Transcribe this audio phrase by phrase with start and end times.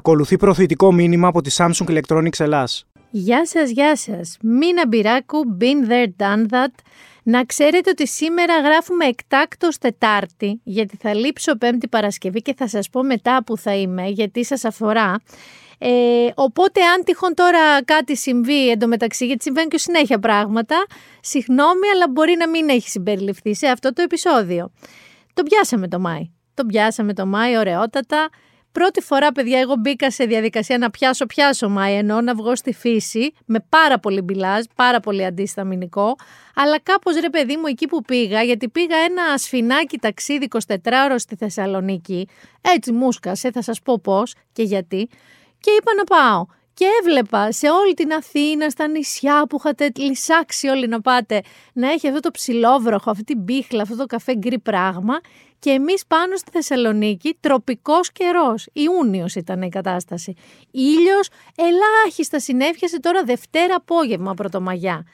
[0.00, 2.84] Ακολουθεί προθετικό μήνυμα από τη Samsung Electronics Ελλάς.
[3.10, 4.36] Γεια σας, γεια σας.
[4.42, 6.74] Μίνα Μπυράκου, been there, done that.
[7.22, 12.88] Να ξέρετε ότι σήμερα γράφουμε εκτάκτος Τετάρτη, γιατί θα λείψω Πέμπτη Παρασκευή και θα σας
[12.88, 15.16] πω μετά που θα είμαι, γιατί σας αφορά.
[15.78, 15.90] Ε,
[16.34, 20.86] οπότε αν τυχόν τώρα κάτι συμβεί εντωμεταξύ, γιατί συμβαίνουν και συνέχεια πράγματα,
[21.20, 24.72] συγγνώμη, αλλά μπορεί να μην έχει συμπεριληφθεί σε αυτό το επεισόδιο.
[25.34, 26.30] Το πιάσαμε το Μάη.
[26.54, 28.28] Το πιάσαμε το Μάη, ωραιότατα.
[28.72, 32.72] Πρώτη φορά, παιδιά, εγώ μπήκα σε διαδικασία να πιάσω, πιάσω Μάη, ενώ να βγω στη
[32.72, 36.16] φύση, με πάρα πολύ μπιλάζ, πάρα πολύ αντισταμινικό,
[36.54, 41.22] αλλά κάπως ρε παιδί μου εκεί που πήγα, γιατί πήγα ένα σφινάκι ταξίδι 24 ώρες
[41.22, 42.28] στη Θεσσαλονίκη,
[42.60, 45.08] έτσι μούσκασε, θα σας πω πώς και γιατί,
[45.60, 46.46] και είπα να πάω.
[46.74, 51.90] Και έβλεπα σε όλη την Αθήνα, στα νησιά που είχατε λυσάξει όλοι να πάτε, να
[51.90, 55.20] έχει αυτό το ψηλόβροχο, αυτή την πίχλα, αυτό το καφέ γκρι πράγμα.
[55.60, 58.68] Και εμείς πάνω στη Θεσσαλονίκη, τροπικός καιρός.
[58.72, 60.34] Ιούνιος ήταν η κατάσταση.
[60.70, 65.06] Ήλιος, ελάχιστα συνέφιασε τώρα Δευτέρα απόγευμα πρωτομαγιά.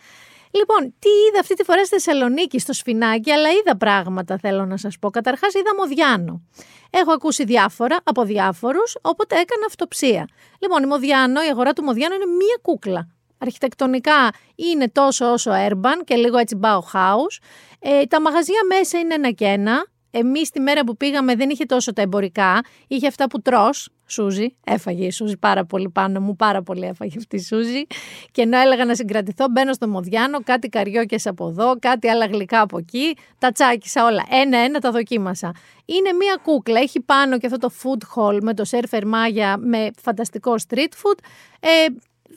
[0.51, 4.77] Λοιπόν, τι είδα αυτή τη φορά στη Θεσσαλονίκη, στο Σφινάκι, αλλά είδα πράγματα θέλω να
[4.77, 5.11] σας πω.
[5.11, 6.43] Καταρχάς είδα Μοδιάνο.
[6.91, 10.29] Έχω ακούσει διάφορα από διάφορους, οπότε έκανα αυτοψία.
[10.59, 13.09] Λοιπόν, η Μοδιάνο, η αγορά του Μοδιάνο είναι μία κούκλα.
[13.39, 17.39] Αρχιτεκτονικά είναι τόσο όσο urban και λίγο έτσι Bauhaus.
[17.79, 19.87] Ε, τα μαγαζιά μέσα είναι ένα και ένα.
[20.19, 22.61] Εμείς τη μέρα που πήγαμε δεν είχε τόσο τα εμπορικά.
[22.87, 23.69] Είχε αυτά που τρώ,
[24.07, 24.57] Σούζη.
[24.65, 27.87] Έφαγε η Σούζη πάρα πολύ πάνω μου, πάρα πολύ έφαγε αυτή η Σούζη.
[28.31, 32.61] Και ενώ έλεγα να συγκρατηθώ, μπαίνω στο Μοδιάνο, κάτι καριόκες από εδώ, κάτι άλλα γλυκά
[32.61, 33.17] από εκεί.
[33.39, 34.27] Τα τσάκισα όλα.
[34.31, 35.53] Ένα-ένα τα δοκίμασα.
[35.85, 36.81] Είναι μία κούκλα.
[36.81, 41.19] Έχει πάνω και αυτό το food hall με το σερφερ μάγια με φανταστικό street food.
[41.61, 41.69] Ε,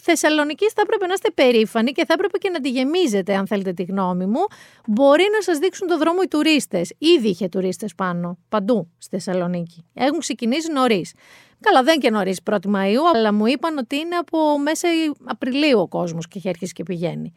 [0.02, 3.74] Θεσσαλονίκη θα έπρεπε να είστε περήφανοι και θα έπρεπε και να τη γεμίζετε, αν θέλετε
[3.74, 4.42] τη γνώμη μου.
[4.88, 6.94] Μπορεί να σας δείξουν το δρόμο οι τουρίστες.
[6.98, 9.86] Ήδη είχε τουρίστες πάνω, παντού στη Θεσσαλονίκη.
[9.94, 11.14] Έχουν ξεκινήσει νωρίς.
[11.60, 14.88] Καλά, δεν και νωρίς 1η Μαου, αλλά μου είπαν ότι είναι από μέσα
[15.24, 17.34] Απριλίου ο κόσμος και έχει αρχίσει και πηγαίνει.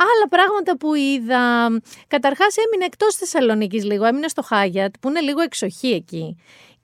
[0.00, 1.68] Άλλα πράγματα που είδα.
[2.06, 4.04] Καταρχάς έμεινε εκτός Θεσσαλονίκης λίγο.
[4.04, 6.36] Έμεινε στο Χάγιατ, που είναι λίγο εξοχή εκεί.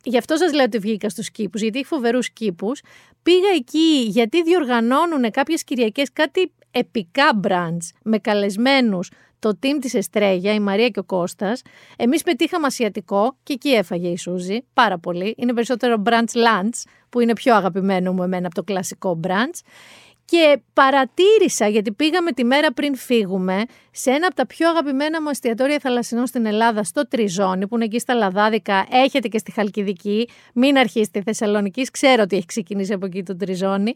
[0.05, 2.81] Γι' αυτό σας λέω ότι βγήκα στους κήπους, γιατί έχει φοβερούς κήπους.
[3.23, 10.55] Πήγα εκεί γιατί διοργανώνουν κάποιες Κυριακές κάτι επικά μπραντς με καλεσμένους το team της Εστρέγια,
[10.55, 11.63] η Μαρία και ο Κώστας.
[11.97, 15.35] Εμείς πετύχαμε ασιατικό και εκεί έφαγε η Σούζη, πάρα πολύ.
[15.39, 19.59] Είναι περισσότερο brunch lunch, που είναι πιο αγαπημένο μου εμένα από το κλασικό brunch.
[20.25, 23.65] Και παρατήρησα, γιατί πήγαμε τη μέρα πριν φύγουμε,
[23.97, 27.85] σε ένα από τα πιο αγαπημένα μου εστιατόρια θαλασσινών στην Ελλάδα, στο Τριζόνι, που είναι
[27.85, 30.29] εκεί στα Λαδάδικα, έχετε και στη Χαλκιδική.
[30.55, 33.95] Μην αρχίσετε Θεσσαλονίκη, ξέρω ότι έχει ξεκινήσει από εκεί το Τριζόνι.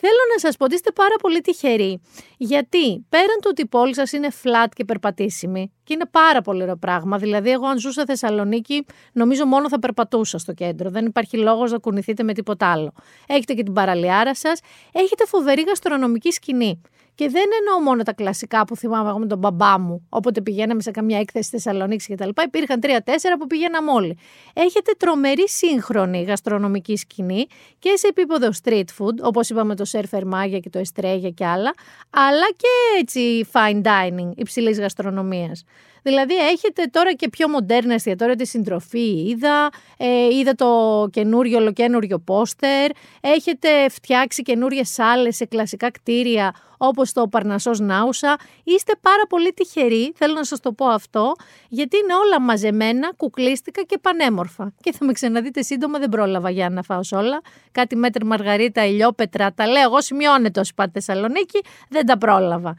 [0.00, 2.00] Θέλω να σας πω ότι είστε πάρα πολύ τυχεροί.
[2.36, 6.62] Γιατί πέραν του ότι η πόλη σας είναι flat και περπατήσιμη, και είναι πάρα πολύ
[6.62, 7.18] ωραίο πράγμα.
[7.18, 10.90] Δηλαδή, εγώ αν ζούσα Θεσσαλονίκη, νομίζω μόνο θα περπατούσα στο κέντρο.
[10.90, 12.92] Δεν υπάρχει λόγος να κουνηθείτε με τίποτα άλλο.
[13.26, 14.60] Έχετε και την παραλιάρα σας,
[14.92, 16.80] έχετε φοβερή γαστρονομική σκηνή.
[17.16, 20.82] Και δεν εννοώ μόνο τα κλασικά που θυμάμαι εγώ με τον μπαμπά μου, όποτε πηγαίναμε
[20.82, 22.28] σε καμιά έκθεση στη Θεσσαλονίκη κτλ.
[22.44, 24.18] Υπήρχαν τρία-τέσσερα που πηγαίναμε όλοι.
[24.54, 27.46] Έχετε τρομερή σύγχρονη γαστρονομική σκηνή
[27.78, 31.74] και σε επίπεδο street food, όπως είπαμε το σερφερ μάγια και το εστρέγια και άλλα,
[32.10, 35.64] αλλά και έτσι fine dining, υψηλής γαστρονομίας.
[36.06, 39.28] Δηλαδή έχετε τώρα και πιο μοντέρνα εστιατόρια τη συντροφή.
[39.28, 40.70] Είδα, ε, είδα το
[41.12, 42.90] καινούριο, ολοκένουριο πόστερ.
[43.20, 48.36] Έχετε φτιάξει καινούριες σάλες σε κλασικά κτίρια όπως το Παρνασό Νάουσα.
[48.64, 51.32] Είστε πάρα πολύ τυχεροί, θέλω να σας το πω αυτό,
[51.68, 54.72] γιατί είναι όλα μαζεμένα, κουκλίστικα και πανέμορφα.
[54.80, 57.40] Και θα με ξαναδείτε σύντομα, δεν πρόλαβα για να φάω όλα.
[57.72, 62.76] Κάτι μέτρη Μαργαρίτα, ηλιόπετρα, τα λέω εγώ σημειώνεται όσοι πάτε Θεσσαλονίκη, δεν τα πρόλαβα.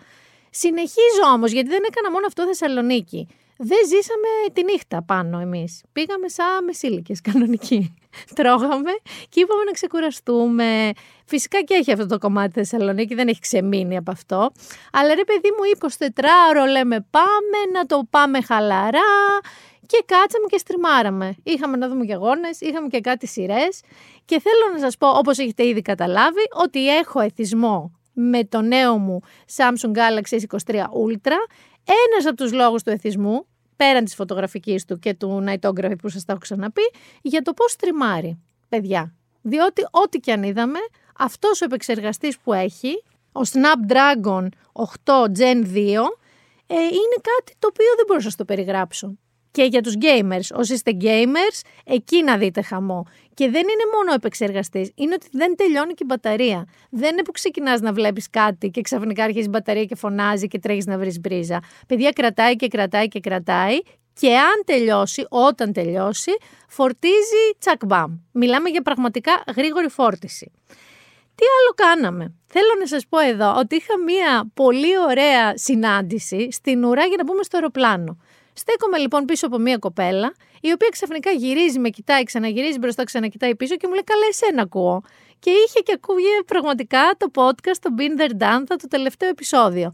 [0.60, 3.28] Συνεχίζω όμως, γιατί δεν έκανα μόνο αυτό Θεσσαλονίκη.
[3.58, 5.84] Δεν ζήσαμε τη νύχτα πάνω εμείς.
[5.92, 7.94] Πήγαμε σαν μεσήλικες κανονικοί.
[8.36, 8.92] Τρώγαμε
[9.30, 10.92] και είπαμε να ξεκουραστούμε.
[11.26, 14.52] Φυσικά και έχει αυτό το κομμάτι Θεσσαλονίκη, δεν έχει ξεμείνει από αυτό.
[14.92, 19.40] Αλλά ρε παιδί μου, 24ωρο λέμε πάμε, να το πάμε χαλαρά.
[19.86, 21.36] Και κάτσαμε και στριμάραμε.
[21.44, 23.82] Είχαμε να δούμε και αγώνες, είχαμε και κάτι σειρές.
[24.26, 28.98] Και θέλω να σας πω, όπως έχετε ήδη καταλάβει, ότι έχω εθισμό με το νέο
[28.98, 29.22] μου
[29.56, 31.38] Samsung Galaxy S23 Ultra.
[31.84, 36.26] Ένας από τους λόγους του εθισμού, πέραν της φωτογραφικής του και του nightography που σας
[36.26, 36.82] τα έχω ξαναπεί,
[37.22, 39.14] για το πώς τριμάρει, παιδιά.
[39.42, 40.80] Διότι ό,τι και αν είδαμε,
[41.18, 46.18] αυτός ο επεξεργαστής που έχει, ο Snapdragon 8 Gen 2,
[46.68, 49.18] ε, είναι κάτι το οποίο δεν μπορώ να σας το περιγράψω
[49.58, 50.58] και για τους gamers.
[50.60, 53.06] Όσοι είστε gamers, εκεί να δείτε χαμό.
[53.34, 56.68] Και δεν είναι μόνο ο επεξεργαστής, είναι ότι δεν τελειώνει και η μπαταρία.
[56.90, 60.60] Δεν είναι που ξεκινάς να βλέπεις κάτι και ξαφνικά αρχίζει η μπαταρία και φωνάζει και
[60.60, 61.60] τρέχεις να βρεις μπρίζα.
[61.88, 63.80] Παιδιά, κρατάει και κρατάει και κρατάει
[64.14, 66.32] και αν τελειώσει, όταν τελειώσει,
[66.68, 68.18] φορτίζει τσακμπάμ.
[68.32, 70.52] Μιλάμε για πραγματικά γρήγορη φόρτιση.
[71.36, 76.84] Τι άλλο κάναμε; Θέλω να σας πω εδώ ότι είχα μία πολύ ωραία συνάντηση στην
[76.84, 78.18] ουρά για να μπούμε στο αεροπλάνο.
[78.58, 83.56] Στέκομαι λοιπόν πίσω από μία κοπέλα, η οποία ξαφνικά γυρίζει, με κοιτάει, ξαναγυρίζει μπροστά, ξανακοιτάει
[83.56, 85.02] πίσω και μου λέει: Καλά, εσένα ακούω.
[85.40, 89.92] Και είχε και ακούγε πραγματικά το podcast, το Been There Done, το τελευταίο επεισόδιο.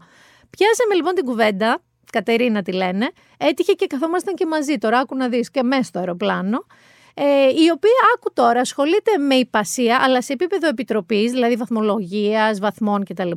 [0.50, 1.82] Πιάσαμε λοιπόν την κουβέντα,
[2.12, 4.78] Κατερίνα τη λένε, έτυχε και καθόμασταν και μαζί.
[4.78, 6.66] Τώρα άκου να δεις και μέσα στο αεροπλάνο.
[7.14, 13.04] Ε, η οποία άκου τώρα ασχολείται με υπασία, αλλά σε επίπεδο επιτροπής, δηλαδή βαθμολογίας, βαθμών
[13.04, 13.30] κτλ.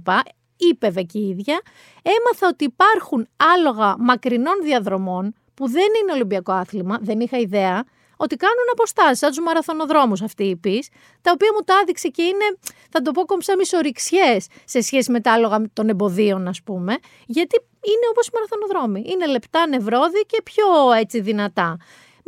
[0.57, 1.61] Είπε και η ίδια,
[2.01, 7.83] έμαθα ότι υπάρχουν άλογα μακρινών διαδρομών που δεν είναι Ολυμπιακό άθλημα, δεν είχα ιδέα,
[8.17, 10.85] ότι κάνουν αποστάσεις, σαν τους μαραθωνοδρόμους αυτοί οι πει,
[11.21, 12.57] τα οποία μου τα άδειξε και είναι,
[12.89, 17.61] θα το πω κομψά μισορυξιές σε σχέση με τα άλογα των εμποδίων, ας πούμε, γιατί
[17.81, 19.03] είναι όπως οι μαραθωνοδρόμοι.
[19.13, 21.77] Είναι λεπτά νευρόδι και πιο έτσι δυνατά.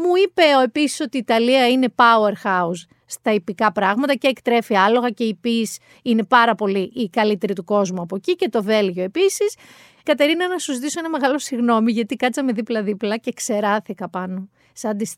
[0.01, 5.23] Μου είπε επίσης ότι η Ιταλία είναι powerhouse στα υπηκά πράγματα και εκτρέφει άλογα και
[5.23, 5.69] η ποιή
[6.01, 9.55] είναι πάρα πολύ η καλύτερη του κόσμου από εκεί και το Βέλγιο επίσης.
[10.03, 15.15] Κατερίνα, να σου ζητήσω ένα μεγάλο συγγνώμη γιατί κάτσαμε δίπλα-δίπλα και ξεράθηκα πάνω σαν τις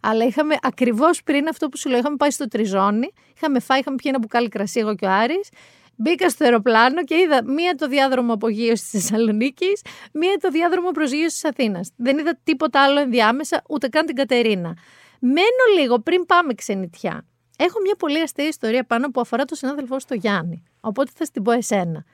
[0.00, 3.96] Αλλά είχαμε ακριβώς πριν αυτό που σου λέω, είχαμε πάει στο Τριζόνι, είχαμε φάει, είχαμε
[3.96, 5.48] πιει ένα μπουκάλι κρασί εγώ και ο Άρης,
[6.02, 9.82] Μπήκα στο αεροπλάνο και είδα μία το διάδρομο απογείωσης της Θεσσαλονίκης,
[10.12, 11.90] μία το διάδρομο προσγείωσης της Αθήνας.
[11.96, 14.76] Δεν είδα τίποτα άλλο ενδιάμεσα, ούτε καν την Κατερίνα.
[15.20, 17.26] Μένω λίγο πριν πάμε ξενιτιά.
[17.58, 20.62] Έχω μια πολύ αστεία ιστορία πάνω που αφορά τον συνάδελφό στο Γιάννη.
[20.80, 22.04] Οπότε θα στην πω εσένα.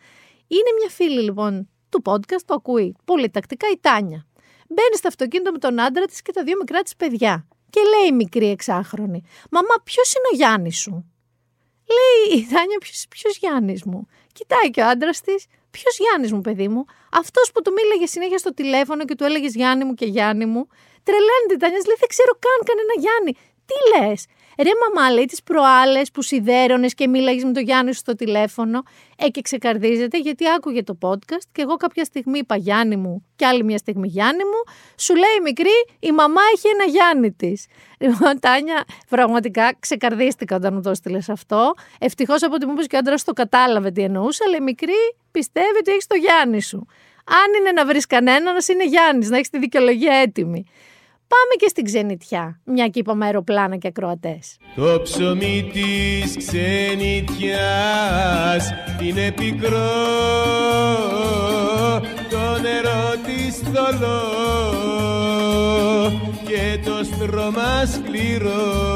[0.47, 4.27] Είναι μια φίλη λοιπόν του podcast, το ακούει πολύ τακτικά η Τάνια.
[4.69, 7.49] Μπαίνει στο αυτοκίνητο με τον άντρα της και τα δύο μικρά της παιδιά.
[7.71, 11.11] Και λέει η μικρή εξάχρονη: Μαμά, ποιος είναι ο Γιάννης σου;
[11.97, 12.79] Λέει η Τάνια,
[13.09, 17.63] ποιος Γιάννης μου; Κοιτάει και ο άντρας της, ποιος Γιάννης μου, παιδί μου; Αυτός που
[17.63, 20.69] του μίλαγε συνέχεια στο τηλέφωνο και του έλεγε Γιάννη μου και Γιάννη μου.
[21.03, 23.33] Τρελαίνεται η Τάνια, λέει: Δεν ξέρω καν κανένα Γιάννη.
[23.69, 24.21] Τι λες,
[24.59, 28.83] Ρε μαμά, λέει τις προάλλες που σιδέρωνες και μίλαγες με τον Γιάννη στο τηλέφωνο.
[29.17, 33.47] Ε, και ξεκαρδίζεται γιατί άκουγε το podcast και εγώ κάποια στιγμή είπα Γιάννη μου και
[33.47, 34.75] άλλη μια στιγμή Γιάννη μου.
[34.97, 37.67] Σου λέει μικρή, η μαμά έχει ένα Γιάννη της.
[37.99, 41.75] Λοιπόν, Τάνια, πραγματικά ξεκαρδίστηκα όταν μου το έστειλες αυτό.
[41.99, 45.17] Ευτυχώς από ό,τι μου είπες και ο άντρας το κατάλαβε τι εννοούσε, αλλά η μικρή
[45.31, 46.87] πιστεύει ότι έχεις το Γιάννη σου.
[47.25, 50.65] Αν είναι να βρεις κανένα, να είναι Γιάννης, να έχεις τη δικαιολογία έτοιμη.
[51.29, 54.57] Πάμε και στην ξενιτιά, μια και είπαμε αεροπλάνα και ακροατές.
[54.77, 57.45] Το ψωμί της ξενιτιάς
[59.03, 59.79] είναι πικρό,
[62.31, 64.21] το νερό της θολό
[66.47, 68.95] και το στρώμα σκληρό.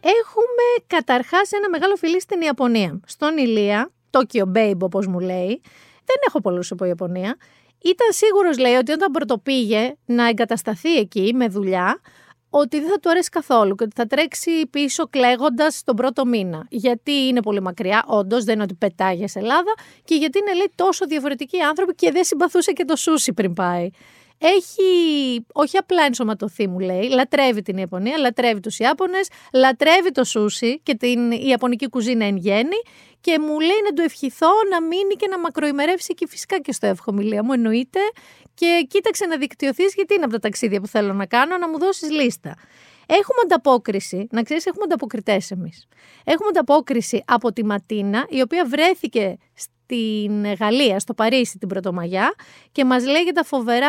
[0.00, 3.00] Έχουμε καταρχάς ένα μεγάλο φιλί στην Ιαπωνία.
[3.06, 5.60] Στον Ηλία, Tokyo Babe όπως μου λέει,
[6.04, 7.36] δεν έχω πολλούς από Ιαπωνία,
[7.82, 12.00] ήταν σίγουρος, λέει, ότι όταν πρωτοπήγε να εγκατασταθεί εκεί με δουλειά,
[12.50, 16.66] ότι δεν θα του αρέσει καθόλου και ότι θα τρέξει πίσω κλαίγοντας τον πρώτο μήνα.
[16.70, 19.74] Γιατί είναι πολύ μακριά, όντως, δεν είναι ότι πετάγει σε Ελλάδα,
[20.04, 23.90] και γιατί είναι λέει τόσο διαφορετικοί άνθρωποι και δεν συμπαθούσε και το σούσι πριν πάει.
[24.38, 24.82] Έχει
[25.52, 30.94] όχι απλά ενσωματωθεί, μου λέει, λατρεύει την Ιαπωνία, λατρεύει τους Ιάπωνες, λατρεύει το σούσι και
[30.94, 32.76] την Ιαπωνική κουζίνα εν γέννη
[33.20, 36.86] και μου λέει να του ευχηθώ να μείνει και να μακροημερεύσει και φυσικά και στο
[36.86, 38.00] εύχομαι, μου εννοείται.
[38.54, 41.78] Και κοίταξε να δικτυωθείς, γιατί είναι από τα ταξίδια που θέλω να κάνω, να μου
[41.78, 42.54] δώσεις λίστα.
[43.06, 45.86] Έχουμε ανταπόκριση, να ξέρεις, έχουμε ανταποκριτές εμείς.
[46.24, 49.36] Έχουμε ανταπόκριση από τη Ματίνα, η οποία βρέθηκε
[49.88, 52.34] στην Γαλλία, στο Παρίσι την Πρωτομαγιά
[52.72, 53.88] και μας λέει για τα φοβερά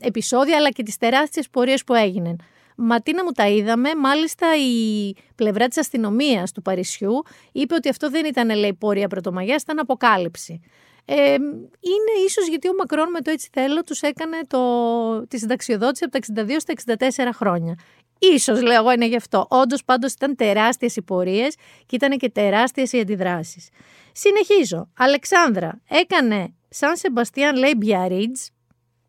[0.00, 2.40] επεισόδια αλλά και τις τεράστιες πορείες που έγιναν.
[2.76, 3.94] Ματίνα μου τα είδαμε.
[3.94, 7.22] Μάλιστα η πλευρά της αστυνομίας του Παρισιού
[7.52, 10.60] είπε ότι αυτό δεν ήταν λέει πορεία πρωτομαγιάς, ήταν αποκάλυψη.
[11.04, 16.04] Ε, είναι ίσως γιατί ο Μακρόν με το έτσι θέλω τους έκανε το, τη συνταξιοδότηση
[16.04, 17.78] από τα 62 στα 64 χρόνια.
[18.18, 19.46] Ίσως λέω εγώ είναι γι' αυτό.
[19.50, 21.54] Όντως πάντως ήταν τεράστιες οι πορείες
[21.86, 23.68] και ήταν και τεράστιες οι αντιδράσεις.
[24.12, 24.88] Συνεχίζω.
[24.96, 28.40] Αλεξάνδρα έκανε σαν Σεμπαστιάν λέει Μπιαρίτζ,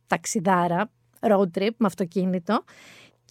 [0.08, 2.64] ταξιδάρα, road trip με αυτοκίνητο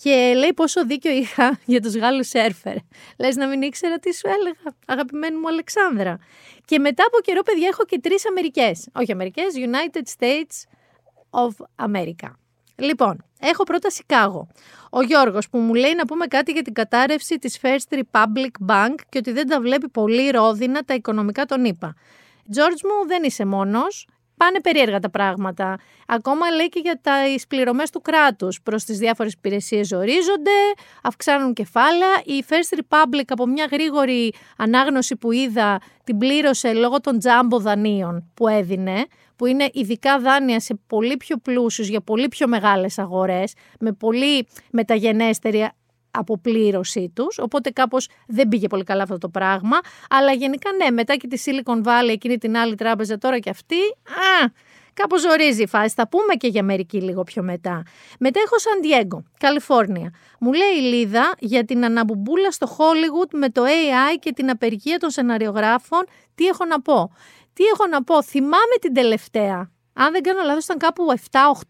[0.02, 2.76] και λέει πόσο δίκιο είχα για τους Γάλλους σέρφερ.
[3.18, 6.18] Λες να μην ήξερα τι σου έλεγα, αγαπημένη μου Αλεξάνδρα.
[6.64, 8.88] Και μετά από καιρό, παιδιά, έχω και τρεις Αμερικές.
[8.92, 10.66] Όχι Αμερικές, United States
[11.30, 12.30] of America.
[12.76, 14.48] Λοιπόν, έχω πρώτα Σικάγο.
[14.90, 18.94] Ο Γιώργος που μου λέει να πούμε κάτι για την κατάρρευση της First Republic Bank
[19.08, 21.94] και ότι δεν τα βλέπει πολύ ρόδινα τα οικονομικά των ΗΠΑ.
[22.54, 24.06] George μου δεν είσαι μόνος.
[24.36, 25.78] Πάνε περίεργα τα πράγματα.
[26.06, 27.12] Ακόμα λέει και για τα
[27.48, 30.50] πληρωμές του κράτους προς τις διάφορες υπηρεσίες ορίζονται,
[31.02, 32.22] αυξάνουν κεφάλαια.
[32.24, 38.30] Η First Republic από μια γρήγορη ανάγνωση που είδα την πλήρωσε λόγω των τζάμπο δανείων
[38.34, 43.52] που έδινε, που είναι ειδικά δάνεια σε πολύ πιο πλούσιους για πολύ πιο μεγάλες αγορές,
[43.80, 45.68] με πολύ μεταγενέστερη
[46.14, 49.78] αποπλήρωσή τους, οπότε κάπως δεν πήγε πολύ καλά αυτό το πράγμα,
[50.10, 53.76] αλλά γενικά ναι, μετά και τη Silicon Valley, εκείνη την άλλη τράπεζα τώρα και αυτή,
[54.08, 54.52] α,
[54.94, 57.82] κάπως ζορίζει η φάση, θα πούμε και για Αμερική λίγο πιο μετά.
[58.18, 60.14] Μετά έχω Σαν Diego, Καλιφόρνια.
[60.40, 64.98] Μου λέει η Λίδα για την αναμπουμπούλα στο Hollywood με το AI και την απεργία
[64.98, 66.04] των σεναριογράφων,
[66.34, 67.12] τι έχω να πω.
[67.52, 71.04] Τι έχω να πω, θυμάμαι την τελευταία, αν δεν κάνω λάθος ήταν κάπου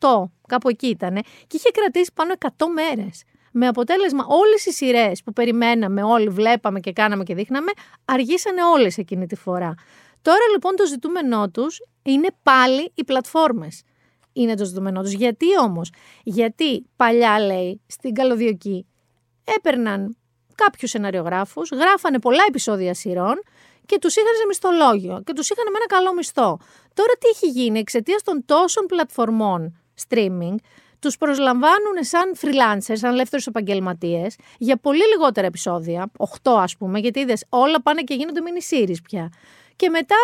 [0.01, 1.15] 7-8, κάπου εκεί ήταν,
[1.47, 3.23] και είχε κρατήσει πάνω 100 μέρες
[3.57, 7.73] με αποτέλεσμα όλες οι σειρές που περιμέναμε, όλοι βλέπαμε και κάναμε και δείχναμε,
[8.05, 9.75] αργήσανε όλες εκείνη τη φορά.
[10.23, 13.83] Τώρα λοιπόν το ζητούμενό τους είναι πάλι οι πλατφόρμες.
[14.33, 15.13] Είναι το ζητούμενό τους.
[15.13, 15.91] Γιατί όμως,
[16.23, 18.87] γιατί παλιά λέει στην καλωδιοκή
[19.45, 20.17] έπαιρναν
[20.55, 23.43] κάποιους σεναριογράφους, γράφανε πολλά επεισόδια σειρών
[23.87, 26.59] και τους είχαν σε μισθολόγιο και τους είχαν με ένα καλό μισθό.
[26.95, 30.55] Τώρα τι έχει γίνει εξαιτίας των τόσων πλατφορμών streaming,
[31.05, 36.11] τους προσλαμβάνουν σαν freelancers, σαν ελεύθερους επαγγελματίες, για πολύ λιγότερα επεισόδια,
[36.43, 39.33] 8 ας πούμε, γιατί είδες όλα πάνε και γίνονται mini series πια.
[39.77, 40.17] Και μετά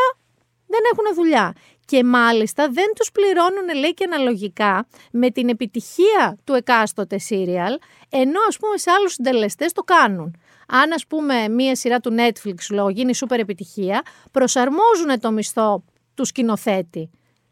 [0.67, 1.53] δεν έχουν δουλειά.
[1.85, 7.75] Και μάλιστα δεν τους πληρώνουν, λέει και αναλογικά, με την επιτυχία του εκάστοτε serial,
[8.09, 10.37] ενώ ας πούμε σε άλλους συντελεστές το κάνουν.
[10.69, 15.85] Αν ας πούμε μία σειρά του Netflix λόγω γίνει σούπερ επιτυχία, προσαρμόζουν το μισθό
[16.15, 17.11] του σκηνοθέτη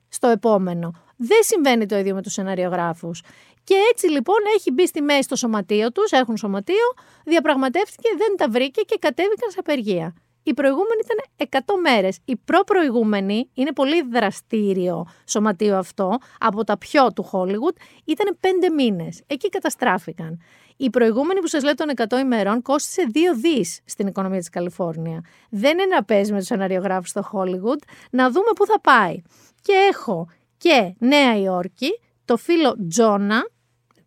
[0.09, 0.93] στο επόμενο.
[1.19, 3.23] Δεν συμβαίνει το ίδιο με τους σεναριογράφους.
[3.65, 6.95] Και έτσι λοιπόν έχει μπει στη μέση το σωματείο τους, έχουν σωματείο,
[7.25, 10.15] διαπραγματεύτηκε, δεν τα βρήκε και κατέβηκαν σε απεργία.
[10.43, 12.19] Η προηγούμενη ήταν 100 μέρες.
[12.25, 19.23] Η προ-προηγούμενη, είναι πολύ δραστήριο σωματείο αυτό, από τα πιο του Hollywood, ήταν 5 μήνες.
[19.27, 20.41] Εκεί καταστράφηκαν.
[20.77, 25.25] Η προηγούμενη που σας λέω των 100 ημερών κόστησε 2 δις στην οικονομία της Καλιφόρνια.
[25.51, 29.23] Δεν είναι να παίζει με τους σεναριογράφους στο Hollywood, να δούμε πού θα πάει.
[29.63, 33.49] Και έχω και Νέα Υόρκη, το φίλο Τζόνα,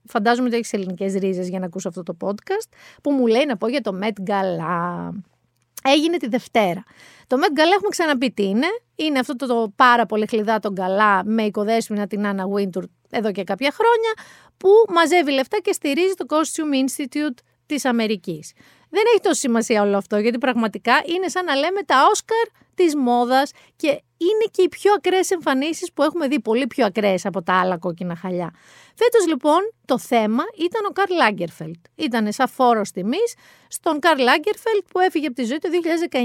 [0.08, 3.58] φαντάζομαι ότι έχεις ελληνικές ρίζες για να ακούσω αυτό το podcast, που μου λέει να
[3.58, 5.10] πω για το Met Gala.
[5.84, 6.84] Έγινε τη Δευτέρα.
[7.27, 8.67] Το Met Gala έχουμε ξαναπεί τι είναι.
[8.96, 10.27] Είναι αυτό το, το πάρα πολύ
[10.62, 14.13] τον γκαλά με οικοδέσποινα την Anna Wintour εδώ και κάποια χρόνια,
[14.58, 18.53] που μαζεύει λεφτά και στηρίζει το Costume Institute της Αμερικής.
[18.89, 22.48] Δεν έχει τόσο σημασία όλο αυτό, γιατί πραγματικά είναι σαν να λέμε τα Όσκαρ
[22.84, 27.26] της μόδας και είναι και οι πιο ακραίες εμφανίσεις που έχουμε δει, πολύ πιο ακραίες
[27.26, 28.54] από τα άλλα κόκκινα χαλιά.
[28.96, 31.86] Φέτος λοιπόν το θέμα ήταν ο Καρλ Λάγκερφελτ.
[31.96, 33.34] Ήταν σαν φόρος τιμής
[33.68, 35.70] στον Καρλ Λάγκερφελτ που έφυγε από τη ζωή το
[36.12, 36.18] 2019.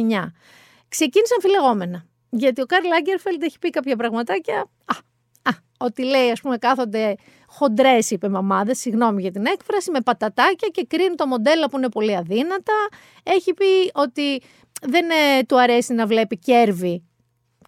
[0.88, 2.06] Ξεκίνησαν φιλεγόμενα.
[2.30, 4.58] Γιατί ο Καρλ Λάγκερφελτ έχει πει κάποια πραγματάκια.
[4.84, 4.96] Α,
[5.50, 7.14] α, ότι λέει, ας πούμε, κάθονται
[7.46, 11.88] χοντρές, είπε μαμάδε, συγγνώμη για την έκφραση, με πατατάκια και κρίνουν το μοντέλο που είναι
[11.88, 12.88] πολύ αδύνατα.
[13.22, 14.42] Έχει πει ότι
[14.82, 17.02] δεν ε, του αρέσει να βλέπει κέρβη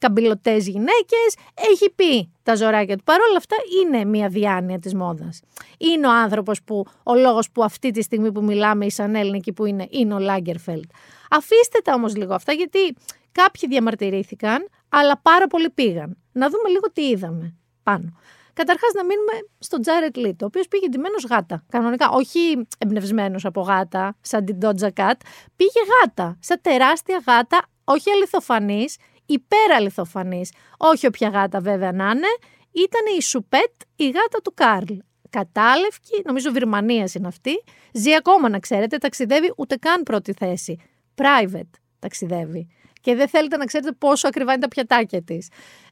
[0.00, 1.36] καμπυλωτές γυναίκες.
[1.54, 3.04] Έχει πει τα ζωράκια του.
[3.04, 5.40] Παρ' όλα αυτά είναι μια διάνοια της μόδας.
[5.78, 9.52] Είναι ο άνθρωπος που, ο λόγος που αυτή τη στιγμή που μιλάμε, η Σανέλ εκεί
[9.52, 10.90] που είναι, είναι ο Λάγκερφελτ.
[11.30, 12.96] Αφήστε τα όμως λίγο αυτά, γιατί
[13.32, 16.16] κάποιοι διαμαρτυρήθηκαν, αλλά πάρα πολλοί πήγαν.
[16.32, 18.12] Να δούμε λίγο τι είδαμε πάνω.
[18.60, 21.64] Καταρχάς, να μείνουμε στον Τζάρετ Λέτο, ο οποίος πήγε ντυμένος γάτα.
[21.68, 25.20] Κανονικά, όχι εμπνευσμένος από γάτα, σαν την Ντότζα Κατ.
[25.56, 28.96] Πήγε γάτα, σαν τεράστια γάτα, όχι αληθοφανής,
[29.26, 30.52] υπεραληθοφανής.
[30.76, 32.26] Όχι όποια γάτα βέβαια να είναι.
[32.70, 34.94] Ήταν η Σουπέτ, η γάτα του Κάρλ.
[35.30, 37.62] Κατάλευκη, νομίζω Βιρμανίας είναι αυτή.
[37.92, 40.80] Ζει ακόμα να ξέρετε, ταξιδεύει ούτε καν πρώτη θέση.
[41.14, 42.68] Private ταξιδεύει.
[43.00, 45.48] Και δεν θέλετε να ξέρετε πόσο ακριβά είναι τα πιατάκια της.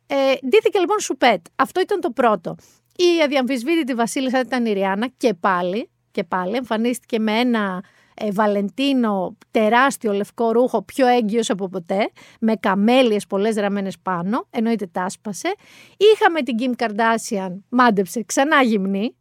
[0.06, 1.46] Ε, ντύθηκε λοιπόν Σουπέτ.
[1.56, 2.54] Αυτό ήταν το πρώτο.
[2.96, 7.82] Η αδιαμφισβήτητη βασίλισσα ήταν η Ριάννα και πάλι, και πάλι εμφανίστηκε με ένα
[8.14, 12.10] ε, Βαλεντίνο τεράστιο λευκό ρούχο πιο έγκυος από ποτέ
[12.40, 15.54] με καμέλιες πολλές ραμμένες πάνω εννοείται τάσπασε
[15.96, 19.16] είχαμε την Kim Kardashian μάντεψε ξανά γυμνή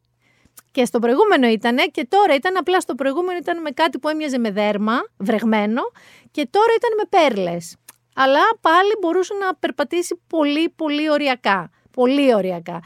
[0.71, 4.37] και στο προηγούμενο ήταν και τώρα ήταν απλά στο προηγούμενο ήταν με κάτι που έμοιαζε
[4.37, 5.81] με δέρμα βρεγμένο
[6.31, 7.75] και τώρα ήταν με πέρλες
[8.15, 11.69] αλλά πάλι μπορούσε να περπατήσει πολύ πολύ οριακά.
[11.91, 12.79] Πολύ οριακά.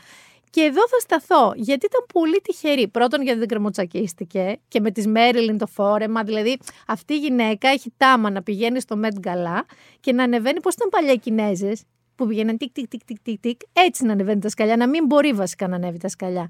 [0.50, 2.88] Και εδώ θα σταθώ, γιατί ήταν πολύ τυχερή.
[2.88, 6.24] Πρώτον, γιατί δεν κρεμοτσακίστηκε και με τη Μέριλιν το φόρεμα.
[6.24, 6.58] Δηλαδή,
[6.88, 9.62] αυτή η γυναίκα έχει τάμα να πηγαίνει στο Met Gala
[10.00, 11.84] και να ανεβαίνει πώς ήταν παλιά οι Κινέζες,
[12.16, 15.06] που πηγαίνουν τικ, τικ, τικ, τικ, τικ, τικ, έτσι να ανεβαίνει τα σκαλιά, να μην
[15.06, 16.48] μπορεί βασικά να ανέβει τα σκαλιά.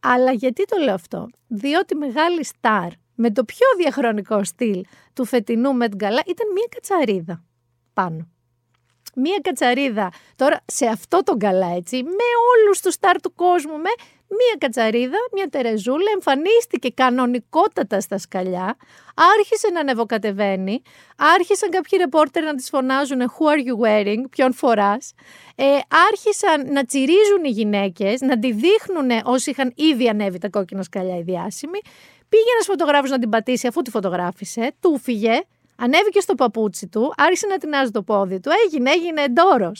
[0.00, 5.70] Αλλά γιατί το λέω αυτό, Διότι μεγάλη στάρ με το πιο διαχρονικό στυλ του φετινού
[5.80, 7.44] Met Gala ήταν μια κατσαρίδα
[7.94, 8.28] πάνω.
[9.16, 10.10] μία κατσαρίδα.
[10.36, 13.90] Τώρα σε αυτό τον καλά έτσι, με όλους τους στάρ του κόσμου, με
[14.28, 18.76] μία κατσαρίδα, μία τερεζούλα, εμφανίστηκε κανονικότατα στα σκαλιά,
[19.38, 20.82] άρχισε να ανεβοκατεβαίνει,
[21.16, 25.12] άρχισαν κάποιοι ρεπόρτερ να τις φωνάζουν «Who are you wearing», ποιον φοράς,
[25.54, 25.64] ε,
[26.08, 31.16] άρχισαν να τσιρίζουν οι γυναίκες, να τη δείχνουν όσοι είχαν ήδη ανέβει τα κόκκινα σκαλιά
[31.16, 31.78] οι διάσημοι,
[32.28, 35.40] πήγε ένας φωτογράφος να την πατήσει αφού τη φωτογράφησε, του φύγε,
[35.76, 39.72] Ανέβηκε στο παπούτσι του, άρχισε να τεινάζει το πόδι του, έγινε, έγινε εντόρο.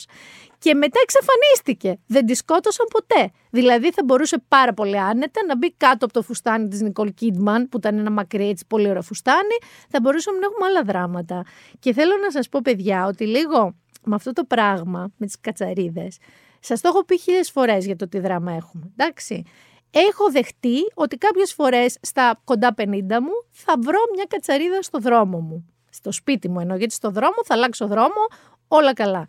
[0.57, 2.03] Και μετά εξαφανίστηκε.
[2.07, 3.31] Δεν τη σκότωσαν ποτέ.
[3.49, 7.69] Δηλαδή θα μπορούσε πάρα πολύ άνετα να μπει κάτω από το φουστάνι της Νικολ Κίντμαν,
[7.69, 9.57] που ήταν ένα μακρύ έτσι πολύ ωραίο φουστάνι.
[9.89, 11.43] Θα μπορούσαμε να έχουμε άλλα δράματα.
[11.79, 16.17] Και θέλω να σας πω, παιδιά, ότι λίγο με αυτό το πράγμα, με τις κατσαρίδες,
[16.59, 18.91] σας το έχω πει χίλιες φορές για το τι δράμα έχουμε.
[18.97, 19.43] Εντάξει.
[19.91, 22.83] Έχω δεχτεί ότι κάποιες φορές στα κοντά 50
[23.21, 27.35] μου θα βρω μια κατσαρίδα στο δρόμο μου στο σπίτι μου εννοώ, γιατί στο δρόμο
[27.45, 28.27] θα αλλάξω δρόμο,
[28.67, 29.25] όλα καλά.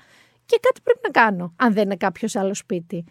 [0.47, 3.05] Και κάτι πρέπει να κάνω, αν δεν είναι κάποιος άλλο σπίτι.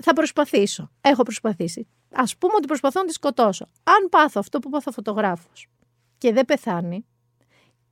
[0.00, 0.90] Θα προσπαθήσω.
[1.00, 1.86] Έχω προσπαθήσει.
[2.10, 3.64] Α πούμε ότι προσπαθώ να τη σκοτώσω.
[3.82, 5.68] Αν πάθω αυτό που πάθω φωτογράφος
[6.18, 7.04] και δεν πεθάνει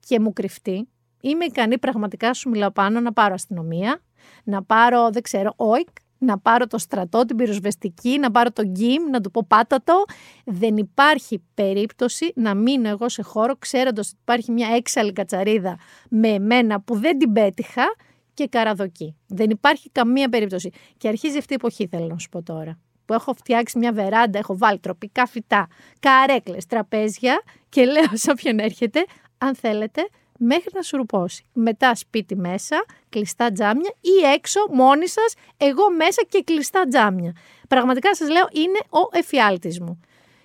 [0.00, 0.88] και μου κρυφτεί,
[1.20, 4.00] είμαι ικανή πραγματικά σου μιλάω πάνω να πάρω αστυνομία,
[4.44, 5.88] να πάρω, δεν ξέρω, όικ,
[6.22, 10.04] να πάρω το στρατό, την πυροσβεστική, να πάρω το γκίμ, να του πω πάτα το.
[10.44, 16.28] Δεν υπάρχει περίπτωση να μείνω εγώ σε χώρο ξέροντας ότι υπάρχει μια έξαλλη κατσαρίδα με
[16.28, 17.94] εμένα που δεν την πέτυχα
[18.34, 19.16] και καραδοκή.
[19.26, 20.70] Δεν υπάρχει καμία περίπτωση.
[20.96, 22.78] Και αρχίζει αυτή η εποχή θέλω να σου πω τώρα.
[23.04, 25.66] Που έχω φτιάξει μια βεράντα, έχω βάλει τροπικά φυτά,
[26.00, 29.04] καρέκλες, τραπέζια και λέω σε όποιον έρχεται,
[29.38, 30.08] αν θέλετε,
[30.44, 31.44] μέχρι να σουρουπώσει.
[31.52, 37.32] Μετά σπίτι μέσα, κλειστά τζάμια ή έξω μόνοι σας, εγώ μέσα και κλειστά τζάμια.
[37.68, 40.00] Πραγματικά σας λέω είναι ο εφιάλτης μου.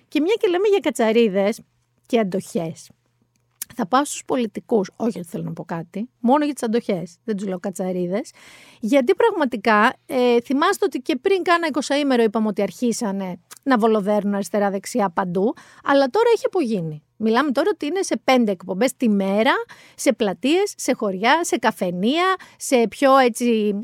[0.08, 1.60] Και μια και λέμε για κατσαρίδες
[2.06, 2.90] και αντοχές.
[3.74, 7.16] Θα πάω στους πολιτικούς, όχι γιατί θέλω να πω κάτι, μόνο για τις αντοχές.
[7.24, 8.30] Δεν τους λέω κατσαρίδες.
[8.80, 14.34] Γιατί πραγματικά ε, θυμάστε ότι και πριν κάνα 20 ημέρο είπαμε ότι αρχίσανε να βολοδέρνουν
[14.34, 15.54] αριστερά-δεξιά παντού,
[15.84, 17.02] αλλά τώρα έχει απογίνει.
[17.16, 19.52] Μιλάμε τώρα ότι είναι σε πέντε εκπομπές τη μέρα,
[19.94, 23.80] σε πλατείες, σε χωριά, σε καφενεία, σε πιο έτσι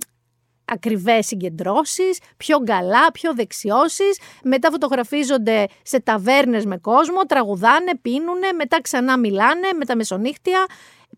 [0.64, 8.80] ακριβές συγκεντρώσεις, πιο γκαλά, πιο δεξιώσεις, μετά φωτογραφίζονται σε ταβέρνες με κόσμο, τραγουδάνε, πίνουνε, μετά
[8.80, 10.66] ξανά μιλάνε με τα μεσονύχτια.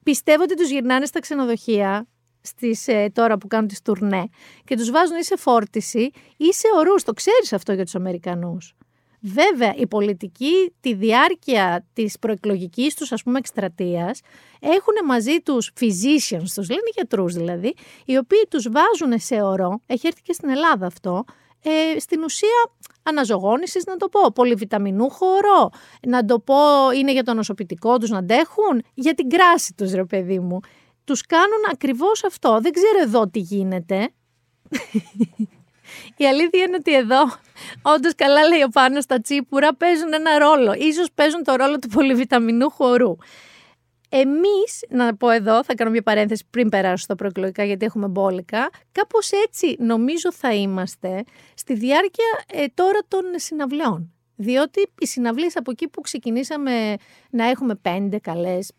[0.03, 2.07] Πιστεύω ότι τους γυρνάνε στα ξενοδοχεία
[2.47, 4.29] στις, ε, τώρα που κάνουν τις τουρνέ
[4.65, 7.03] και τους βάζουν ή σε φόρτιση ή σε ορούς.
[7.03, 8.75] Το ξέρεις αυτό για τους Αμερικανούς.
[9.21, 14.21] Βέβαια, οι πολιτικοί τη διάρκεια της προεκλογικής τους ας πούμε εκστρατείας
[14.61, 20.07] έχουν μαζί τους physicians, τους λένε γιατρούς δηλαδή, οι οποίοι τους βάζουν σε ορό, έχει
[20.07, 21.25] έρθει και στην Ελλάδα αυτό,
[21.63, 22.71] ε, στην ουσία
[23.03, 25.71] αναζωγόνησης να το πω, πολυβιταμινούχο ορό,
[26.07, 30.05] να το πω είναι για το νοσοποιητικό τους να αντέχουν, για την κράση τους ρε
[30.05, 30.61] παιδί μου.
[31.07, 34.11] Τους κάνουν ακριβώς αυτό, δεν ξέρω εδώ τι γίνεται.
[36.16, 37.23] Η αλήθεια είναι ότι εδώ,
[37.83, 40.73] όντως καλά λέει ο πάνω στα τσίπουρα, παίζουν ένα ρόλο.
[40.73, 43.16] Ίσως παίζουν το ρόλο του πολυβιταμινού χορού.
[44.09, 48.71] Εμείς, να πω εδώ, θα κάνω μια παρένθεση πριν περάσω στα προεκλογικά, γιατί έχουμε μπόλικα.
[48.92, 54.11] Κάπως έτσι νομίζω θα είμαστε στη διάρκεια ε, τώρα των συναυλιών.
[54.37, 56.97] Διότι οι συναυλίες από εκεί που ξεκινήσαμε
[57.31, 58.73] να έχουμε πέντε καλές,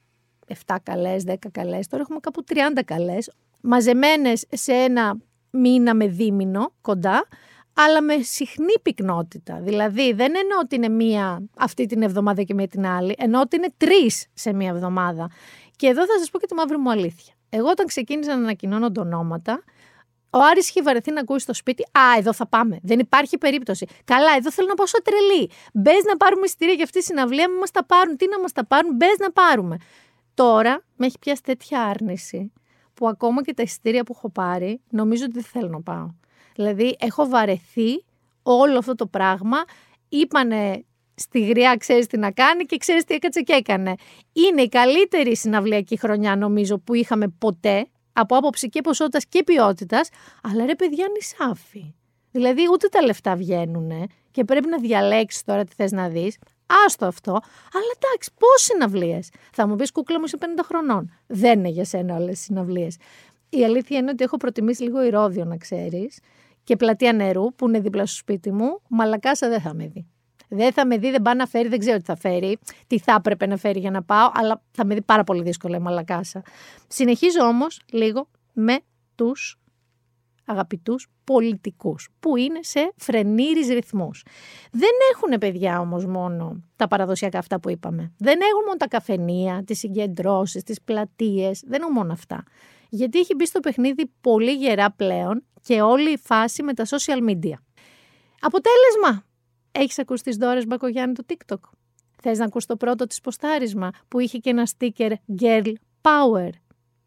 [0.47, 3.31] 7 καλές, 10 καλές, τώρα έχουμε κάπου 30 καλές,
[3.61, 5.17] μαζεμένες σε ένα
[5.49, 7.27] μήνα με δίμηνο κοντά,
[7.73, 9.59] αλλά με συχνή πυκνότητα.
[9.61, 13.55] Δηλαδή δεν εννοώ ότι είναι μία αυτή την εβδομάδα και μία την άλλη, εννοώ ότι
[13.55, 15.31] είναι τρεις σε μία εβδομάδα.
[15.75, 17.33] Και εδώ θα σας πω και τη μαύρη μου αλήθεια.
[17.49, 19.63] Εγώ όταν ξεκίνησα να ανακοινώνω τα ονόματα,
[20.29, 21.83] ο Άρης είχε βαρεθεί να ακούσει στο σπίτι.
[21.83, 22.79] Α, εδώ θα πάμε.
[22.83, 23.85] Δεν υπάρχει περίπτωση.
[24.05, 25.49] Καλά, εδώ θέλω να πάω σε τρελή.
[25.73, 28.17] Μπες να πάρουμε εισιτήρια για αυτή τη συναυλία, μην μας τα πάρουν.
[28.17, 29.77] Τι να μας τα πάρουν, μπες να πάρουμε.
[30.37, 32.51] Τώρα με έχει πιάσει τέτοια άρνηση
[32.93, 36.09] που ακόμα και τα εισιτήρια που έχω πάρει, νομίζω ότι δεν θέλω να πάω.
[36.55, 38.03] Δηλαδή, έχω βαρεθεί
[38.43, 39.57] όλο αυτό το πράγμα.
[40.09, 43.95] Είπανε στη γριά, ξέρεις τι να κάνει και ξέρεις τι έκατσε και έκανε.
[44.33, 50.09] Είναι η καλύτερη συναυλιακή χρονιά, νομίζω, που είχαμε ποτέ, από άποψη και ποσότητας και ποιότητας,
[50.43, 51.93] αλλά ρε παιδιά, νησάφι.
[52.31, 53.91] Δηλαδή, ούτε τα λεφτά βγαίνουν
[54.31, 56.37] και πρέπει να διαλέξεις τώρα τι θες να δεις.
[56.85, 57.31] Άστο αυτό.
[57.73, 61.11] Αλλά εντάξει, πώς συναυλίες; Θα μου πεις κούκλα μου είσαι 50 χρονών.
[61.27, 62.97] Δεν είναι για σένα όλες οι συναυλίες.
[63.49, 66.19] Η αλήθεια είναι ότι έχω προτιμήσει λίγο ηρόδιο, να ξέρεις,
[66.63, 68.81] και πλατεία νερού που είναι δίπλα στο σπίτι μου.
[68.87, 70.07] Μαλακάσα δεν θα με δει.
[70.49, 73.13] Δεν θα με δει, δεν πάει να φέρει, δεν ξέρω τι θα φέρει, τι θα
[73.17, 76.41] έπρεπε να φέρει για να πάω, αλλά θα με δει πάρα πολύ δύσκολα η μαλακάσα.
[76.87, 78.79] Συνεχίζω όμως λίγο με
[79.15, 79.59] τους
[80.47, 84.25] αγαπητούς πολιτικούς, που είναι σε φρενήρις ρυθμούς.
[84.71, 88.11] Δεν έχουν παιδιά όμως μόνο τα παραδοσιακά αυτά που είπαμε.
[88.17, 92.43] Δεν έχουν μόνο τα καφενεία, τις συγκεντρώσεις, τις πλατείες, δεν έχουν μόνο αυτά.
[92.89, 97.29] Γιατί έχει μπει στο παιχνίδι πολύ γερά πλέον και όλη η φάση με τα social
[97.29, 97.55] media.
[98.39, 99.25] Αποτέλεσμα,
[99.71, 101.59] έχεις ακούσει τις δώρες Μπακογιάννη του TikTok;
[102.21, 106.49] Θες να ακούσει το πρώτο της ποστάρισμα που είχε και ένα sticker Girl Power.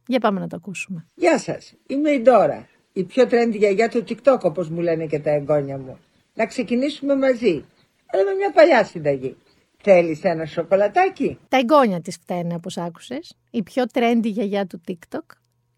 [0.07, 1.07] Για πάμε να το ακούσουμε.
[1.15, 5.19] Γεια σας, είμαι η Ντόρα, η πιο τρέντη γιαγιά του TikTok όπως μου λένε και
[5.19, 5.99] τα εγγόνια μου.
[6.35, 7.65] Να ξεκινήσουμε μαζί,
[8.07, 9.37] αλλά με μια παλιά συνταγή.
[9.83, 13.37] Θέλεις ένα σοκολατάκι; Τα εγγόνια της φταίνε όπως άκουσες.
[13.51, 15.27] Η πιο trendy γιαγιά του TikTok.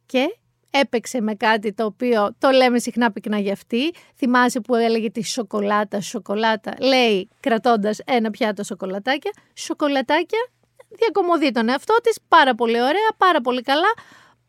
[0.07, 0.37] Και
[0.71, 3.95] έπαιξε με κάτι το οποίο το λέμε συχνά πυκνά για αυτή.
[4.17, 6.75] Θυμάσαι που έλεγε τη σοκολάτα, σοκολάτα.
[6.81, 9.31] Λέει κρατώντας ένα πιάτο σοκολατάκια.
[9.55, 10.49] Σοκολατάκια
[10.89, 12.19] διακομωδεί τον εαυτό της.
[12.29, 13.93] Πάρα πολύ ωραία, πάρα πολύ καλά.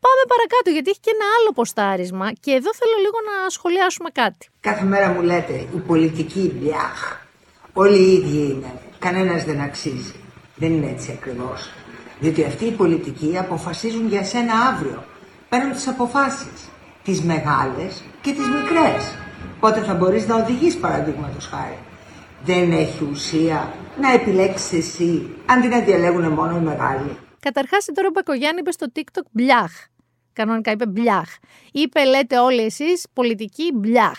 [0.06, 4.48] Πάμε παρακάτω γιατί έχει και ένα άλλο ποστάρισμα και εδώ θέλω λίγο να σχολιάσουμε κάτι.
[4.60, 6.98] Κάθε μέρα μου λέτε η πολιτική μπιάχ.
[7.72, 8.70] Όλοι οι ίδιοι είναι.
[8.98, 10.14] Κανένας δεν αξίζει.
[10.56, 11.70] Δεν είναι έτσι ακριβώς.
[12.20, 15.04] Διότι αυτοί οι πολιτικοί αποφασίζουν για σένα αύριο.
[15.48, 16.58] Παίρνουν τις αποφάσεις.
[17.04, 19.02] Τις μεγάλες και τις μικρές.
[19.60, 21.78] Πότε θα μπορείς να οδηγείς παραδείγματος χάρη.
[22.44, 27.16] Δεν έχει ουσία να επιλέξεις εσύ αντί να διαλέγουν μόνο οι μεγάλοι.
[27.40, 29.72] Καταρχάς, η τώρα Μπακογιάννη είπε στο TikTok μπλιάχ.
[30.34, 31.36] Κανονικά είπε μπλιάχ.
[31.72, 34.18] Είπε, λέτε όλοι εσείς, πολιτική μπλιάχ.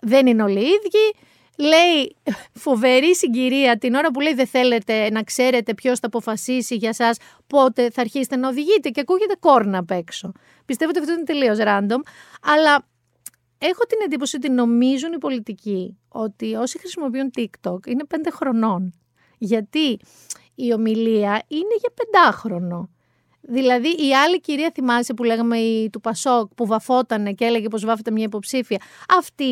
[0.00, 1.14] Δεν είναι όλοι οι ίδιοι.
[1.58, 2.16] Λέει
[2.52, 7.16] φοβερή συγκυρία την ώρα που λέει δεν θέλετε να ξέρετε ποιος θα αποφασίσει για σας
[7.46, 10.32] πότε θα αρχίσετε να οδηγείτε και ακούγεται κόρνα απ' έξω.
[10.64, 12.00] Πιστεύω ότι αυτό είναι τελείως random,
[12.42, 12.86] αλλά
[13.58, 18.92] έχω την εντύπωση ότι νομίζουν οι πολιτικοί ότι όσοι χρησιμοποιούν TikTok είναι πέντε χρονών.
[19.38, 19.98] Γιατί
[20.54, 22.90] η ομιλία είναι για πεντάχρονο.
[23.52, 27.84] Δηλαδή η άλλη κυρία θυμάσαι που λέγαμε η, του Πασόκ που βαφότανε και έλεγε πως
[27.84, 28.80] βάφεται μια υποψήφια.
[29.18, 29.44] Αυτή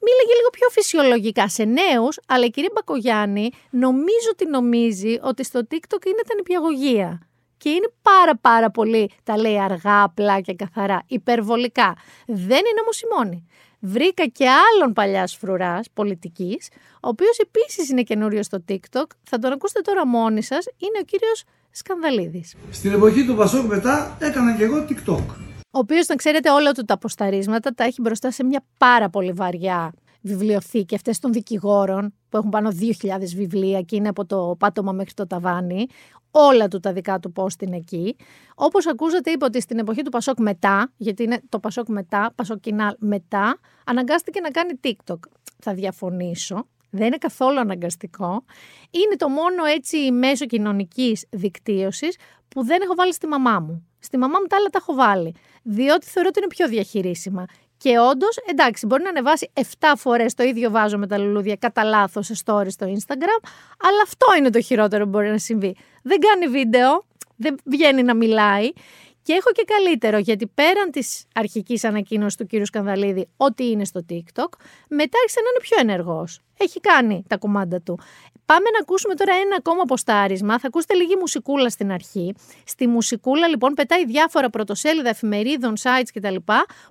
[0.00, 5.60] μίλαγε λίγο πιο φυσιολογικά σε νέους, αλλά η κυρία Μπακογιάννη νομίζω ότι νομίζει ότι στο
[5.70, 7.28] TikTok είναι τα νηπιαγωγία.
[7.56, 11.96] Και είναι πάρα πάρα πολύ, τα λέει αργά, απλά και καθαρά, υπερβολικά.
[12.26, 13.46] Δεν είναι όμως η μόνη.
[13.80, 19.06] Βρήκα και άλλον παλιάς φρουράς πολιτικής, ο οποίος επίσης είναι καινούριος στο TikTok.
[19.22, 20.66] Θα τον ακούσετε τώρα μόνοι σας.
[20.78, 21.44] Είναι ο κύριος
[21.76, 22.54] Σκανδαλίδης.
[22.70, 25.24] Στην εποχή του Πασόκ μετά έκανα και εγώ TikTok.
[25.70, 29.32] Ο οποίος, να ξέρετε, όλα του τα αποσταρίσματα τα έχει μπροστά σε μια πάρα πολύ
[29.32, 34.92] βαριά βιβλιοθήκη, αυτές των δικηγόρων, που έχουν πάνω 2.000 βιβλία και είναι από το πάτωμα
[34.92, 35.86] μέχρι το ταβάνι.
[36.30, 38.16] Όλα του τα δικά του post είναι εκεί.
[38.54, 42.94] Όπως ακούσατε, είπε ότι στην εποχή του Πασόκ μετά, γιατί είναι το Πασόκ μετά, Πασοκινάλ
[42.98, 45.18] μετά, αναγκάστηκε να κάνει TikTok.
[45.58, 46.66] Θα διαφωνήσω.
[46.96, 48.44] Δεν είναι καθόλου αναγκαστικό.
[48.90, 52.16] Είναι το μόνο έτσι μέσο κοινωνικής δικτύωσης
[52.48, 53.88] που δεν έχω βάλει στη μαμά μου.
[53.98, 55.34] Στη μαμά μου τα άλλα τα έχω βάλει.
[55.62, 57.44] Διότι θεωρώ ότι είναι πιο διαχειρίσιμα.
[57.76, 59.60] Και όντως, εντάξει, μπορεί να ανεβάσει 7
[59.96, 63.48] φορές το ίδιο βάζο με τα λουλούδια κατά λάθος σε story στο Instagram,
[63.80, 65.76] αλλά αυτό είναι το χειρότερο που μπορεί να συμβεί.
[66.02, 67.04] Δεν κάνει βίντεο,
[67.36, 68.70] δεν βγαίνει να μιλάει.
[69.26, 74.00] Και έχω και καλύτερο, γιατί πέραν της αρχικής ανακοίνωσης του κύριου Σκανδαλίδη ότι είναι στο
[74.08, 74.48] TikTok,
[74.88, 76.40] μετά άρχισε να είναι πιο ενεργός.
[76.58, 77.98] Έχει κάνει τα κουμάντα του.
[78.46, 80.58] Πάμε να ακούσουμε τώρα ένα ακόμα ποστάρισμα.
[80.58, 82.34] Θα ακούσετε λίγη μουσικούλα στην αρχή.
[82.64, 86.36] Στη μουσικούλα λοιπόν πετάει διάφορα πρωτοσέλιδα εφημερίδων, sites κτλ.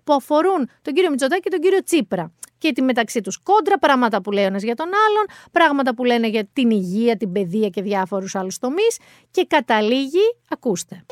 [0.04, 2.32] που αφορούν τον κύριο Μητσοτάκη και τον κύριο Τσίπρα.
[2.58, 6.28] Και τη μεταξύ τους κόντρα, πράγματα που λέει ο για τον άλλον, πράγματα που λένε
[6.28, 8.98] για την υγεία, την παιδεία και διάφορους άλλους τομείς.
[9.32, 11.06] Και καταλήγει, ακούστε.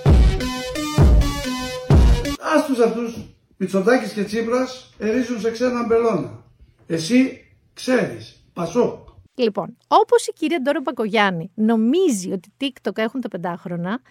[2.56, 3.18] Άστους αυτούς,
[3.58, 6.44] Μητσοτάκης και Τσίπρας ερίζουν σε ξένα μπελώνα.
[6.88, 9.06] Εσύ ξέρεις, Πασό.
[9.36, 14.02] Λοιπόν, όπως η κυρία Ντόρα Μπακογιάννη νομίζει ότι TikTok έχουν τα πεντάχρονα,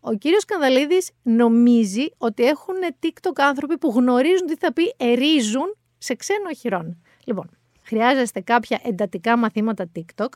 [0.00, 6.14] ο κύριος Κανδαλίδης νομίζει ότι έχουν TikTok άνθρωποι που γνωρίζουν τι θα πει ερίζουν σε
[6.14, 7.02] ξένο χειρόν.
[7.24, 7.50] Λοιπόν,
[7.82, 10.28] χρειάζεστε κάποια εντατικά μαθήματα TikTok.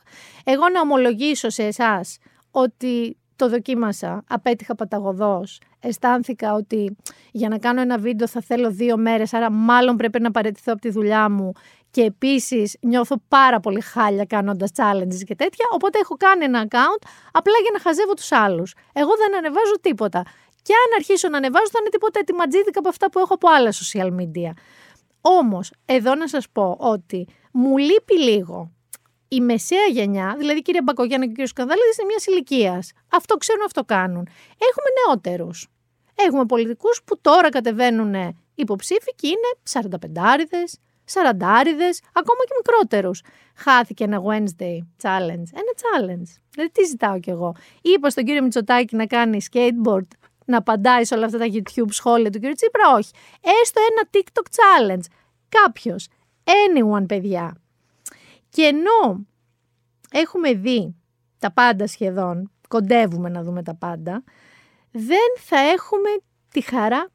[0.45, 2.19] Εγώ να ομολογήσω σε εσάς
[2.51, 6.97] ότι το δοκίμασα, απέτυχα παταγωδός, αισθάνθηκα ότι
[7.33, 10.81] για να κάνω ένα βίντεο θα θέλω δύο μέρες, άρα μάλλον πρέπει να παραιτηθώ από
[10.81, 11.53] τη δουλειά μου
[11.91, 17.03] και επίσης νιώθω πάρα πολύ χάλια κάνοντας challenges και τέτοια, οπότε έχω κάνει ένα account
[17.33, 18.75] απλά για να χαζεύω τους άλλους.
[18.93, 20.23] Εγώ δεν ανεβάζω τίποτα.
[20.63, 23.73] Και αν αρχίσω να ανεβάζω θα είναι τίποτα ετοιματζίδικα από αυτά που έχω από άλλα
[23.73, 24.53] social media.
[25.21, 28.71] Όμως, εδώ να σας πω ότι μου λείπει λίγο
[29.33, 32.93] η μεσαία γενιά, δηλαδή η κυρία Μπακογιάννη και ο κύριος Σκανδαλίδη, είναι μιας ηλικίας.
[33.09, 34.29] Αυτό ξέρουν, αυτό κάνουν.
[34.69, 35.69] Έχουμε νεότερους.
[36.15, 38.15] Έχουμε πολιτικούς που τώρα κατεβαίνουν
[38.55, 40.63] υποψήφοι και είναι 45άριδε,
[41.13, 43.23] 40άριδε, ακόμα και μικρότερους.
[43.57, 45.49] Χάθηκε ένα Wednesday challenge.
[45.63, 46.31] Ένα challenge.
[46.51, 50.07] Δηλαδή, τι ζητάω κι εγώ; Είπα στον κύριο Μητσοτάκη να κάνει skateboard,
[50.47, 53.11] να απαντάει σε όλα αυτά τα YouTube σχόλια του κύριου Τσίπρα; Όχι.
[53.63, 55.05] Έστω ένα TikTok challenge.
[55.49, 56.09] Κάποιος.
[56.45, 57.60] Anyone, παιδιά.
[58.51, 59.27] Και ενώ
[60.11, 60.95] έχουμε δει
[61.39, 64.25] τα πάντα σχεδόν, κοντεύουμε να δούμε τα πάντα,
[64.91, 66.09] δεν θα έχουμε
[66.51, 67.11] τη χαρά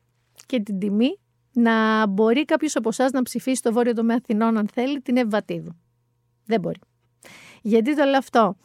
[0.46, 1.20] και την τιμή
[1.52, 5.76] να μπορεί κάποιος από εσάς να ψηφίσει το βόρειο τομέα Αθηνών, αν θέλει, την Ευβατίδου.
[6.46, 6.80] Δεν μπορεί.
[7.62, 8.56] Γιατί το λέω αυτό.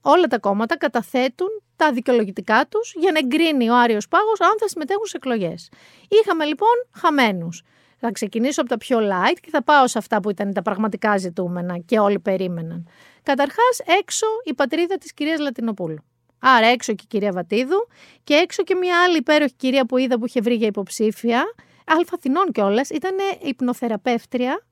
[0.00, 4.68] Όλα τα κόμματα καταθέτουν τα δικαιολογητικά τους για να εγκρίνει ο Άριος Πάγος αν θα
[4.68, 5.68] συμμετέχουν σε εκλογές.
[6.08, 7.62] Είχαμε λοιπόν χαμένους.
[7.96, 11.16] Θα ξεκινήσω από τα πιο light και θα πάω σε αυτά που ήταν τα πραγματικά
[11.16, 12.88] ζητούμενα και όλοι περίμεναν.
[13.22, 15.98] Καταρχάς, έξω η πατρίδα της κυρίας Λατινοπούλου.
[16.38, 17.88] Άρα έξω και η κυρία Βατίδου
[18.24, 21.44] και έξω και μια άλλη υπέροχη κυρία που είδα που είχε βρει για υποψήφια,
[21.86, 24.66] Αλφαθινών κιόλας, ήταν υπνοθεραπεύτρια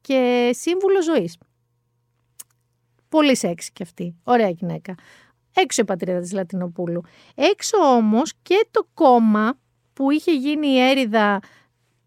[0.00, 1.38] και σύμβουλο ζωής.
[3.08, 4.16] Πολύ σεξι κι αυτή.
[4.24, 4.94] Ωραία γυναίκα.
[5.54, 7.02] Έξω η πατρίδα της Λατινοπούλου.
[7.34, 9.58] Έξω όμως και το κόμμα
[9.92, 11.40] που είχε γίνει η έρηδα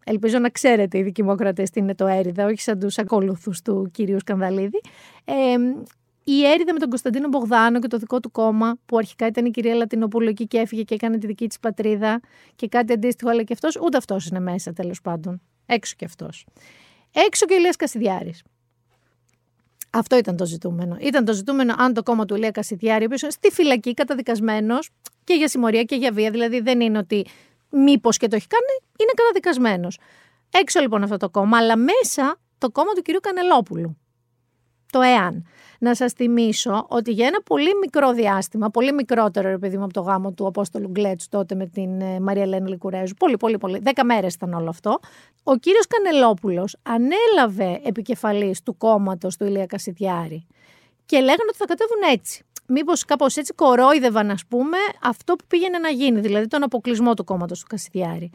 [0.03, 4.19] Ελπίζω να ξέρετε οι δικημοκρατέ τι είναι το έρηδα, όχι σαν τους ακόλουθου του κυρίου
[4.19, 4.81] Σκανδαλίδη.
[5.25, 5.55] Ε,
[6.23, 9.51] η έρηδα με τον Κωνσταντίνο Μπογδάνο και το δικό του κόμμα, που αρχικά ήταν η
[9.51, 12.19] κυρία Λατινοπούλου εκεί και έφυγε και έκανε τη δική της πατρίδα
[12.55, 15.41] και κάτι αντίστοιχο, αλλά και αυτός, ούτε αυτός είναι μέσα τέλος πάντων.
[15.65, 16.45] Έξω κι αυτός.
[17.27, 18.43] Έξω και ο Ηλίας Κασιδιάρης.
[19.89, 20.97] Αυτό ήταν το ζητούμενο.
[20.99, 24.89] Ήταν το ζητούμενο αν το κόμμα του Ηλία Κασιδιάρη, ο οποίος είναι στη φυλακή καταδικασμένος
[25.23, 26.31] και για συμμορία και για βία.
[26.31, 27.25] Δηλαδή δεν είναι ότι
[27.69, 29.99] μήπως και το έχει κάνει, είναι καταδικασμένος.
[30.51, 33.97] Έξω λοιπόν αυτό το κόμμα, αλλά μέσα το κόμμα του κυρίου Κανελόπουλου.
[34.91, 35.45] Το ΕΑΝ.
[35.79, 39.93] Να σας θυμίσω ότι για ένα πολύ μικρό διάστημα, πολύ μικρότερο ρε παιδί μου από
[39.93, 43.79] το γάμο του Απόστολου Γκλέτσου τότε με την ε, Μαρία Ελένη Λικουρέζου, πολύ πολύ πολύ,
[43.79, 44.99] δέκα μέρες ήταν όλο αυτό,
[45.43, 50.47] ο κύριος Κανελόπουλος ανέλαβε επικεφαλής του κόμματος του Ηλία Κασιδιάρη
[51.05, 52.43] και λέγανε ότι θα κατέβουν έτσι.
[52.69, 57.23] Μήπως κάπως έτσι κορόιδευαν, ας πούμε, αυτό που πήγαινε να γίνει, δηλαδή τον αποκλεισμό του
[57.23, 58.31] κόμματος του Κασιδιάρη.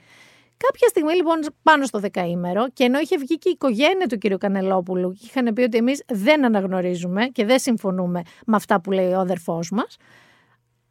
[0.57, 4.39] Κάποια στιγμή λοιπόν πάνω στο δεκαήμερο και ενώ είχε βγει και η οικογένεια του κ.
[4.39, 9.13] Κανελόπουλου και είχαν πει ότι εμείς δεν αναγνωρίζουμε και δεν συμφωνούμε με αυτά που λέει
[9.13, 9.97] ο αδερφός μας,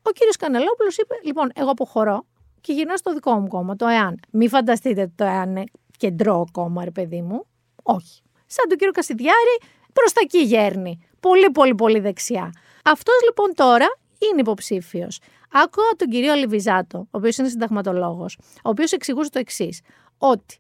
[0.02, 0.18] ο κ.
[0.40, 2.26] Κανελόπουλος είπε λοιπόν εγώ αποχωρώ
[2.62, 4.20] και γυρνάω στο δικό μου κόμμα, το ΕΑΝ.
[4.32, 5.64] Μην φανταστείτε ότι το ΕΑΝ είναι
[5.98, 7.46] κεντρό κόμμα ρε παιδί μου.
[7.84, 8.22] Όχι.
[8.46, 9.58] Σαν τον κύριο Κασιδιάρη
[9.94, 11.00] προς τα εκεί γέρνει.
[11.20, 12.52] Πολύ πολύ πολύ δεξιά.
[12.84, 15.20] Αυτός λοιπόν τώρα είναι υποψήφιος.
[15.52, 19.82] Άκουγα τον κύριο Λιβιζάτο, ο οποίος είναι συνταγματολόγος, ο οποίος εξηγούσε το εξής,
[20.18, 20.58] ότι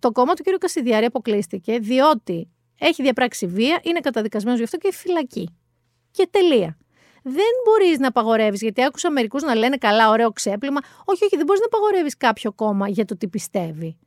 [0.00, 4.92] το κόμμα του κύριου Κασιδιάρη αποκλείστηκε διότι έχει διαπράξει βία, είναι καταδικασμένος γι' αυτό και
[4.92, 5.56] φυλακή.
[6.10, 6.78] Και τελεία.
[7.22, 10.80] Δεν μπορείς να απαγορεύεις, γιατί άκουσα μερικούς να λένε καλά, ωραίο ξέπλυμα.
[11.04, 13.98] Όχι, όχι, δεν μπορείς να απαγορεύεις κάποιο κόμμα για το τι πιστεύει.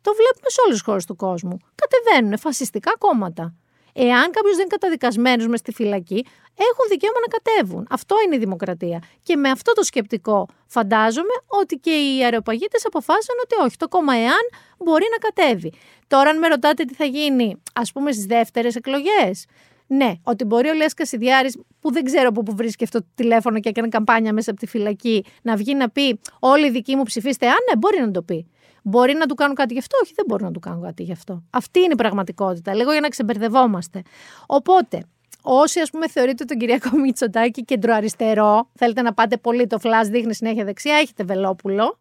[0.00, 1.56] Το βλέπουμε σε όλες τις χώρες του κόσμου.
[1.74, 3.54] Κατεβαίνουν φασιστικά κόμματα.
[3.98, 7.86] Εάν κάποιος δεν είναι καταδικασμένος μες στη φυλακή, έχουν δικαίωμα να κατέβουν.
[7.90, 9.02] Αυτό είναι η δημοκρατία.
[9.22, 14.14] Και με αυτό το σκεπτικό φαντάζομαι ότι και οι αεροπαγίτες αποφάσισαν ότι όχι, το κόμμα
[14.14, 14.44] εάν
[14.78, 15.72] μπορεί να κατέβει.
[16.06, 19.46] Τώρα, αν με ρωτάτε τι θα γίνει, ας πούμε, στις δεύτερες εκλογές.
[19.86, 23.60] Ναι, ότι μπορεί ο Λέα Κασιδιάρης, που δεν ξέρω από πού βρίσκει αυτό το τηλέφωνο
[23.60, 27.02] και έκανε καμπάνια μέσα από τη φυλακή, να βγει να πει Όλοι οι δικοί μου
[27.02, 27.46] ψηφίστε.
[27.46, 28.46] Αν ναι, μπορεί να το πει.
[28.88, 31.12] Μπορεί να του κάνουν κάτι γι' αυτό, όχι, δεν μπορούν να του κάνουν κάτι γι'
[31.12, 31.42] αυτό.
[31.50, 32.74] Αυτή είναι η πραγματικότητα.
[32.74, 34.02] Λίγο για να ξεμπερδευόμαστε.
[34.46, 35.04] Οπότε,
[35.42, 40.34] όσοι ας πούμε θεωρείτε τον Κυριακό Μητσοτάκη κεντροαριστερό, θέλετε να πάτε πολύ το φλα, δείχνει
[40.34, 41.98] συνέχεια δεξιά, έχετε Βελόπουλο,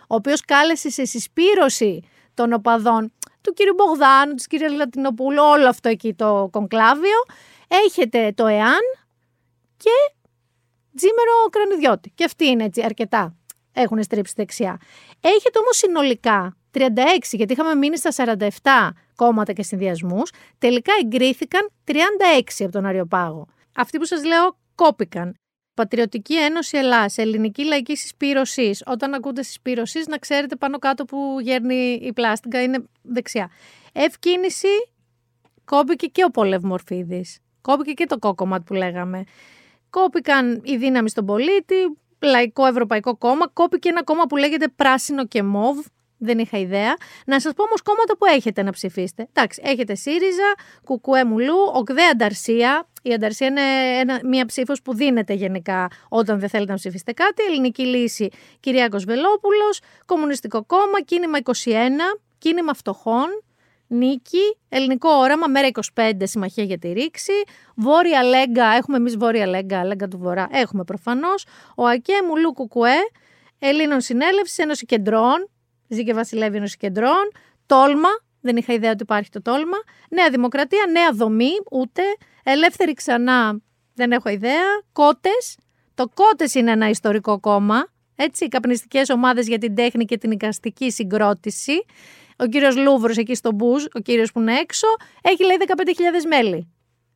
[0.00, 2.02] ο οποίος κάλεσε σε συσπήρωση
[2.34, 7.18] των οπαδών του κύριου Μπογδάνου, της κυρίας Λατινοπούλου, όλο αυτό εκεί το κονκλάβιο.
[7.68, 8.84] Έχετε το ΕΑΝ
[9.76, 10.14] και
[10.96, 12.10] Τζίμερο Κρανιδιώτη.
[12.14, 13.36] Και αυτή είναι έτσι αρκετά
[13.76, 14.80] έχουν στρίψει δεξιά.
[15.20, 16.80] Έχετε όμως συνολικά 36,
[17.30, 21.92] γιατί είχαμε μείνει στα 47 κόμματα και συνδυασμούς, τελικά εγκρίθηκαν 36
[22.58, 23.46] από τον Αριοπάγο.
[23.76, 25.34] Αυτοί που σας λέω κόπηκαν.
[25.74, 28.82] Πατριωτική Ένωση Ελλάς, Ελληνική Λαϊκή Συσπήρωσης.
[28.86, 33.50] Όταν ακούτε συσπήρωσης, να ξέρετε πάνω κάτω που γέρνει η πλάστικα, είναι δεξιά.
[33.92, 34.68] Ευκίνηση,
[35.64, 37.24] κόπηκε και ο Πολευμορφίδη.
[37.60, 39.24] Κόπηκε και το κόκομα που λέγαμε.
[39.90, 41.74] Κόπηκαν οι δύναμη στον πολίτη,
[42.26, 45.78] Λαϊκό Ευρωπαϊκό Κόμμα, κόπηκε ένα κόμμα που λέγεται Πράσινο και Μόβ.
[46.18, 46.96] Δεν είχα ιδέα.
[47.26, 49.28] Να σας πω όμως κόμματα που έχετε να ψηφίσετε.
[49.32, 52.88] Εντάξει, έχετε ΣΥΡΙΖΑ, Κουκουέ Μουλού, ΟΚΔΕ Ανταρσία.
[53.02, 53.60] Η Ανταρσία είναι
[54.00, 57.42] ένα, μια ψήφος που δίνεται γενικά όταν δεν θέλετε να ψηφίσετε κάτι.
[57.42, 58.28] Ελληνική Λύση,
[58.60, 61.52] Κυριάκος Βελόπουλος, Κομμουνιστικό Κόμμα, Κίνημα 21,
[62.38, 63.42] Κίνημα Φτωχών,
[63.86, 67.32] Νίκη, Ελληνικό Όραμα, Μέρα 25, Συμμαχία για τη Ρήξη,
[67.74, 71.46] Βόρεια Λέγκα, έχουμε εμείς Βόρεια Λέγκα, Λέγκα του Βορρά, έχουμε προφανώς.
[71.76, 72.96] Ο ΑΚΕ, Μουλού Κουκουέ,
[73.58, 75.50] Ελλήνων Συνέλευση, Ένωση Κεντρών,
[75.88, 77.32] Ζήκε Βασιλεύη Ένωση Κεντρών,
[77.66, 78.08] Τόλμα,
[78.40, 79.76] δεν είχα ιδέα ότι υπάρχει το Τόλμα,
[80.10, 82.02] Νέα Δημοκρατία, Νέα Δομή, ούτε,
[82.42, 83.60] Ελεύθερη Ξανά,
[83.94, 85.56] δεν έχω ιδέα, Κότες.
[85.94, 90.90] Το Κότες είναι ένα ιστορικό κόμμα, έτσι, καπνιστικές ομάδες για την τέχνη και την οικαστική
[90.90, 91.84] συγκρότηση
[92.36, 94.86] ο κύριος Λούβρος εκεί στο Μπουζ, ο κύριος που είναι έξω,
[95.22, 96.70] έχει λέει 15.000 μέλη.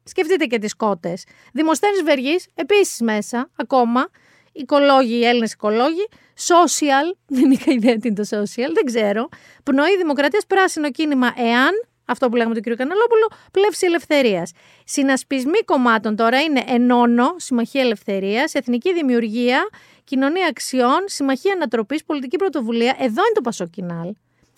[0.05, 1.25] Σκεφτείτε και τις κότες.
[1.53, 4.09] Δημοσθένης Βεργής, επίσης μέσα, ακόμα.
[4.53, 9.29] οικολόγοι, οι Έλληνες οικολόγοι, social, δεν είχα ιδέα τι είναι το social, δεν ξέρω.
[9.63, 11.71] Πνοή Δημοκρατίας, πράσινο κίνημα, εάν
[12.05, 14.53] αυτό που λέγαμε τον κύριο Καναλόπουλο, πλεύση ελευθερίας.
[14.85, 19.69] Συνασπισμοί κομμάτων τώρα είναι Ενώνο, Συμμαχία Ελευθερίας, Εθνική Δημιουργία,
[20.05, 22.97] Κοινωνία Αξιών, Συμμαχία Ανατροπής, Πολιτική Πρωτοβουλία.
[22.99, 24.13] Εδώ είναι το Πασοκινάλ.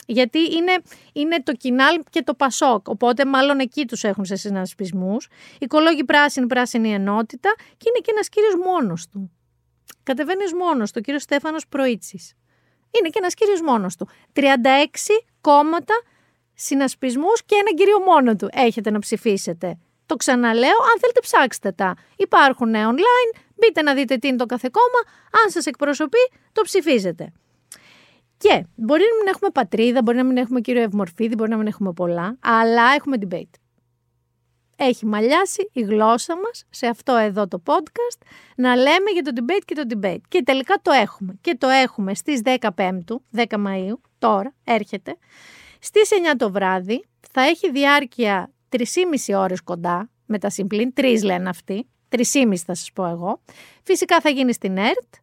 [0.07, 0.73] Γιατί είναι,
[1.13, 2.89] είναι το Κινάλ και το Πασόκ.
[2.89, 5.29] Οπότε, μάλλον εκεί τους έχουν σε συνασπισμούς.
[5.59, 9.31] Οικολόγοι πράσινη, πράσινη ενότητα και είναι και ένας κύριος μόνος του.
[10.03, 12.37] Κατεβαίνεις μόνος του, κύριος Στέφανος Προίτση.
[12.99, 14.09] Είναι και ένας κύριος μόνος του.
[14.33, 15.95] 36 κόμματα
[16.55, 19.79] συνασπισμούς και έναν κύριο μόνο του έχετε να ψηφίσετε.
[20.07, 21.97] Το ξαναλέω, αν θέλετε ψάξτε τα.
[22.17, 27.33] Υπάρχουν online, μπείτε να δείτε τι είναι το κάθε κόμμα, αν σας εκπροσωπεί το ψηφίζετε.
[28.43, 31.67] Και μπορεί να μην έχουμε πατρίδα, μπορεί να μην έχουμε κύριο Ευμορφίδη, μπορεί να μην
[31.67, 33.55] έχουμε πολλά, αλλά έχουμε debate.
[34.77, 38.27] Έχει μαλλιάσει η γλώσσα μας σε αυτό εδώ το podcast
[38.57, 40.21] να λέμε για το debate και το debate.
[40.29, 41.39] Και τελικά το έχουμε.
[41.41, 42.59] Και το έχουμε στις 15
[43.37, 45.17] 10 Μαΐου, τώρα έρχεται.
[45.81, 51.49] Στις 9 το βράδυ θα έχει διάρκεια 3,5 ώρες κοντά, με τα συμπλήν, 3 λένε
[51.49, 53.43] αυτοί, 3,5 θα σας πω εγώ.
[53.83, 55.15] Φυσικά θα γίνει στην ΕΡΤ,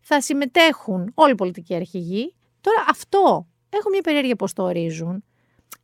[0.00, 2.34] θα συμμετέχουν όλοι οι πολιτικοί αρχηγοί.
[2.64, 5.24] Τώρα αυτό, έχω μια περίεργεια πώς το ορίζουν.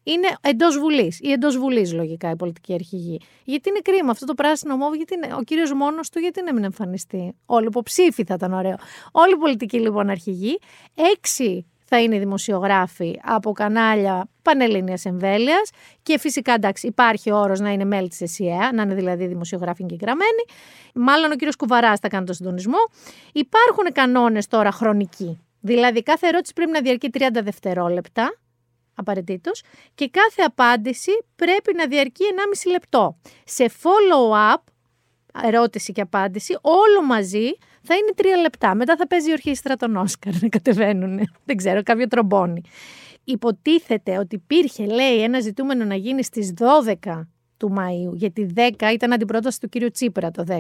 [0.02, 3.20] Είναι εντός Βουλής ή εντός Βουλής, λογικά, η πολιτική αρχηγή.
[3.44, 6.54] Γιατί είναι κρίμα αυτό το πράσινο μόβ, γιατί είναι, ο κύριος μόνος του, γιατί να
[6.54, 7.36] μην εμφανιστεί.
[7.46, 8.74] Όλοι υποψήφοι θα ήταν ωραίο.
[9.12, 10.58] Όλοι οι πολιτικοί λοιπόν αρχηγοί.
[10.94, 15.70] Έξι θα είναι δημοσιογράφοι από κανάλια πανελλήνιας εμβέλειας
[16.02, 20.44] και φυσικά εντάξει υπάρχει όρος να είναι μέλη της ΕΣΥΑ, να είναι δηλαδή δημοσιογράφοι εγγεγραμμένοι.
[20.94, 22.78] Μάλλον ο κύριος Κουβαράς θα κάνει τον συντονισμό.
[23.32, 25.40] Υπάρχουν κανόνες τώρα χρονικοί.
[25.60, 28.38] Δηλαδή κάθε ερώτηση πρέπει να διαρκεί 30 δευτερόλεπτα
[28.94, 29.62] απαραίτητος
[29.94, 32.24] και κάθε απάντηση πρέπει να διαρκεί
[32.64, 33.18] 1,5 λεπτό.
[33.44, 34.62] Σε follow-up,
[35.42, 37.48] ερώτηση και απάντηση, όλο μαζί
[37.82, 38.74] θα είναι τρία λεπτά.
[38.74, 41.20] Μετά θα παίζει η ορχήστρα των Όσκαρ να κατεβαίνουν.
[41.44, 42.62] Δεν ξέρω, κάποιο τρομπόνι.
[43.24, 46.52] Υποτίθεται ότι υπήρχε, λέει, ένα ζητούμενο να γίνει στις
[47.04, 50.58] 12 του Μαΐου, γιατί 10 ήταν αντιπρόταση του κύριου Τσίπρα το 10,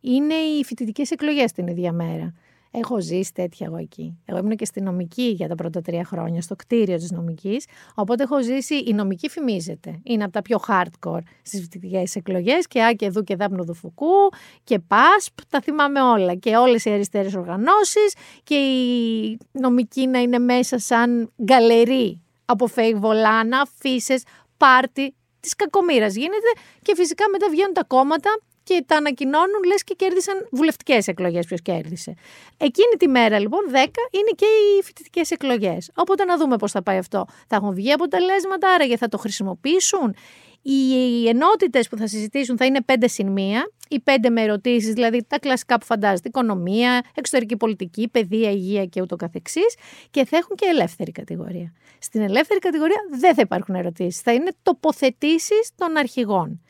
[0.00, 2.34] είναι οι φοιτητικές εκλογές την ίδια μέρα.
[2.70, 4.18] Έχω ζήσει τέτοια εγώ εκεί.
[4.24, 7.66] Εγώ ήμουν και στη νομική για τα πρώτα τρία χρόνια, στο κτίριο της νομικής.
[7.94, 8.74] Οπότε έχω ζήσει.
[8.74, 10.00] Η νομική φημίζεται.
[10.02, 12.66] Είναι από τα πιο hardcore στις φοιτητικές εκλογές.
[12.66, 14.28] Και άκη εδώ και δάπνο του Φουκού
[14.64, 15.38] και ΠΑΣΠ.
[15.48, 16.34] Τα θυμάμαι όλα.
[16.34, 18.14] Και όλες οι αριστερές οργανώσεις.
[18.44, 24.22] Και η νομική να είναι μέσα σαν γκαλερί από φέικ βολάνα, φύσες,
[24.56, 25.12] πάρτι.
[25.40, 26.50] Της κακομήρα γίνεται
[26.82, 28.30] και φυσικά μετά βγαίνουν τα κόμματα
[28.68, 32.14] και τα ανακοινώνουν λες και κέρδισαν βουλευτικές εκλογές ποιος κέρδισε.
[32.56, 33.74] Εκείνη τη μέρα λοιπόν 10
[34.10, 35.90] είναι και οι φοιτητικές εκλογές.
[35.94, 37.26] Οπότε να δούμε πώς θα πάει αυτό.
[37.46, 40.14] Θα έχουν βγει αποτελέσματα, άραγε θα το χρησιμοποιήσουν.
[40.62, 45.24] Οι ενότητες που θα συζητήσουν θα είναι πέντε συν μία, οι πέντε με ερωτήσεις, δηλαδή
[45.28, 49.74] τα κλασικά που φαντάζεται, οικονομία, εξωτερική πολιτική, παιδεία, υγεία και ούτω καθεξής,
[50.10, 51.72] και θα έχουν και ελεύθερη κατηγορία.
[51.98, 54.20] Στην ελεύθερη κατηγορία δεν θα υπάρχουν ερωτήσεις.
[54.20, 56.60] θα είναι τοποθετήσεις των αρχηγών.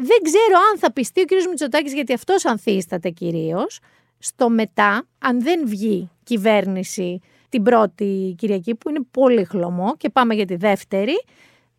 [0.00, 1.30] Δεν ξέρω αν θα πιστεί ο κ.
[1.48, 3.78] Μητσοτάκης γιατί αυτός ανθίσταται κυρίως.
[4.18, 10.34] Στο μετά, αν δεν βγει κυβέρνηση την πρώτη Κυριακή που είναι πολύ χλωμό και πάμε
[10.34, 11.24] για τη δεύτερη,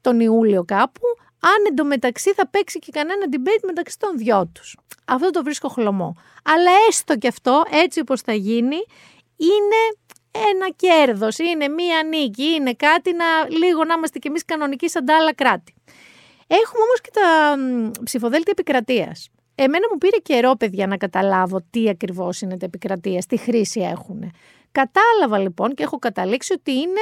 [0.02, 1.02] τον Ιούλιο κάπου,
[1.40, 4.78] αν εντωμεταξύ θα παίξει και κανένα debate μεταξύ των δυο τους.
[5.06, 6.16] Αυτό το βρίσκω χλωμό.
[6.44, 8.78] Αλλά έστω και αυτό, έτσι όπως θα γίνει,
[9.38, 9.82] είναι
[10.52, 15.06] ένα κέρδος, είναι μία νίκη, είναι κάτι να λίγο να είμαστε κι εμείς κανονικοί σαν
[15.06, 15.74] τα άλλα κράτη.
[16.52, 17.56] Έχουμε όμως και τα
[18.04, 19.30] ψηφοδέλτια επικρατείας.
[19.56, 24.32] Εμένα μου πήρε καιρό, παιδιά, να καταλάβω τι ακριβώς είναι τα επικρατεία, τι χρήση έχουν.
[24.72, 27.02] Κατάλαβα λοιπόν και έχω καταλήξει ότι είναι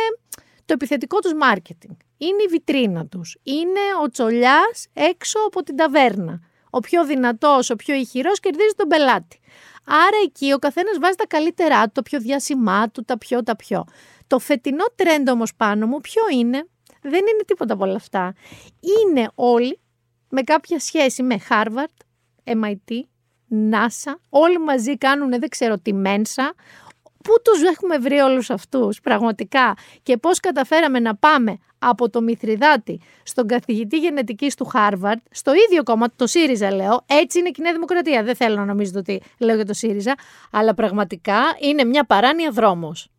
[0.65, 1.95] το επιθετικό τους μάρκετινγκ.
[2.17, 3.37] Είναι η βιτρίνα τους.
[3.43, 6.39] Είναι ο τσολιάς έξω από την ταβέρνα.
[6.69, 9.39] Ο πιο δυνατός, ο πιο ηχηρός κερδίζει τον πελάτη.
[9.85, 13.55] Άρα εκεί ο καθένας βάζει τα καλύτερά του, το πιο διάσημά του, τα πιο, τα
[13.55, 13.85] πιο.
[14.27, 16.67] Το φετινό τρέντο όμως πάνω μου ποιο είναι,
[17.09, 18.33] δεν είναι τίποτα από όλα αυτά.
[18.81, 19.79] Είναι όλοι
[20.29, 22.05] με κάποια σχέση με Harvard,
[22.43, 22.99] MIT,
[23.71, 26.53] NASA, όλοι μαζί κάνουν δεν ξέρω τι μένσα.
[27.23, 29.73] Πού τους έχουμε βρει όλους αυτούς πραγματικά;
[30.03, 35.83] Και πώς καταφέραμε να πάμε από το Μηθριδάτη στον καθηγητή γενετικής του Harvard, στο ίδιο
[35.83, 38.23] κόμμα, το ΣΥΡΙΖΑ λέω, έτσι είναι η Κοινή Δημοκρατία.
[38.23, 40.15] Δεν θέλω να νομίζετε ότι λέω για το ΣΥΡΙΖΑ,
[40.51, 43.09] αλλά πραγματικά είναι μια παράνοια δρόμος.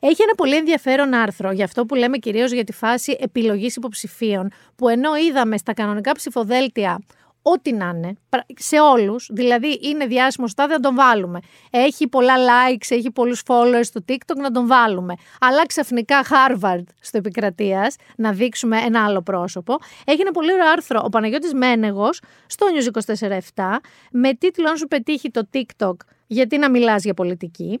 [0.00, 4.50] Έχει ένα πολύ ενδιαφέρον άρθρο για αυτό που λέμε κυρίως για τη φάση επιλογής υποψηφίων,
[4.76, 6.98] που ενώ είδαμε στα κανονικά ψηφοδέλτια
[7.42, 8.12] ό,τι να είναι,
[8.54, 11.38] σε όλους, δηλαδή είναι διάσημος τάδε να τον βάλουμε.
[11.70, 15.14] Έχει πολλά likes, έχει πολλούς followers στο TikTok να τον βάλουμε.
[15.40, 19.76] Αλλά ξαφνικά Harvard στο επικρατείας, να δείξουμε ένα άλλο πρόσωπο.
[20.04, 23.14] Έχει ένα πολύ ωραίο άρθρο ο Παναγιώτης Μένεγος στο News
[23.54, 23.78] 24-7
[24.10, 25.96] με τίτλο «Αν σου πετύχει το TikTok,
[26.26, 27.80] γιατί να μιλάς για πολιτική»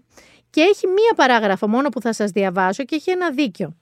[0.50, 3.76] και έχει μία παράγραφο μόνο που θα σας διαβάσω και έχει ένα δίκιο.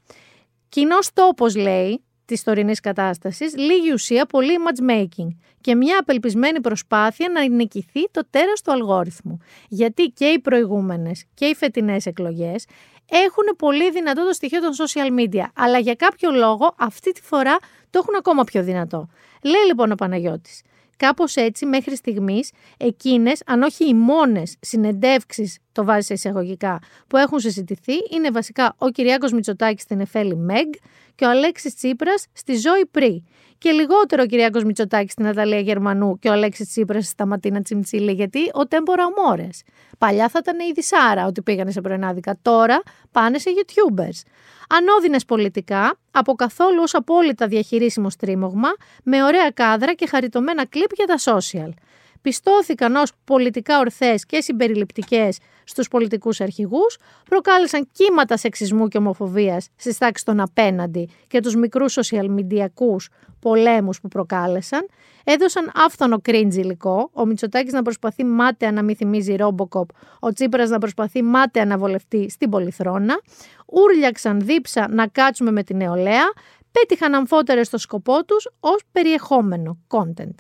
[0.69, 5.29] Κοινός τόπος, λέει, της τωρινής κατάστασης, λίγη ουσία, πολύ matchmaking
[5.61, 9.39] και μια απελπισμένη προσπάθεια να νικηθεί το τέρας του αλγόριθμου.
[9.69, 12.65] Γιατί και οι προηγούμενες και οι φετινές εκλογές
[13.11, 17.57] έχουν πολύ δυνατό το στοιχείο των social media, αλλά για κάποιο λόγο αυτή τη φορά
[17.91, 19.09] το έχουν ακόμα πιο δυνατό.
[19.43, 20.63] Λέει λοιπόν ο Παναγιώτης,
[20.97, 27.17] Κάπως έτσι μέχρι στιγμής εκείνες, αν όχι οι μόνες συνεντεύξεις, το βάζεις σε εισαγωγικά, που
[27.17, 30.67] έχουν συζητηθεί είναι βασικά ο Κυριάκος Μητσοτάκης στην Εφέλη Μεγ
[31.15, 33.25] και ο Αλέξης Τσίπρας στη Ζωή Πρι.
[33.59, 38.13] Και λιγότερο ο Κυριάκος Μητσοτάκης στην Αταλία Γερμανού και ο Αλέξης Τσίπρας στα Ματίνα Τσιμτσίλη,
[38.13, 39.63] γιατί ο Τέμπορα Ομόρες.
[39.99, 42.39] Παλιά θα ήταν η Δυσάρα ότι πήγανε σε πρωινάδικα.
[42.43, 44.21] Τώρα πάνε σε YouTubers.
[44.69, 48.69] Ανώδυνες πολιτικά, από καθόλου ως απόλυτα διαχειρίσιμο στρίμωγμα,
[49.03, 51.71] με ωραία κάδρα και χαριτωμένα κλιπ για τα social.
[52.23, 55.39] Πιστώθηκαν ως πολιτικά ορθές και συμπεριληπτικές
[55.69, 56.99] στους πολιτικούς αρχηγούς,
[57.29, 62.27] προκάλεσαν κύματα σεξισμού και ομοφοβίας στις τάξεις των απέναντι και τους μικρούς social
[63.41, 64.87] πολέμους που προκάλεσαν,
[65.25, 69.89] έδωσαν άφθονο cringe υλικό, ο Μητσοτάκης να προσπαθεί μάταια να μην θυμίζει Ρόμποκοπ,
[70.21, 73.21] ο Τσίπρας να προσπαθεί μάταια να βολευτεί στην Πολυθρόνα,
[73.67, 76.33] ούρλιαξαν δίψα να κάτσουμε με την νεολαία,
[76.73, 80.35] πέτυχαν αμφότερες στο σκοπό τους ως περιεχόμενο, content.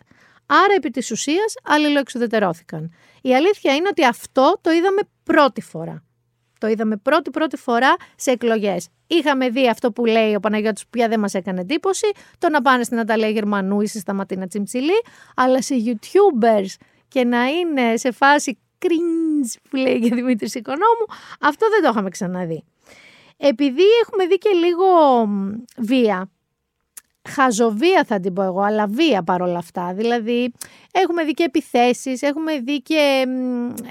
[0.46, 2.92] Άρα επί της ουσίας αλληλοεξουδετερώθηκαν.
[3.22, 6.02] Η αλήθεια είναι ότι αυτό το είδαμε πρώτη φορά.
[6.58, 8.88] Το είδαμε πρώτη πρώτη φορά σε εκλογές.
[9.06, 12.06] Είχαμε δει αυτό που λέει ο Παναγιώτης που πια δεν μας έκανε εντύπωση,
[12.38, 15.02] το να πάνε στην Αταλία Γερμανού ή στη Σταματίνα Τσιμψιλή,
[15.36, 21.06] αλλά σε YouTubers και να είναι σε φάση cringe που λέει για Δημήτρης Οικονόμου,
[21.40, 22.64] αυτό δεν το είχαμε ξαναδεί.
[23.36, 24.86] Επειδή έχουμε δει και λίγο
[25.76, 26.30] βία,
[27.26, 29.94] χαζοβία θα την πω εγώ, αλλά βία παρόλα αυτά.
[29.94, 30.52] Δηλαδή,
[30.92, 33.24] έχουμε δει και επιθέσεις, έχουμε δει και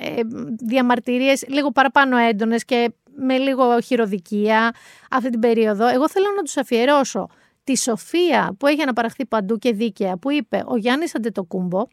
[0.02, 0.22] ε,
[0.66, 4.76] διαμαρτυρίες λίγο παραπάνω έντονες και με λίγο χειροδικία
[5.12, 5.88] αυτή την περίοδο.
[5.88, 7.30] Εγώ θέλω να τους αφιερώσω
[7.64, 11.84] τη σοφία που έχει αναπαραχθεί παντού και δίκαια που είπε ο Γιάννης Αντετοκούμπο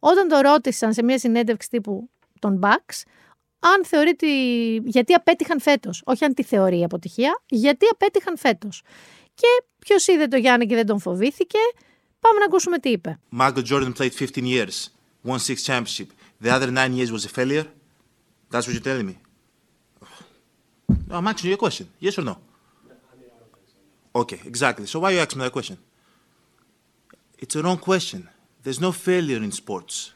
[0.00, 3.02] όταν το ρώτησαν σε μια συνέντευξη τύπου των Bucks
[3.58, 4.16] αν θεωρεί
[4.84, 6.02] γιατί απέτυχαν φέτος.
[6.04, 8.82] Όχι αν τη θεωρεί αποτυχία, γιατί απέτυχαν φέτος.
[9.34, 11.57] Και ποιο είδε το Γιάννη και δεν τον φοβήθηκε.
[12.19, 13.19] Πάμε να ακούσουμε τι είπε.
[13.37, 14.89] Michael Jordan played 15 years,
[15.25, 16.09] won six championship.
[16.43, 17.65] The other nine years was a failure.
[18.51, 19.15] That's what you're telling me.
[21.09, 21.87] I'm asking you a question.
[21.99, 22.35] Yes or no?
[24.21, 24.85] Okay, exactly.
[24.85, 25.77] So why you asking me that question?
[27.39, 28.27] It's a wrong question.
[28.63, 30.13] There's no failure in sports.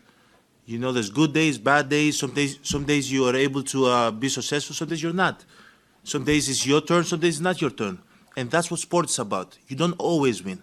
[0.65, 2.17] You know, there's good days, bad days.
[2.19, 4.75] Some days, some days you are able to uh, be successful.
[4.75, 5.45] Some days you're not.
[6.03, 7.03] Some days it's your turn.
[7.03, 7.99] Some days it's not your turn.
[8.36, 9.58] And that's what sports is about.
[9.68, 10.62] You don't always win.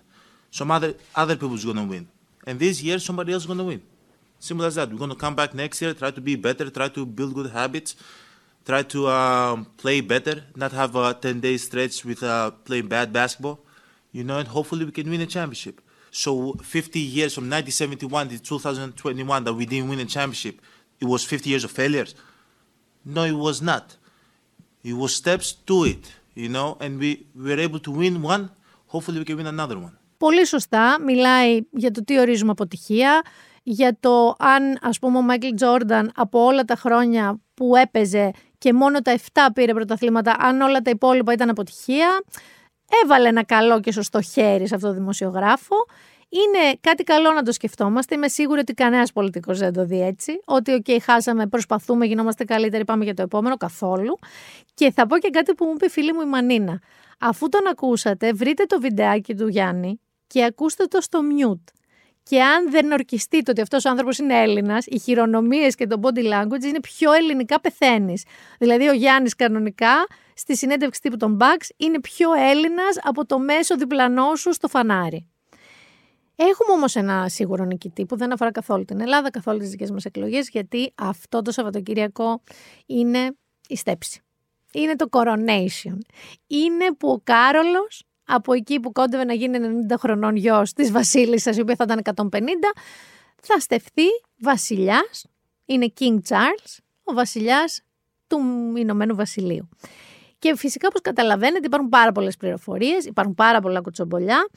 [0.51, 2.07] Some other other people's gonna win.
[2.45, 3.82] And this year somebody else is gonna win.
[4.39, 4.91] Simple as that.
[4.91, 7.95] We're gonna come back next year, try to be better, try to build good habits,
[8.65, 13.11] try to um, play better, not have a 10 day stretch with uh, playing bad
[13.11, 13.59] basketball,
[14.11, 15.82] you know, and hopefully we can win a championship.
[16.11, 20.61] So 50 years from 1971 to 2021 that we didn't win a championship,
[20.99, 22.15] it was 50 years of failures?
[23.05, 23.97] No, it was not.
[24.84, 26.13] It was steps to it
[26.44, 27.12] you know, and we
[27.46, 28.44] were able to win one,
[28.94, 29.94] hopefully we can win another one.
[30.18, 31.02] Πολύ σωστά.
[31.02, 33.22] Μιλάει για το τι ορίζουμε αποτυχία,
[33.64, 38.74] για το αν ας πούμε ο Μάικλ Τζόρνταν από όλα τα χρόνια που έπαιζε και
[38.74, 42.24] μόνο τα 7 πήρε πρωταθλήματα, αν όλα τα υπόλοιπα ήταν αποτυχία,
[43.04, 45.76] έβαλε ένα καλό και σωστό χέρι σε αυτό το δημοσιογράφο
[46.30, 48.16] είναι κάτι καλό να το σκεφτόμαστε.
[48.16, 50.40] Είμαι σίγουρη ότι κανένας πολιτικός δεν το δει έτσι.
[50.46, 53.58] Ότι, OK, χάσαμε, προσπαθούμε, γινόμαστε καλύτεροι, πάμε για το επόμενο.
[53.58, 54.18] Καθόλου.
[54.74, 56.82] Και θα πω και κάτι που μου είπε η φίλη μου η Μανίνα.
[57.20, 61.72] Αφού τον ακούσατε, βρείτε το βιντεάκι του Γιάννη και ακούστε το στο mute.
[62.24, 66.20] Και αν δεν ορκιστείτε ότι αυτός ο άνθρωπος είναι Έλληνας, οι χειρονομίες και το body
[66.20, 68.24] language είναι πιο ελληνικά πεθαίνεις.
[68.60, 73.76] Δηλαδή, ο Γιάννης κανονικά στη συνέντευξη τύπου των Bucks είναι πιο Έλληνας από το μέσο
[73.76, 75.28] διπλανό σου στο φανάρι.
[76.40, 80.06] Έχουμε όμως ένα σίγουρο νικητή που δεν αφορά καθόλου την Ελλάδα, καθόλου τις δικές μας
[80.06, 82.42] εκλογές, γιατί αυτό το Σαββατοκύριακο
[82.86, 83.36] είναι
[83.68, 84.22] η στέψη.
[84.74, 85.98] Είναι το coronation.
[86.48, 89.58] Είναι που ο Κάρολος, από εκεί που κόντευε να γίνει
[89.90, 92.74] 90 χρονών γιος της Βασίλισσας, η οποία θα ήταν 150,
[93.42, 94.08] θα στεφθεί
[94.40, 95.26] βασιλιάς.
[95.66, 97.82] Είναι King Charles, ο βασιλιάς
[98.28, 98.40] του
[98.78, 99.70] Ηνωμένου Βασιλείου.
[100.40, 104.48] Και φυσικά, όπως καταλαβαίνετε, υπάρχουν πάρα πολλές πληροφορίες, υπάρχουν πάρα πολλά κουτσομπολιά.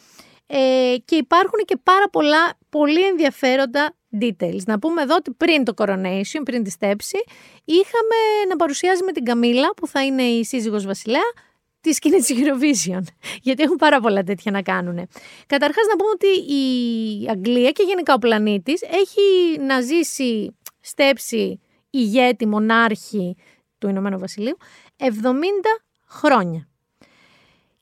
[0.52, 4.62] Ε, και υπάρχουν και πάρα πολλά πολύ ενδιαφέροντα details.
[4.66, 7.18] Να πούμε εδώ ότι πριν το coronation, πριν τη στέψη,
[7.64, 8.16] είχαμε
[8.48, 11.32] να παρουσιάζουμε την Καμίλα που θα είναι η σύζυγος βασιλέα
[11.80, 13.02] τη σκηνή της Eurovision.
[13.42, 15.08] Γιατί έχουν πάρα πολλά τέτοια να κάνουν.
[15.46, 22.46] Καταρχάς να πούμε ότι η Αγγλία και γενικά ο πλανήτης έχει να ζήσει στέψη ηγέτη,
[22.46, 23.36] μονάρχη
[23.78, 24.56] του Ηνωμένου Βασιλείου
[24.96, 25.06] 70
[26.08, 26.69] χρόνια.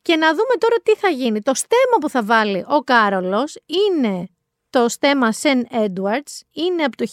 [0.09, 1.43] Και να δούμε τώρα τι θα γίνει.
[1.43, 4.29] Το στέμα που θα βάλει ο Κάρολος είναι
[4.71, 7.07] το στέμα Σεν Edwards, είναι από το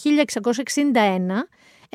[0.54, 0.92] 1661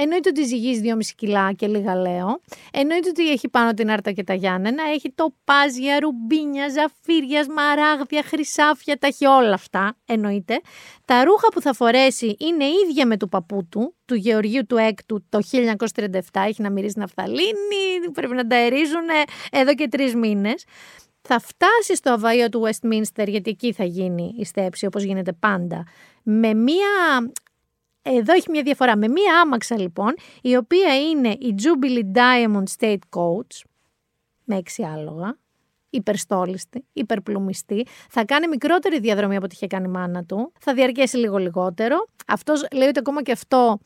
[0.03, 2.41] Εννοείται ότι ζυγίζει 2,5 κιλά και λίγα λέω.
[2.71, 4.83] Εννοείται ότι έχει πάνω την άρτα και τα Γιάννενα.
[4.93, 9.95] Έχει το πάζια, ρουμπίνια, ζαφύρια, σμαράγδια, χρυσάφια, τα έχει όλα αυτά.
[10.05, 10.61] Εννοείται.
[11.05, 15.25] Τα ρούχα που θα φορέσει είναι ίδια με του παππού του, του Γεωργίου του Έκτου
[15.29, 16.19] το 1937.
[16.33, 19.07] Έχει να μυρίζει ναυταλίνη, πρέπει να τα ερίζουν
[19.51, 20.63] εδώ και τρεις μήνες.
[21.21, 25.83] Θα φτάσει στο αβαίο του Westminster, γιατί εκεί θα γίνει η στέψη, όπως γίνεται πάντα,
[26.23, 26.87] με μία
[28.01, 28.97] εδώ έχει μια διαφορά.
[28.97, 33.61] Με μία άμαξα λοιπόν, η οποία είναι η Jubilee Diamond State Coach,
[34.43, 35.37] με έξι άλογα,
[35.89, 37.85] υπερστόλιστη, υπερπλουμιστή.
[38.09, 40.51] Θα κάνει μικρότερη διαδρομή από ό,τι είχε κάνει η μάνα του.
[40.59, 42.07] Θα διαρκέσει λίγο λιγότερο.
[42.27, 43.79] Αυτός λέει ότι ακόμα και αυτό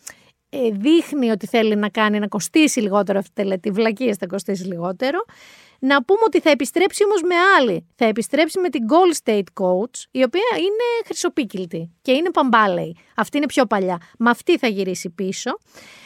[0.49, 3.71] ε, δείχνει ότι θέλει να κάνει να κοστίσει λιγότερο αυτή τη τελετή.
[3.71, 5.25] Βλακίες θα κοστίσει λιγότερο.
[5.85, 7.87] Να πούμε ότι θα επιστρέψει όμως με άλλη.
[7.95, 12.97] Θα επιστρέψει με την Gold State Coach, η οποία είναι χρυσοπίκυλτη και είναι παμπάλεη.
[13.15, 13.97] Αυτή είναι πιο παλιά.
[14.17, 15.57] Με αυτή θα γυρίσει πίσω.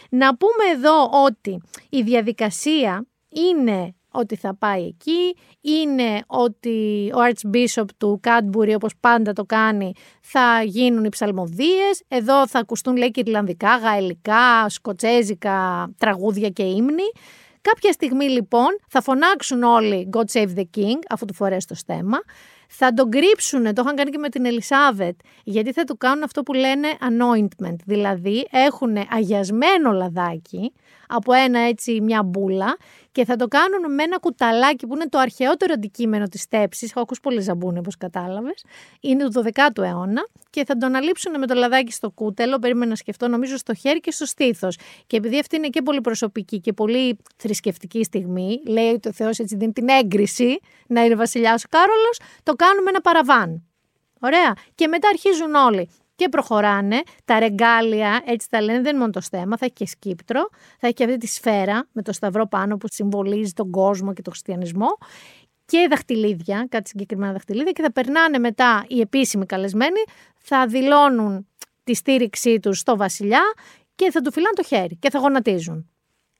[0.10, 7.86] Να πούμε εδώ ότι η διαδικασία είναι ότι θα πάει εκεί, είναι ότι ο Archbishop
[7.98, 13.20] του Κάντμπουρι όπως πάντα το κάνει θα γίνουν οι ψαλμοδίες, εδώ θα ακουστούν λέει και
[13.20, 17.12] Ιρλανδικά, Γαελικά, Σκοτσέζικα, τραγούδια και ύμνοι.
[17.74, 22.18] Κάποια στιγμή λοιπόν θα φωνάξουν όλοι God Save the King, αφού του φορέσει το στέμα.
[22.70, 26.44] Θα τον κρύψουν, το είχαν κάνει και με την Ελισάβετ, γιατί θα του κάνουν αυτό
[26.44, 27.76] που λένε anointment.
[27.86, 30.74] Δηλαδή έχουν αγιασμένο λαδάκι
[31.12, 32.78] από ένα έτσι μια μπούλα
[33.12, 36.88] και θα το κάνουν με ένα κουταλάκι που είναι το αρχαιότερο αντικείμενο της τέψη.
[36.90, 38.64] Έχω ακούσει πολύ ζαμπούνι, όπως κατάλαβες.
[39.00, 42.60] Είναι του 12ου αιώνα και θα το αναλείψουν με το λαδάκι στο κούτελο.
[42.60, 44.78] Περίμενα να σκεφτώ, νομίζω, στο χέρι και στο στήθος.
[45.08, 49.40] Και επειδή αυτή είναι και πολύ προσωπική και πολύ θρησκευτική στιγμή, λέει ότι ο Θεός
[49.40, 53.64] έτσι δίνει την έγκριση να είναι βασιλιάς ο Κάρολος, το κάνουμε ένα παραβάν.
[54.20, 54.54] Ωραία.
[54.76, 55.90] Και μετά αρχίζουν όλοι
[56.20, 57.02] και προχωράνε.
[57.26, 60.88] Τα ρεγκάλια, έτσι τα λένε, δεν είναι μόνο το στέμα, θα έχει και σκύπτρο, θα
[60.88, 64.34] έχει και αυτή τη σφαίρα με το σταυρό πάνω που συμβολίζει τον κόσμο και τον
[64.34, 64.98] χριστιανισμό
[65.66, 70.04] και δαχτυλίδια, κάτι συγκεκριμένα δαχτυλίδια και θα περνάνε μετά οι επίσημοι καλεσμένοι,
[70.38, 71.48] θα δηλώνουν
[71.84, 73.42] τη στήριξή τους στο βασιλιά
[73.96, 75.90] και θα του φυλάνε το χέρι και θα γονατίζουν.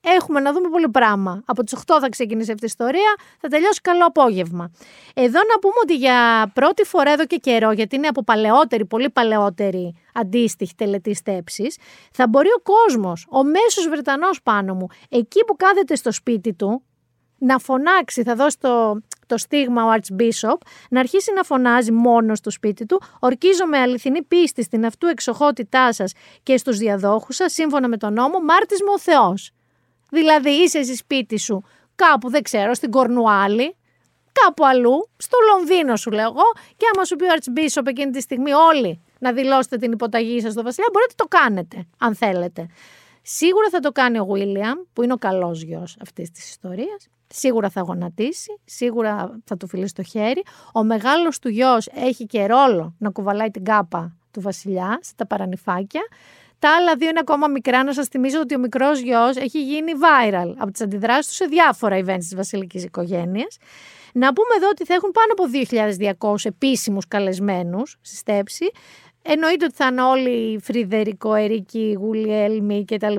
[0.02, 1.44] Έχουμε να δούμε πολύ πράγμα.
[1.46, 4.72] Από τις 8 θα ξεκινήσει αυτή η ιστορία, θα τελειώσει καλό απόγευμα.
[5.14, 9.10] Εδώ να πούμε ότι για πρώτη φορά εδώ και καιρό, γιατί είναι από παλαιότερη, πολύ
[9.10, 11.78] παλαιότερη αντίστοιχη τελετή στέψης,
[12.12, 16.84] θα μπορεί ο κόσμος, ο μέσος Βρετανός πάνω μου, εκεί που κάθεται στο σπίτι του,
[17.40, 20.58] να φωνάξει, θα δώσει το, το στίγμα ο Archbishop,
[20.90, 25.94] να αρχίσει να φωνάζει μόνος στο σπίτι του, ορκίζω με αληθινή πίστη στην αυτού εξοχότητά
[25.94, 29.54] σας και στους διαδόχους σας, σύμφωνα με τον νόμο, μάρτισμα ο Θεός.
[30.10, 31.64] Δηλαδή είσαι εσύ σπίτι σου
[31.96, 33.76] κάπου δεν ξέρω στην Κορνουάλη,
[34.32, 38.22] κάπου αλλού, στο Λονδίνο σου λέω εγώ και άμα σου πει ο Archbishop εκείνη τη
[38.22, 42.68] στιγμή όλοι να δηλώσετε την υποταγή σας στο βασιλιά μπορείτε να το κάνετε αν θέλετε.
[43.22, 47.08] Σίγουρα θα το κάνει ο Βίλιαμ που είναι ο καλός γιος αυτής της ιστορίας.
[47.28, 50.44] Σίγουρα θα γονατίσει, σίγουρα θα του φιλήσει το χέρι.
[50.74, 56.02] Ο μεγάλος του γιος έχει και ρόλο να κουβαλάει την κάπα του βασιλιά στα παρανυφάκια.
[56.60, 57.84] Τα άλλα δύο είναι ακόμα μικρά.
[57.84, 61.46] Να σας θυμίζω ότι ο μικρός γιος έχει γίνει viral από τις αντιδράσεις του σε
[61.46, 63.58] διάφορα events της βασιλικής οικογένειας.
[64.14, 65.44] Να πούμε εδώ ότι θα έχουν πάνω από
[66.34, 68.72] 2.200 επίσημους καλεσμένους στη στέψη.
[69.22, 73.16] Εννοείται ότι θα είναι όλοι Φρυδερικό, Ερίκη, Γουλιέλμι κτλ.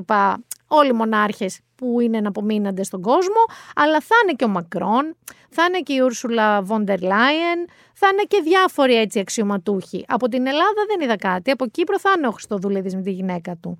[0.67, 5.15] Όλοι οι μονάρχες που είναι εναπομείναντες στον κόσμο, αλλά θα είναι και ο Μακρόν,
[5.51, 10.05] θα είναι και η Ούρσουλα Βόντερ Λάιεν, θα είναι και διάφοροι έτσι αξιωματούχοι.
[10.07, 13.55] Από την Ελλάδα δεν είδα κάτι, από Κύπρο θα είναι ο Χριστοδουλίδης με τη γυναίκα
[13.55, 13.77] του.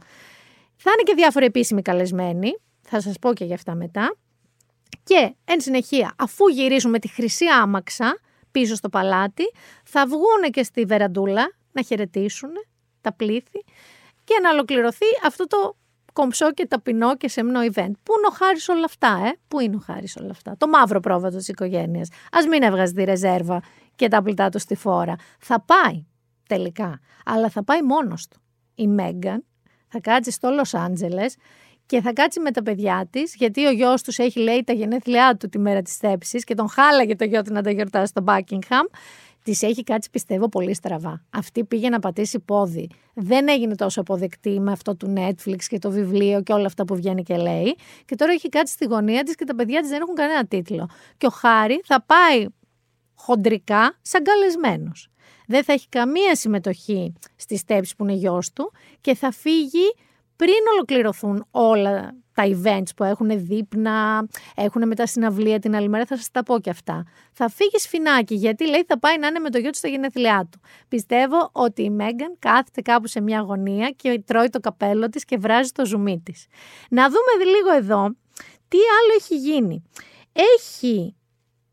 [0.76, 2.52] Θα είναι και διάφοροι επίσημοι καλεσμένοι,
[2.82, 4.16] θα σας πω και για αυτά μετά.
[5.04, 8.20] Και εν συνεχεία, αφού γυρίσουμε τη χρυσή άμαξα
[8.52, 9.44] πίσω στο παλάτι,
[9.84, 12.50] θα βγούνε και στη βεραντούλα να χαιρετήσουν
[13.02, 13.64] τα πλήθη
[14.24, 15.76] και να ολοκληρωθεί αυτό το
[16.14, 17.92] κομψό και ταπεινό και σεμνό event.
[18.04, 21.00] Πού είναι ο Χάρης όλα αυτά, ε; Πού είναι ο Χάρης όλα αυτά; Το μαύρο
[21.00, 22.08] πρόβατο της οικογένειας.
[22.10, 23.62] Α μην έβγαζε τη ρεζέρβα
[23.96, 25.16] και τα πλητά του στη φόρα.
[25.40, 26.06] Θα πάει
[26.48, 27.00] τελικά.
[27.26, 28.42] Αλλά θα πάει μόνος του.
[28.76, 29.46] Η Μέγκαν
[29.88, 31.36] θα κάτσει στο Λος Άντζελες
[31.86, 35.36] και θα κάτσει με τα παιδιά της, γιατί ο γιος τους έχει λέει τα γενέθλιά
[35.40, 38.24] του τη μέρα της θέψης και τον χάλαγε το γιο του να τα γιορτάσει στο
[38.28, 38.86] Buckingham
[39.44, 41.26] Της έχει κάτσει, πιστεύω, πολύ στραβά.
[41.30, 42.90] Αυτή πήγε να πατήσει πόδι.
[43.14, 46.96] Δεν έγινε τόσο αποδεκτή με αυτό του Netflix και το βιβλίο και όλα αυτά που
[46.96, 47.76] βγαίνει και λέει.
[48.06, 50.90] Και τώρα έχει κάτσει στη γωνία της και τα παιδιά της δεν έχουν κανένα τίτλο.
[51.18, 52.46] Και ο Χάρη θα πάει
[53.16, 55.10] χοντρικά σαν καλεσμένος.
[55.48, 58.72] Δεν θα έχει καμία συμμετοχή στη στέψη που είναι γιος του
[59.02, 59.94] και θα φύγει
[60.36, 66.18] πριν ολοκληρωθούν όλα τα events που έχουν δείπνα, έχουν μετά συναυλία την άλλη μέρα, θα
[66.18, 67.06] σας τα πω και αυτά.
[67.32, 70.48] Θα φύγεις σφινάκι γιατί λέει θα πάει να είναι με το γιο του στα γενέθλιά
[70.52, 70.60] του.
[70.88, 75.38] Πιστεύω ότι η Μέγαν κάθεται κάπου σε μια γωνία και τρώει το καπέλο της και
[75.38, 76.46] βράζει το ζουμί της.
[76.90, 78.16] Να δούμε λίγο εδώ
[78.68, 79.84] τι άλλο έχει γίνει.
[80.58, 81.16] Έχει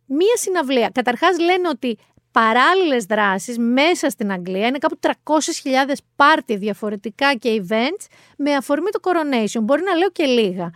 [0.06, 0.90] μία συναυλία.
[0.94, 1.98] Καταρχάς λένε ότι
[2.33, 4.66] παράλληλες δράσεις μέσα στην Αγγλία.
[4.66, 5.12] Είναι κάπου 300.000
[6.16, 8.07] πάρτι διαφορετικά και events
[8.37, 9.61] με αφορμή το coronation.
[9.62, 10.70] Μπορεί να λέω και λίγα.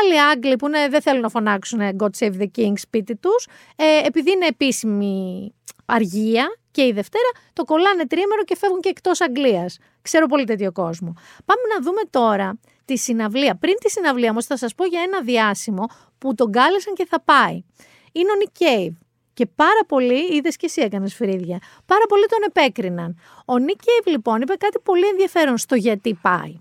[0.00, 4.30] Άλλοι Άγγλοι που δεν θέλουν να φωνάξουν God Save the King σπίτι τους, ε, επειδή
[4.30, 5.54] είναι επίσημη
[5.86, 9.78] αργία και η Δευτέρα, το κολλάνε τρίμερο και φεύγουν και εκτός Αγγλίας.
[10.02, 11.14] Ξέρω πολύ τέτοιο κόσμο.
[11.44, 13.56] Πάμε να δούμε τώρα τη συναυλία.
[13.56, 15.84] Πριν τη συναυλία όμως θα σας πω για ένα διάσημο
[16.18, 17.64] που τον κάλεσαν και θα πάει.
[18.12, 19.05] Είναι ο Nick Cave.
[19.36, 23.18] Και πάρα πολλοί, είδες και εσύ έκανες φρύδια, πάρα πολλοί τον επέκριναν.
[23.44, 26.60] Ο Νίκ Κέιβ λοιπόν είπε κάτι πολύ ενδιαφέρον στο γιατί πάει.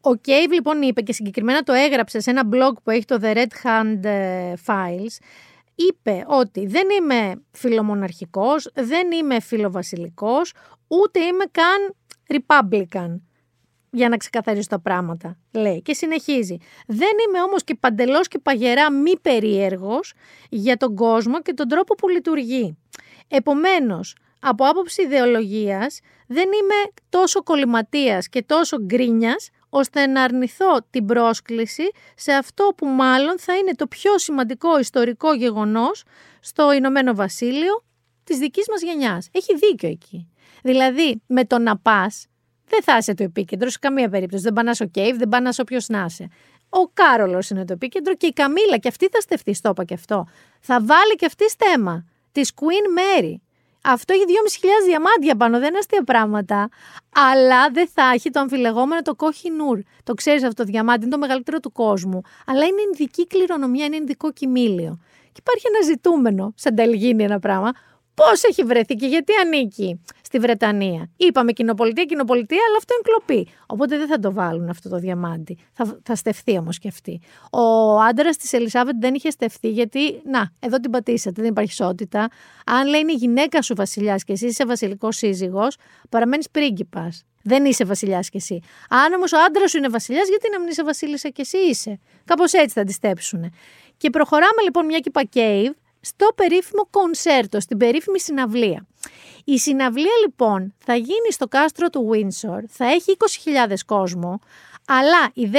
[0.00, 3.36] Ο Κέιβ λοιπόν είπε και συγκεκριμένα το έγραψε σε ένα blog που έχει το The
[3.36, 5.16] Red Hand ε, Files.
[5.74, 10.52] Είπε ότι δεν είμαι φιλομοναρχικός, δεν είμαι φιλοβασιλικός,
[10.86, 11.94] ούτε είμαι καν
[12.28, 13.20] Republican
[13.98, 15.82] για να ξεκαθαρίσω τα πράγματα, λέει.
[15.82, 16.56] Και συνεχίζει.
[16.86, 20.12] Δεν είμαι όμως και παντελώς και παγερά μη περίεργος
[20.48, 22.78] για τον κόσμο και τον τρόπο που λειτουργεί.
[23.28, 31.06] Επομένως, από άποψη ιδεολογίας, δεν είμαι τόσο κολληματίας και τόσο γκρίνιας, ώστε να αρνηθώ την
[31.06, 36.04] πρόσκληση σε αυτό που μάλλον θα είναι το πιο σημαντικό ιστορικό γεγονός
[36.40, 37.84] στο Ηνωμένο Βασίλειο
[38.24, 39.28] της δικής μας γενιάς.
[39.32, 40.28] Έχει δίκιο εκεί.
[40.62, 42.26] Δηλαδή, με το να πας,
[42.68, 44.42] δεν θα είσαι το επίκεντρο σε καμία περίπτωση.
[44.42, 46.28] Δεν πάνε ο Κέιβ, δεν πάνε όποιος να είσαι.
[46.68, 49.94] Ο Κάρολος είναι το επίκεντρο και η Καμίλα, και αυτή θα στεφτεί, στο είπα και
[49.94, 50.26] αυτό.
[50.60, 53.34] Θα βάλει και αυτή στέμα της Queen Mary.
[53.82, 56.68] Αυτό έχει 2.500 διαμάντια πάνω, δεν είναι αστεία πράγματα.
[57.34, 59.80] Αλλά δεν θα έχει το αμφιλεγόμενο το Κόχινούρ.
[60.02, 62.20] Το ξέρεις αυτό το διαμάντι, είναι το μεγαλύτερο του κόσμου.
[62.46, 64.98] Αλλά είναι ειδική κληρονομιά, είναι ειδικό κοιμήλιο.
[65.32, 67.70] Και υπάρχει ένα ζητούμενο, σαν τελγίνει ένα πράγμα,
[68.24, 71.10] Πώς έχει βρεθεί και γιατί ανήκει στη Βρετανία.
[71.16, 73.48] Είπαμε κοινοπολιτεία, κοινοπολιτεία, αλλά αυτό είναι κλοπή.
[73.66, 75.58] Οπότε δεν θα το βάλουν αυτό το διαμάντι.
[75.72, 77.20] Θα, θα στεφθεί όμως και αυτή.
[77.50, 82.28] Ο άντρας της Ελισάβετ δεν είχε στεφθεί γιατί, να, εδώ την πατήσατε, δεν υπάρχει ισότητα.
[82.66, 85.76] Αν λέει είναι η γυναίκα σου βασιλιάς και εσύ είσαι βασιλικός σύζυγος,
[86.08, 87.22] παραμένεις πρίγκιπας.
[87.42, 88.60] Δεν είσαι βασιλιάς κι εσύ.
[88.88, 91.98] Αν όμως ο άντρας σου είναι βασιλιάς, γιατί να μην είσαι βασίλισσα κι εσύ είσαι;
[92.24, 93.52] Κάπως έτσι θα τη στέψουν.
[93.96, 98.86] Και προχωράμε λοιπόν μια κύπα cave στο περίφημο κονσέρτο, στην περίφημη συναυλία.
[99.44, 103.16] Η συναυλία λοιπόν θα γίνει στο κάστρο του Windsor, θα έχει
[103.68, 104.38] 20.000 κόσμο,
[104.86, 105.58] αλλά οι 10.000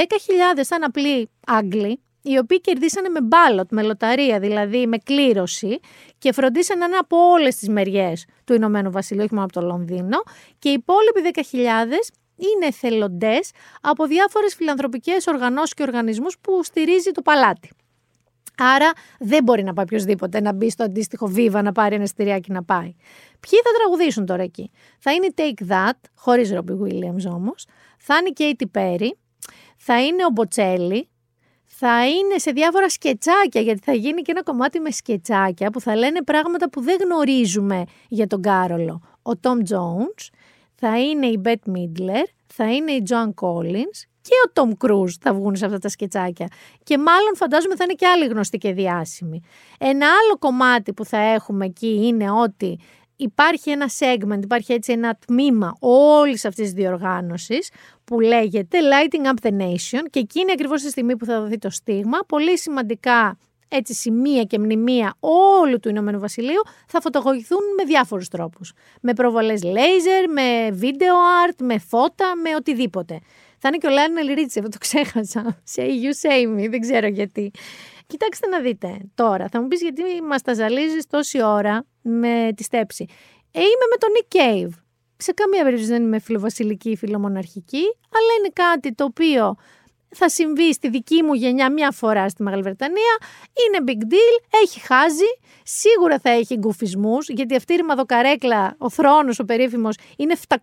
[0.64, 5.80] ήταν απλοί Άγγλοι, οι οποίοι κερδίσανε με μπάλοτ, με λοταρία, δηλαδή με κλήρωση
[6.18, 9.66] και φροντίσαν να είναι από όλες τις μεριές του Ηνωμένου Βασιλείου, όχι μόνο από το
[9.66, 10.22] Λονδίνο
[10.58, 11.56] και οι υπόλοιποι 10.000
[12.36, 17.70] είναι εθελοντές από διάφορες φιλανθρωπικές οργανώσεις και οργανισμούς που στηρίζει το παλάτι.
[18.62, 22.52] Άρα δεν μπορεί να πάει οποιοδήποτε να μπει στο αντίστοιχο βίβα να πάρει ένα στηριάκι
[22.52, 22.94] να πάει.
[23.40, 27.66] Ποιοι θα τραγουδήσουν τώρα εκεί; Θα είναι η Take That, χωρίς Ρόμπι Williams όμως.
[27.98, 29.10] Θα είναι η Katy Perry.
[29.76, 31.08] Θα είναι ο Μποτσέλη.
[31.66, 35.96] Θα είναι σε διάφορα σκετσάκια, γιατί θα γίνει και ένα κομμάτι με σκετσάκια που θα
[35.96, 39.00] λένε πράγματα που δεν γνωρίζουμε για τον Κάρολο.
[39.22, 40.28] Ο Tom Jones,
[40.74, 45.34] θα είναι η Bette Midler, θα είναι η Joan Collins και ο Τόμ Κρούζ θα
[45.34, 46.46] βγουν σε αυτά τα σκετσάκια;
[46.82, 49.42] Και μάλλον φαντάζομαι θα είναι και άλλοι γνωστοί και διάσημοι.
[49.78, 52.78] Ένα άλλο κομμάτι που θα έχουμε εκεί είναι ότι
[53.16, 57.70] υπάρχει ένα segment, υπάρχει έτσι ένα τμήμα όλης αυτής της διοργάνωσης
[58.04, 61.70] που λέγεται Lighting Up the Nation και εκείνη ακριβώς τη στιγμή που θα δοθεί το
[61.70, 63.38] στίγμα, πολύ σημαντικά
[63.72, 65.14] έτσι σημεία και μνημεία
[65.60, 68.72] όλου του Ηνωμένου Βασιλείου θα φωτογραφηθούν με διάφορους τρόπους.
[69.00, 73.20] Με προβολές laser, με video art, με φώτα, με οτιδήποτε.
[73.60, 75.62] Θα είναι και ο Λάινελ Ρίτσι, το ξέχασα.
[75.74, 77.50] Say you, say me, δεν ξέρω γιατί.
[78.06, 79.48] Κοιτάξτε να δείτε τώρα.
[79.48, 83.06] Θα μου πεις γιατί μας τα ζαλίζεις τόση ώρα με τη στέψη.
[83.50, 84.78] Ε, είμαι με τον Nick Cave.
[85.16, 89.54] Σε καμία περίπτωση δεν είμαι φιλοβασιλική ή φιλομοναρχική, αλλά είναι κάτι το οποίο
[90.16, 93.18] θα συμβεί στη δική μου γενιά μια φορά στη Μεγάλη Βρετανία.
[93.66, 95.30] Είναι big deal, έχει χάζει,
[95.62, 100.56] σίγουρα θα έχει γκουφισμούς, γιατί αυτή η ρημαδοκαρέκλα, ο θρόνος, ο περίφημος, είναι 700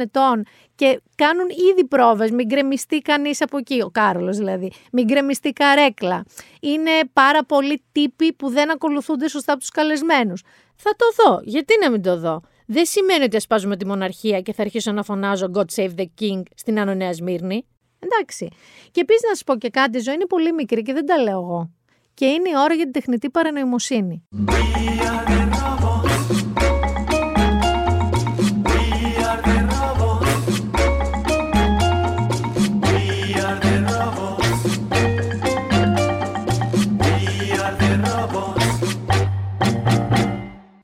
[0.00, 0.44] ετών
[0.74, 2.30] και κάνουν ήδη πρόβες.
[2.30, 4.72] Μην γκρεμιστεί κανείς από εκεί, ο Κάρολος δηλαδή.
[4.92, 6.24] Μην γκρεμιστεί καρέκλα.
[6.60, 10.42] Είναι πάρα πολλοί τύποι που δεν ακολουθούνται σωστά από τους καλεσμένους.
[10.76, 11.40] Θα το δω.
[11.42, 15.02] Γιατί να μην το δω; Δεν σημαίνει ότι ασπάζουμε τη μοναρχία και θα αρχίσω να
[15.02, 17.64] φωνάζω God save the king στην Άνω Νέα Σμύρνη.
[18.00, 18.48] Εντάξει.
[18.90, 21.18] Και επίσης να σα πω και κάτι, η ζωή είναι πολύ μικρή και δεν τα
[21.18, 21.70] λέω εγώ.
[22.14, 24.22] Και είναι η ώρα για την τεχνητή παρανοημοσύνη.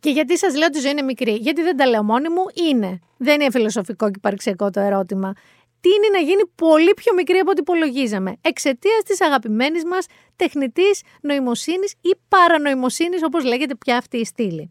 [0.00, 2.44] Και γιατί σας λέω ότι η ζωή είναι μικρή; Γιατί δεν τα λέω μόνη μου,
[2.70, 2.98] είναι.
[3.16, 5.32] Δεν είναι φιλοσοφικό και υπαρξιακό το ερώτημα.
[5.80, 8.36] Τι είναι να γίνει πολύ πιο μικρή από ό,τι υπολογίζαμε.
[8.40, 10.06] Εξαιτίας της αγαπημένης μας
[10.36, 14.70] τεχνητής νοημοσύνης ή παρανοημοσύνης, όπως λέγεται πια αυτή η στήλη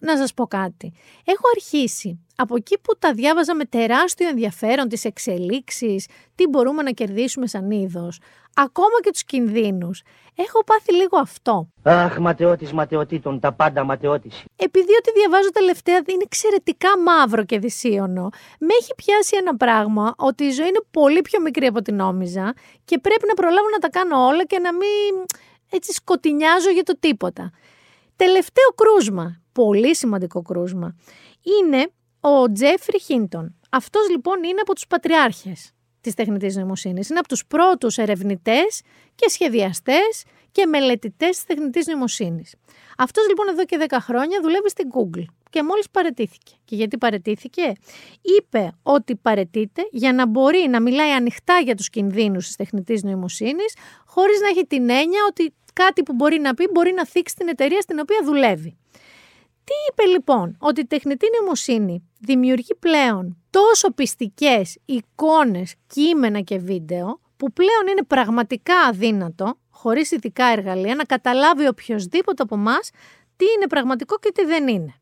[0.00, 0.92] να σας πω κάτι.
[1.24, 6.90] Έχω αρχίσει από εκεί που τα διάβαζα με τεράστιο ενδιαφέρον τις εξελίξεις, τι μπορούμε να
[6.90, 8.20] κερδίσουμε σαν είδος,
[8.54, 10.02] ακόμα και τους κινδύνους.
[10.34, 11.68] Έχω πάθει λίγο αυτό.
[11.82, 14.44] Αχ, ματαιώτης ματαιωτήτων, τα πάντα ματαιώτης.
[14.56, 18.28] Επειδή ό,τι διαβάζω τελευταία είναι εξαιρετικά μαύρο και δυσίωνο,
[18.58, 22.54] με έχει πιάσει ένα πράγμα ότι η ζωή είναι πολύ πιο μικρή από ό,τι νόμιζα
[22.84, 25.24] και πρέπει να προλάβω να τα κάνω όλα και να μην
[25.70, 27.50] έτσι σκοτεινιάζω για το τίποτα.
[28.16, 30.96] Τελευταίο κρούσμα πολύ σημαντικό κρούσμα,
[31.60, 31.90] είναι
[32.20, 33.54] ο Τζέφρι Χίντον.
[33.70, 37.08] Αυτός λοιπόν είναι από τους πατριάρχες της τεχνητής νοημοσύνης.
[37.08, 38.82] Είναι από τους πρώτους ερευνητές
[39.14, 42.54] και σχεδιαστές και μελετητές της τεχνητής νοημοσύνης.
[42.98, 46.54] Αυτός λοιπόν εδώ και 10 χρόνια δουλεύει στην Google και μόλις παρετήθηκε.
[46.64, 47.72] Και γιατί παρετήθηκε;
[48.22, 53.76] Είπε ότι παρετείται για να μπορεί να μιλάει ανοιχτά για τους κινδύνους της τεχνητής νοημοσύνης
[54.06, 57.48] χωρίς να έχει την έννοια ότι κάτι που μπορεί να πει μπορεί να θίξει την
[57.48, 58.76] εταιρεία στην οποία δουλεύει.
[59.64, 67.20] Τι είπε λοιπόν, ότι η τεχνητή νοημοσύνη δημιουργεί πλέον τόσο πιστικές εικόνες, κείμενα και βίντεο,
[67.36, 72.90] που πλέον είναι πραγματικά αδύνατο, χωρίς ειδικά εργαλεία, να καταλάβει οποιοδήποτε από εμάς
[73.36, 74.94] τι είναι πραγματικό και τι δεν είναι.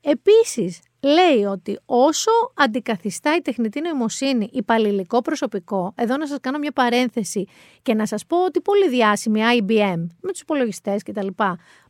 [0.00, 6.72] Επίσης, λέει ότι όσο αντικαθιστά η τεχνητή νοημοσύνη υπαλληλικό προσωπικό, εδώ να σας κάνω μια
[6.72, 7.44] παρένθεση
[7.82, 11.26] και να σας πω ότι πολύ διάσημη IBM με τους υπολογιστές κτλ.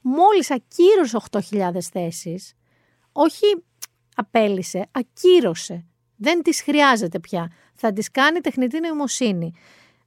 [0.03, 2.55] μόλις ακύρωσε 8.000 θέσεις,
[3.12, 3.64] όχι
[4.16, 5.86] απέλησε, ακύρωσε.
[6.22, 7.52] Δεν τις χρειάζεται πια.
[7.74, 9.52] Θα τις κάνει τεχνητή νοημοσύνη.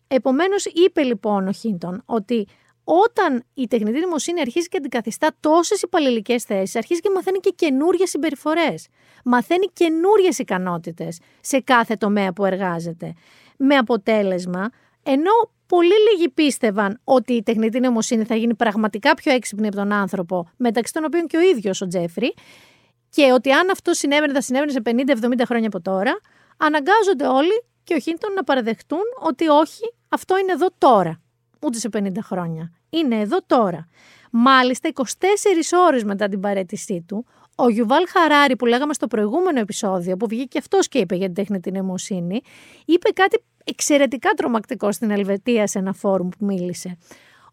[0.08, 2.48] Επομένως είπε λοιπόν ο Χίντον ότι
[2.84, 8.10] όταν η τεχνητή νοημοσύνη αρχίζει και αντικαθιστά τόσες υπαλληλικές θέσεις, αρχίζει και μαθαίνει και καινούριες
[8.10, 8.88] συμπεριφορές.
[9.24, 13.14] Μαθαίνει καινούριες ικανότητες σε κάθε τομέα που εργάζεται.
[13.58, 14.70] Με αποτέλεσμα,
[15.04, 15.32] ενώ
[15.68, 20.50] πολύ λίγοι πίστευαν ότι η τεχνητή νοημοσύνη θα γίνει πραγματικά πιο έξυπνη από τον άνθρωπο,
[20.58, 22.34] μεταξύ των οποίων και ο ίδιος ο Τζέφρι,
[23.16, 26.20] και ότι αν αυτό συνέβαινε, θα συνέβαινε σε 50-70 χρόνια από τώρα,
[26.58, 31.22] αναγκάζονται όλοι και ο Χίντον να παραδεχτούν ότι όχι, αυτό είναι εδώ τώρα
[31.60, 32.72] ούτε σε 50 χρόνια.
[32.90, 33.88] Είναι εδώ τώρα.
[34.32, 35.04] Μάλιστα, 24
[35.88, 40.46] ώρες μετά την παρέτησή του, ο Γιουβάλ Χαράρη που λέγαμε στο προηγούμενο επεισόδιο, που βγήκε
[40.46, 42.42] και αυτός και είπε για την τέχνη την νοημοσύνη,
[42.86, 46.98] είπε κάτι εξαιρετικά τρομακτικό στην Ελβετία σε ένα φόρουμ που μίλησε.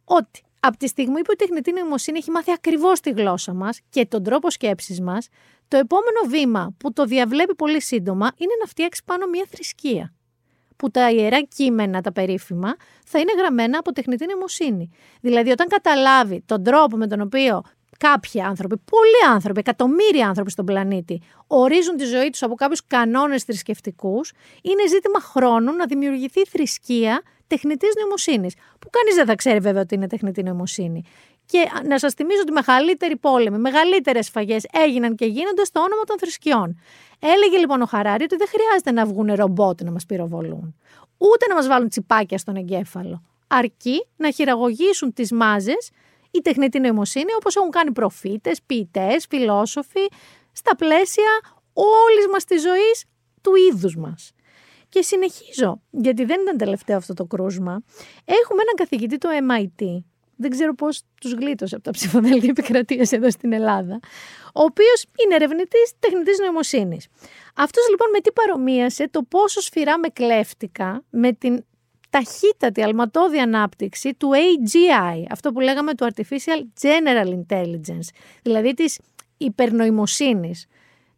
[0.04, 4.06] Ότι από τη στιγμή που η τεχνητή νοημοσύνη έχει μάθει ακριβώς τη γλώσσα μας και
[4.06, 5.28] τον τρόπο σκέψης μας,
[5.68, 10.12] το επόμενο βήμα που το διαβλέπει πολύ σύντομα είναι να φτιάξει πάνω μια θρησκεία
[10.76, 14.90] που τα ιερά κείμενα, τα περίφημα, θα είναι γραμμένα από τεχνητή νοημοσύνη.
[15.20, 17.62] Δηλαδή, όταν καταλάβει τον τρόπο με τον οποίο
[17.98, 23.42] κάποιοι άνθρωποι, πολλοί άνθρωποι, εκατομμύρια άνθρωποι στον πλανήτη, ορίζουν τη ζωή τους από κάποιους κανόνες
[23.42, 24.32] θρησκευτικούς,
[24.62, 27.22] είναι ζήτημα χρόνου να δημιουργηθεί θρησκεία
[27.54, 28.54] τεχνητής νοημοσύνης.
[28.78, 31.02] Που κανείς δεν θα ξέρει βέβαια ότι είναι τεχνητή νοημοσύνη.
[31.46, 36.18] Και να σας θυμίζω ότι μεγαλύτεροι πόλεμοι, μεγαλύτερες σφαγές έγιναν και γίνονται στο όνομα των
[36.18, 36.80] θρησκειών.
[37.18, 40.76] Έλεγε λοιπόν ο Χαράρη ότι δεν χρειάζεται να βγουν ρομπότ να μας πυροβολούν,
[41.18, 43.22] ούτε να μας βάλουν τσιπάκια στον εγκέφαλο.
[43.46, 45.90] Αρκεί να χειραγωγήσουν τις μάζες
[46.30, 50.06] η τεχνητή νοημοσύνη όπως έχουν κάνει προφήτες, ποιητές, φιλόσοφοι,
[50.52, 51.40] στα πλαίσια
[51.72, 53.04] όλης μας της ζωής
[53.40, 54.32] του είδους μας.
[54.92, 57.82] Και συνεχίζω, γιατί δεν ήταν τελευταίο αυτό το κρούσμα.
[58.24, 60.02] Έχουμε έναν καθηγητή του MIT,
[60.36, 64.00] δεν ξέρω πώς τους γλίτωσε από τα ψηφοδέλτια επικρατείας εδώ στην Ελλάδα,
[64.54, 67.06] ο οποίος είναι ερευνητής τεχνητής νοημοσύνης.
[67.56, 71.64] Αυτός λοιπόν με τι παρομοίασε το πόσο σφυρά με κλέφτηκα με την
[72.10, 78.08] ταχύτατη αλματώδη ανάπτυξη του AGI, αυτό που λέγαμε του Artificial General Intelligence,
[78.42, 78.98] δηλαδή της
[79.36, 80.66] υπερνοημοσύνης.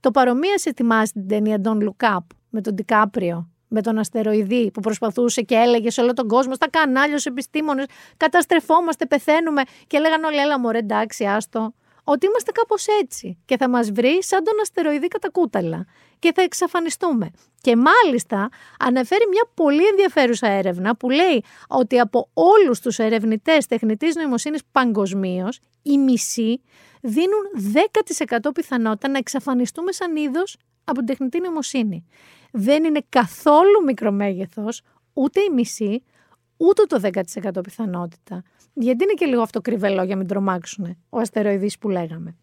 [0.01, 4.81] Το παρομοίασε, θυμάστε την ταινία Don't Look Up με τον Ντικάπριο, με τον αστεροειδή που
[4.81, 7.85] προσπαθούσε και έλεγε σε όλο τον κόσμο, στα κανάλια, στους επιστήμονες,
[8.17, 9.63] καταστρεφόμαστε, πεθαίνουμε.
[9.87, 11.75] Και λέγανε όλοι, έλα μωρέ, εντάξει, άστο.
[12.05, 15.87] Ότι είμαστε κάπως έτσι και θα μας βρει σαν τον αστεροειδή κατά κούταλα
[16.19, 17.31] και θα εξαφανιστούμε.
[17.61, 18.49] Και μάλιστα
[18.79, 25.61] αναφέρει μια πολύ ενδιαφέρουσα έρευνα που λέει ότι από όλους τους ερευνητές τεχνητής νοημοσύνης παγκοσμίως,
[25.83, 26.63] οι μισοί
[27.01, 32.07] δίνουν 10% πιθανότητα να εξαφανιστούμε σαν είδος από την τεχνητή νοημοσύνη.
[32.57, 34.83] Δεν είναι καθόλου μικρομέγεθος,
[35.13, 36.03] ούτε η μισή,
[36.57, 38.43] ούτε το 10% πιθανότητα.
[38.73, 42.37] Γιατί είναι και λίγο αυτό κρυβελό για μην τρομάξουν ο αστεροειδής που λέγαμε.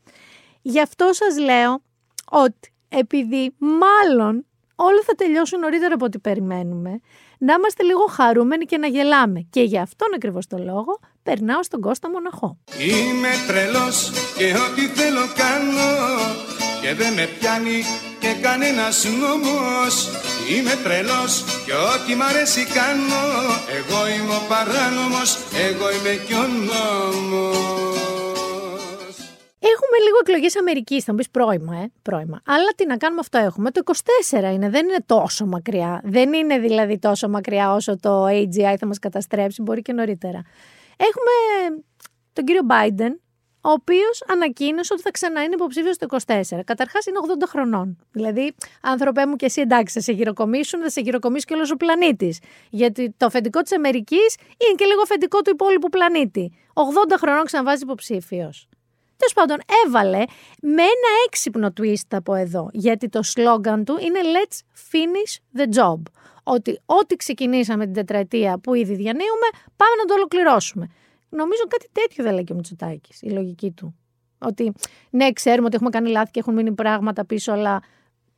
[0.62, 1.82] Γι' αυτό σας λέω
[2.30, 4.46] ότι επειδή μάλλον
[4.76, 7.00] όλα θα τελειώσουν νωρίτερα από ό,τι περιμένουμε,
[7.38, 9.48] να είμαστε λίγο χαρούμενοι και να γελάμε.
[9.50, 12.58] Και γι' αυτόν ακριβώς το λόγο περνάω στον Κώστα Μοναχό.
[12.80, 15.90] Είμαι τρελός και ό,τι θέλω κάνω
[16.82, 17.84] και δεν με πιάνει
[18.20, 19.94] και κανένας νόμος
[20.52, 21.34] Είμαι τρελός
[21.66, 23.24] και ό,τι μ' αρέσει κάνω
[23.80, 25.30] Εγώ είμαι ο παράνομος,
[25.68, 27.72] εγώ είμαι κι ο νόμος
[29.74, 31.92] Έχουμε λίγο εκλογές Αμερικής, θα μου πεις πρόημα, ε.
[32.02, 32.42] Πρόημα.
[32.46, 33.72] Αλλά τι να κάνουμε αυτό έχουμε.
[33.72, 33.82] Το
[34.32, 36.02] 24 είναι, δεν είναι τόσο μακριά.
[36.04, 40.44] Δεν είναι δηλαδή τόσο μακριά όσο το AGI θα μας καταστρέψει, μπορεί και νωρίτερα.
[41.10, 41.34] Έχουμε
[42.34, 43.12] τον κύριο Biden,
[43.62, 46.64] ο οποίος ανακοίνωσε ότι θα ξανά είναι υποψήφιος το 24.
[46.66, 47.98] Καταρχάς είναι 80 χρονών.
[48.12, 51.76] Δηλαδή, άνθρωπέ μου και εσύ εντάξει, θα σε γηροκομήσουν, θα σε γηροκομήσει και όλος ο
[51.76, 52.40] πλανήτης.
[52.70, 56.52] Γιατί το αφεντικό της Αμερικής είναι και λίγο αφεντικό του υπόλοιπου πλανήτη.
[56.74, 56.84] 80
[57.18, 58.68] χρονών ξαναβάζει υποψήφιος.
[59.18, 60.24] Τέλος πάντων, έβαλε
[60.62, 62.70] με ένα έξυπνο twist από εδώ.
[62.72, 64.58] Γιατί το σλόγκαν του είναι Let's
[64.92, 66.02] finish the job.
[66.44, 70.88] Ότι ό,τι ξεκινήσαμε την τετραετία που ήδη διανύουμε, πάμε να το ολοκληρώσουμε.
[71.30, 73.96] Νομίζω κάτι τέτοιο δεν λέει και ο Μητσοτάκης, η λογική του.
[74.40, 74.72] Ότι
[75.10, 77.80] ναι, ξέρουμε ότι έχουμε κάνει λάθη και έχουν μείνει πράγματα πίσω, αλλά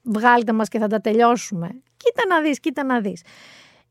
[0.01, 1.68] βγάλτε μας και θα τα τελειώσουμε.
[1.97, 3.22] Κοίτα να δεις, κοίτα να δεις.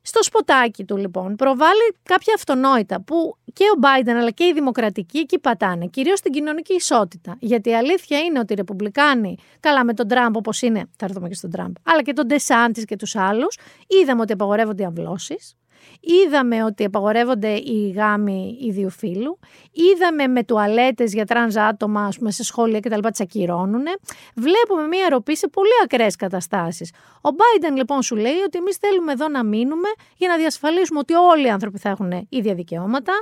[0.02, 5.18] Στο σποτάκι του λοιπόν προβάλλει κάποια αυτονόητα που και ο Biden αλλά και οι δημοκρατικοί
[5.18, 7.36] εκεί πατάνε, κυρίως στην κοινωνική ισότητα.
[7.40, 11.28] Γιατί η αλήθεια είναι ότι οι ρεπουμπλικάνοι, καλά με τον Τραμπ όπως είναι, θα έρθουμε
[11.28, 15.56] και στον Τραμπ, αλλά και τον Ντεσάντης και τους άλλους, είδαμε ότι απαγορεύονται οι αμβλώσεις,
[16.00, 19.38] Είδαμε ότι απαγορεύονται οι γάμοι ίδιου φύλου.
[19.72, 23.84] Είδαμε με τουαλέτες για τρανς άτομα ας πούμε, σε σχολεία και τα λοιπά τις ακυρώνουν.
[24.34, 26.92] Βλέπουμε μία ροπή σε πολύ ακραίες καταστάσεις.
[27.16, 31.14] Ο Biden λοιπόν σου λέει ότι εμείς θέλουμε εδώ να μείνουμε για να διασφαλίσουμε ότι
[31.14, 33.12] όλοι οι άνθρωποι θα έχουν ίδια δικαιώματα.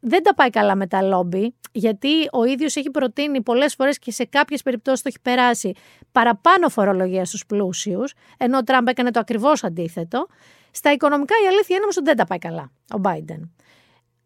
[0.00, 4.10] Δεν τα πάει καλά με τα λόμπι, γιατί ο ίδιος έχει προτείνει πολλές φορές και
[4.10, 5.72] σε κάποιες περιπτώσεις το έχει περάσει
[6.12, 10.26] παραπάνω φορολογία στους πλούσιους, ενώ ο Τραμπ έκανε το ακριβώς αντίθετο.
[10.76, 13.48] Στα οικονομικά η αλήθεια είναι όμως ότι δεν τα πάει καλά ο Biden.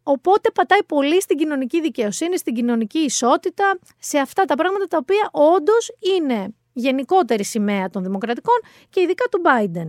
[0.02, 5.28] Οπότε πατάει πολύ στην κοινωνική δικαιοσύνη, στην κοινωνική ισότητα, σε αυτά τα πράγματα τα οποία
[5.32, 8.54] όντως είναι γενικότερη σημαία των δημοκρατικών
[8.90, 9.88] και ειδικά του Biden.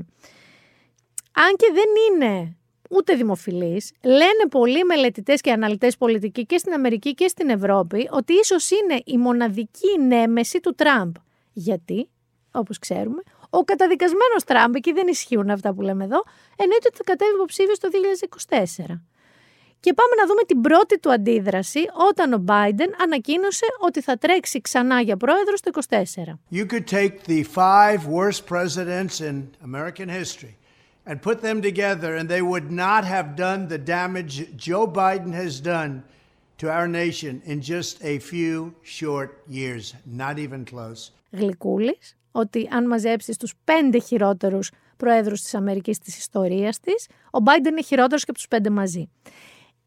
[1.31, 2.55] Αν και δεν είναι
[2.89, 8.33] ούτε δημοφιλής, λένε πολλοί μελετητές και αναλυτές πολιτικοί και στην Αμερική και στην Ευρώπη ότι
[8.33, 11.15] ίσως είναι η μοναδική νέμεση του Τραμπ.
[11.53, 12.09] Γιατί,
[12.51, 13.21] όπως ξέρουμε,
[13.53, 16.23] ο καταδικασμένο Τραμπ, εκεί δεν ισχύουν αυτά που λέμε εδώ,
[16.55, 17.89] εννοείται ότι θα κατέβει υποψήφιο το
[18.89, 19.01] 2024.
[19.79, 21.79] Και πάμε να δούμε την πρώτη του αντίδραση
[22.09, 26.55] όταν ο Biden ανακοίνωσε ότι θα τρέξει ξανά για πρόεδρο το 24.
[26.55, 30.55] You could take the five worst presidents in American history
[31.05, 34.33] and put them together and they would not have done the damage
[34.67, 35.91] Joe Biden has done
[36.61, 38.55] to our nation in just a few
[38.97, 39.83] short years.
[40.05, 41.11] Not even close.
[41.31, 47.67] Γλυκούλης, ότι αν μαζέψεις τους πέντε χειρότερους προέδρους της Αμερικής της ιστορίας της, ο Biden
[47.67, 49.09] είναι χειρότερος και από τους πέντε μαζί.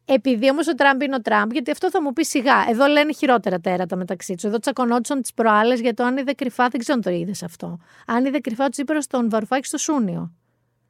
[0.05, 2.65] Επειδή όμως ο Τραμπ είναι ο Τραμπ, γιατί αυτό θα μου πει σιγά.
[2.69, 4.43] Εδώ λένε χειρότερα τέρατα μεταξύ τους.
[4.43, 7.77] Εδώ τσακωνόντουσαν τις προάλλες για το αν είδε κρυφά, δεν ξέρω αν το είδες αυτό.
[8.05, 10.31] Αν είδε κρυφά ο Τσίπρας στον Βαρουφάκη στο Σούνιο.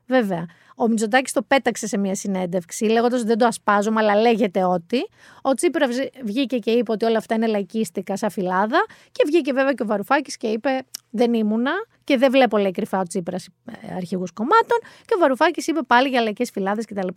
[0.08, 0.46] Βέβαια.
[0.76, 5.08] Ο Μητσοτάκης το πέταξε σε μια συνέντευξη, λέγοντας ότι δεν το ασπάζομαι, αλλά λέγεται ότι.
[5.42, 8.86] Ο Τσίπρας βγήκε και είπε ότι όλα αυτά είναι λαϊκίστικα σαν φυλάδα.
[9.12, 10.70] Και βγήκε βέβαια και ο Βαρουφάκης και είπε:
[11.10, 11.72] Δεν ήμουνα
[12.04, 14.78] και δεν βλέπω, λέει κρυφά ο Τσίπρας ε, αρχηγούς κομμάτων.
[15.06, 17.08] Και ο Βαρουφάκης είπε πάλι για λαϊκές φυλάδες κτλ.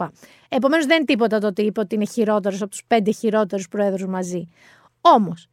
[0.48, 4.08] Επομένως δεν είναι τίποτα το ότι είπε ότι είναι χειρότερος από τους πέντε χειρότερους προέδρου
[4.08, 4.48] μαζί.
[5.00, 5.48] Όμως,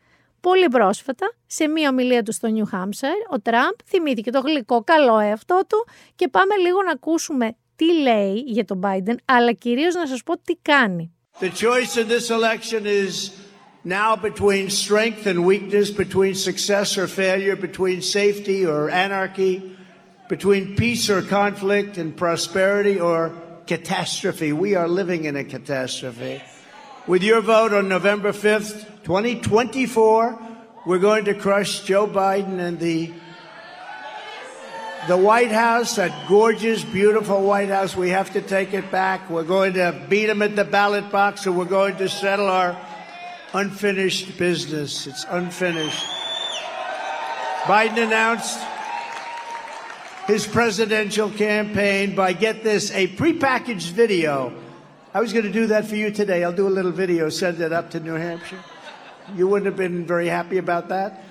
[0.52, 5.20] Πολύ πρόσφατα, σε μία ομιλία του στο New Hampshire, ο Τραμπ θυμήθηκε το γλυκό καλό
[5.20, 10.08] εαυτό του και πάμε λίγο να ακούσουμε τι λέει για τον Biden, αλλά κυρίως να
[10.08, 11.12] σας πω τι κάνει.
[11.40, 13.32] The choice in this election is
[13.84, 19.54] now between strength and weakness, between success or failure, between safety or anarchy,
[20.34, 23.20] between peace or conflict and prosperity or
[23.74, 24.50] catastrophe.
[24.66, 26.36] We are living in a catastrophe.
[27.08, 30.40] With your vote on November 5th, 2024,
[30.88, 33.14] we're going to crush Joe Biden and the
[35.08, 37.96] the White House, that gorgeous, beautiful White House.
[37.96, 39.30] We have to take it back.
[39.30, 42.76] We're going to beat him at the ballot box, and we're going to settle our
[43.54, 45.06] unfinished business.
[45.06, 46.08] It's unfinished.
[47.66, 48.60] Biden announced
[50.26, 54.52] his presidential campaign by get this a prepackaged video
[55.16, 56.44] I was going to do that for you today.
[56.44, 58.60] I'll do a little video, send it up to New Hampshire.
[59.34, 61.24] you wouldn't have been very happy about that.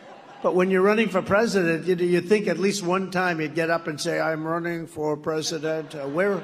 [0.42, 3.68] But when you're running for president, you, you think at least one time you'd get
[3.68, 5.94] up and say, I'm running for president.
[5.94, 6.42] Uh, where,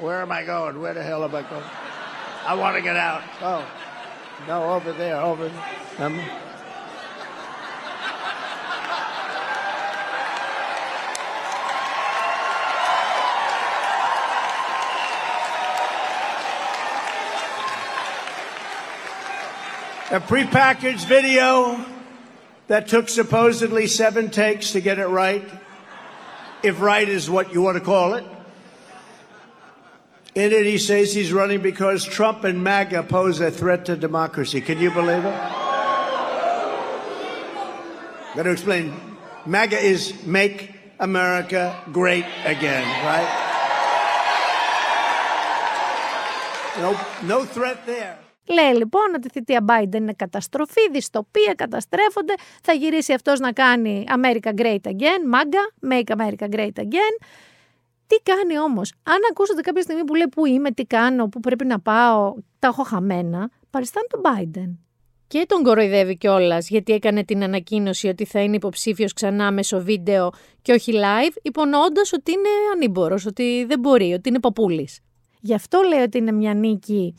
[0.00, 0.80] where am I going?
[0.80, 1.64] Where the hell am I going?
[2.46, 3.24] I want to get out.
[3.42, 3.70] Oh,
[4.48, 5.64] no, over there, over there.
[5.98, 6.18] Um,
[20.10, 21.84] a prepackaged video
[22.66, 25.48] that took supposedly seven takes to get it right,
[26.64, 28.24] if right is what you want to call it.
[30.34, 34.60] In it, he says he's running because Trump and MAGA pose a threat to democracy.
[34.60, 35.38] Can you believe it?
[38.34, 38.92] Got to explain.
[39.46, 43.46] MAGA is make America great again, right?
[46.78, 48.18] No, no threat there.
[48.52, 52.34] Λέει λοιπόν ότι η θητεία Biden είναι καταστροφή, δυστοπία, καταστρέφονται.
[52.62, 57.14] Θα γυρίσει αυτός να κάνει America Great Again, MAGA, Make America Great Again.
[58.06, 61.64] Τι κάνει όμως, αν ακούσατε κάποια στιγμή που λέει που είμαι, τι κάνω, που πρέπει
[61.64, 64.76] να πάω, τα έχω χαμένα, παριστάνει τον Biden.
[65.26, 70.30] Και τον κοροϊδεύει κιόλας γιατί έκανε την ανακοίνωση ότι θα είναι υποψήφιος ξανά μέσω βίντεο
[70.62, 75.00] και όχι live, υπονοώντας ότι είναι ανήμπορος, ότι δεν μπορεί, ότι είναι παππούλης.
[75.40, 77.14] Γι' αυτό λέει ότι είναι μια νίκη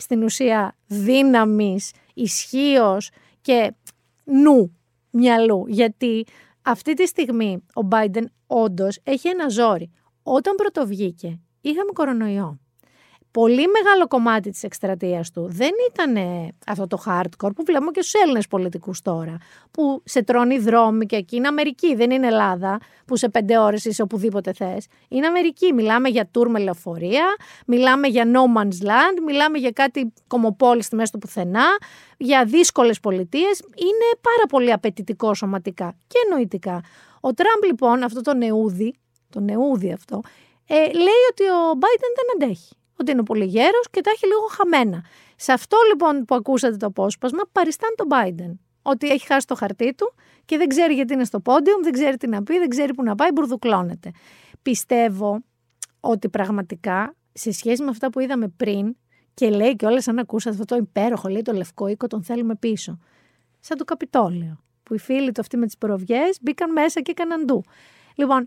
[0.00, 3.74] στην ουσία δύναμης, ισχύως και
[4.24, 4.76] νου
[5.10, 5.64] μυαλού.
[5.68, 6.26] Γιατί
[6.62, 9.90] αυτή τη στιγμή ο Biden όντως έχει ένα ζόρι.
[10.22, 12.58] Όταν πρωτοβγήκε είχαμε κορονοϊό
[13.40, 16.16] πολύ μεγάλο κομμάτι της εκστρατείας του δεν ήταν
[16.66, 19.36] αυτό το hardcore που βλέπουμε και στους Έλληνες πολιτικούς τώρα,
[19.70, 23.84] που σε τρώνει δρόμοι και εκεί είναι Αμερική, δεν είναι Ελλάδα, που σε πέντε ώρες
[23.84, 24.86] είσαι οπουδήποτε θες.
[25.08, 27.24] Είναι Αμερική, μιλάμε για τουρ με λεωφορεία,
[27.66, 31.66] μιλάμε για no man's land, μιλάμε για κάτι κομοπόλης στη μέση του πουθενά,
[32.16, 36.80] για δύσκολες πολιτείες, είναι πάρα πολύ απαιτητικό σωματικά και νοητικά.
[37.20, 38.94] Ο Τραμπ λοιπόν, αυτό το νεούδι,
[39.30, 40.20] το νεούδι αυτό,
[40.66, 44.46] ε, λέει ότι ο Biden δεν αντέχει ότι είναι πολύ γέρος και τα έχει λίγο
[44.50, 45.04] χαμένα.
[45.36, 48.58] Σε αυτό λοιπόν που ακούσατε το απόσπασμα, παριστάνει τον Biden.
[48.82, 52.16] Ότι έχει χάσει το χαρτί του και δεν ξέρει γιατί είναι στο πόντιουμ, δεν ξέρει
[52.16, 54.10] τι να πει, δεν ξέρει που να πάει, μπουρδουκλώνεται.
[54.62, 55.40] Πιστεύω
[56.00, 58.96] ότι πραγματικά σε σχέση με αυτά που είδαμε πριν,
[59.38, 62.54] και λέει και όλες αν ακούσατε αυτό το υπέροχο, λέει το λευκό οίκο, τον θέλουμε
[62.54, 62.98] πίσω.
[63.60, 67.44] Σαν το Καπιτόλιο, που οι φίλοι του αυτοί με τις προβιές μπήκαν μέσα και έκαναν
[67.44, 67.62] ντου.
[68.14, 68.46] Λοιπόν,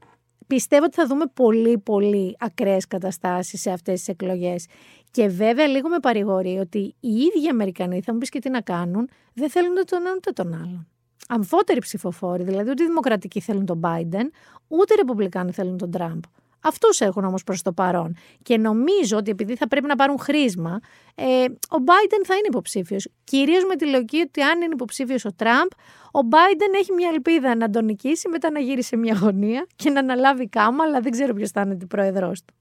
[0.56, 4.66] πιστεύω ότι θα δούμε πολύ πολύ ακραίες καταστάσεις σε αυτές τις εκλογές.
[5.12, 8.62] Και βέβαια λίγο με παρηγορεί ότι οι ίδιοι Αμερικανοί, θα μου πεις και τι να
[8.62, 10.88] κάνουν, δεν θέλουν ούτε τον ένα ούτε τον άλλον.
[11.28, 14.26] Αμφότεροι ψηφοφόροι, δηλαδή ούτε οι Δημοκρατικοί θέλουν τον Biden,
[14.68, 16.22] ούτε οι Ρεπουμπλικάνοι θέλουν τον Τραμπ.
[16.64, 18.16] Αυτούς έχουν όμως προς το παρόν.
[18.43, 20.80] Και νομίζω ότι επειδή θα πρέπει να πάρουν χρήσμα,
[21.16, 23.07] ε, ο Biden θα είναι υποψήφιος.
[23.24, 25.68] Κυρίως με τη λογική ότι αν είναι υποψήφιος ο Τραμπ,
[26.12, 29.89] ο Biden έχει μια ελπίδα να τον νικήσει, μετά να γύρει σε μια γωνία και
[29.89, 32.53] να αναλάβει κάμα, αλλά δεν ξέρω ποιος θα είναι την πρόεδρό του.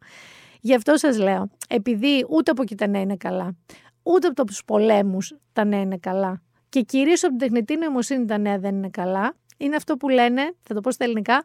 [0.61, 3.57] Γι' αυτό σας λέω, επειδή ούτε από εκεί τα νέα είναι καλά,
[4.03, 8.39] ούτε από τους πολέμους τα νέα είναι καλά, και κυρίως από την τεχνητή νοημοσύνη τα
[8.39, 11.43] νέα δεν είναι καλά, είναι αυτό που λένε, θα το πω στα ελληνικά,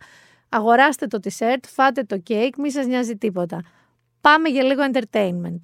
[0.50, 3.62] αγοράστε το t-shirt, φάτε το cake, μη σας νοιάζει τίποτα.
[4.22, 5.60] Πάμε για λίγο entertainment.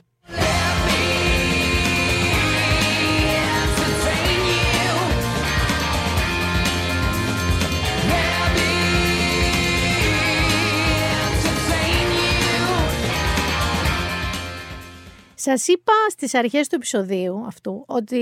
[15.43, 18.17] Σας είπα στις αρχές του επεισοδίου αυτού ότι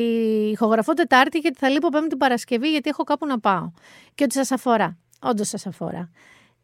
[0.51, 3.71] ηχογραφώ Τετάρτη γιατί θα λείπω Πέμπτη Παρασκευή γιατί έχω κάπου να πάω.
[4.15, 4.97] Και ότι σας αφορά.
[5.21, 6.09] Όντως σας αφορά.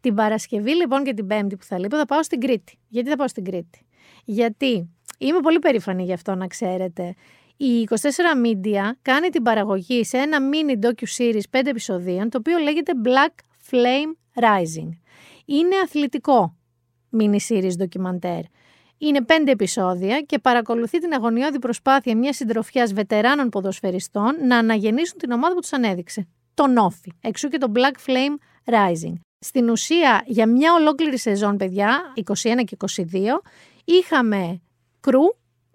[0.00, 2.78] Την Παρασκευή λοιπόν και την Πέμπτη που θα λείπω θα πάω στην Κρήτη.
[2.88, 3.86] Γιατί θα πάω στην Κρήτη;
[4.24, 7.14] Γιατί είμαι πολύ περήφανη γι' αυτό να ξέρετε.
[7.56, 7.96] Η 24
[8.46, 13.34] Media κάνει την παραγωγή σε ένα mini docu-series 5 επεισοδίων το οποίο λέγεται Black
[13.70, 14.88] Flame Rising.
[15.44, 16.56] Είναι αθλητικό
[17.18, 18.40] mini series ντοκιμαντέρ.
[18.98, 25.30] Είναι πέντε επεισόδια και παρακολουθεί την αγωνιώδη προσπάθεια μιας συντροφιάς βετεράνων ποδοσφαιριστών να αναγεννήσουν την
[25.30, 26.26] ομάδα που τους ανέδειξε.
[26.54, 27.12] Τον Όφη.
[27.20, 28.36] Εξού και το Black Flame
[28.74, 29.25] Rising.
[29.46, 33.42] Στην ουσία, για μια ολόκληρη σεζόν, παιδιά, 21 και 22,
[33.84, 34.60] είχαμε
[35.00, 35.22] κρού,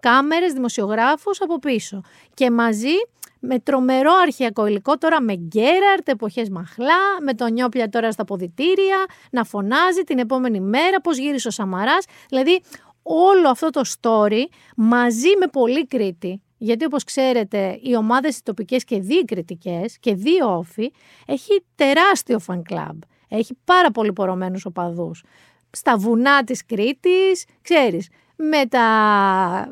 [0.00, 2.00] κάμερες, δημοσιογράφους από πίσω.
[2.34, 2.94] Και μαζί
[3.40, 9.04] με τρομερό αρχαιακό υλικό, τώρα με Γκέραρτ, εποχές μαχλά, με τον Νιόπλια τώρα στα ποδητήρια,
[9.30, 12.04] να φωνάζει την επόμενη μέρα, πώς γύρισε ο Σαμαράς.
[12.28, 12.62] Δηλαδή,
[13.02, 14.42] όλο αυτό το story
[14.76, 20.14] μαζί με πολύ Κρήτη, γιατί όπως ξέρετε οι ομάδες οι τοπικές και δύο κριτικές και
[20.14, 20.92] δύο όφη
[21.26, 22.98] έχει τεράστιο fan club.
[23.34, 25.24] Έχει πάρα πολύ πορωμένους οπαδούς.
[25.70, 28.86] Στα βουνά της Κρήτης, ξέρεις, με, τα,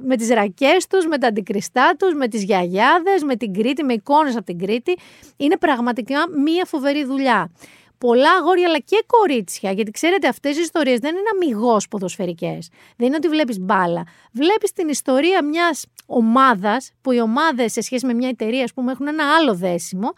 [0.05, 3.93] με τις ρακές τους, με τα αντικριστά τους, με τις γιαγιάδες, με την Κρήτη, με
[3.93, 4.97] εικόνες από την Κρήτη.
[5.37, 7.53] Είναι πραγματικά μία φοβερή δουλειά.
[7.99, 12.69] Πολλά αγόρια αλλά και κορίτσια, γιατί ξέρετε αυτές οι ιστορίες δεν είναι αμυγός ποδοσφαιρικές.
[12.97, 14.07] Δεν είναι ότι βλέπεις μπάλα.
[14.33, 18.93] Βλέπεις την ιστορία μιας ομάδας, που οι ομάδες σε σχέση με μια εταιρεία ας πούμε,
[18.93, 20.13] έχουν ένα άλλο δέσιμο,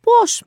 [0.00, 0.42] πώς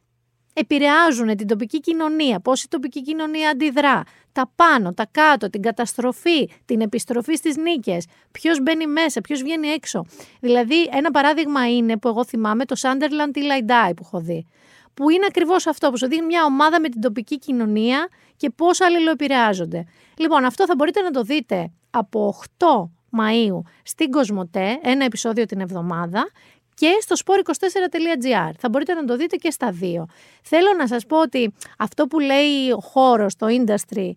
[0.59, 6.49] επηρεάζουν την τοπική κοινωνία, πώς η τοπική κοινωνία αντιδρά, τα πάνω, τα κάτω, την καταστροφή,
[6.65, 10.05] την επιστροφή στις νίκες, ποιος μπαίνει μέσα, ποιος βγαίνει έξω.
[10.39, 14.45] Δηλαδή ένα παράδειγμα είναι που εγώ θυμάμαι το Sunderland Till I Die που έχω δει,
[14.93, 18.81] που είναι ακριβώς αυτό, που σου δείχνει μια ομάδα με την τοπική κοινωνία και πώς
[18.81, 19.85] αλληλοεπηρεάζονται.
[20.17, 25.59] Λοιπόν, αυτό θα μπορείτε να το δείτε από 8 Μαΐου στην Κοσμοτέ, ένα επεισόδιο την
[25.59, 26.29] εβδομάδα
[26.77, 28.51] και στο sport24.gr.
[28.57, 30.07] Θα μπορείτε να το δείτε και στα δύο.
[30.41, 34.11] Θέλω να σας πω ότι αυτό που λέει ο χώρος, το industry,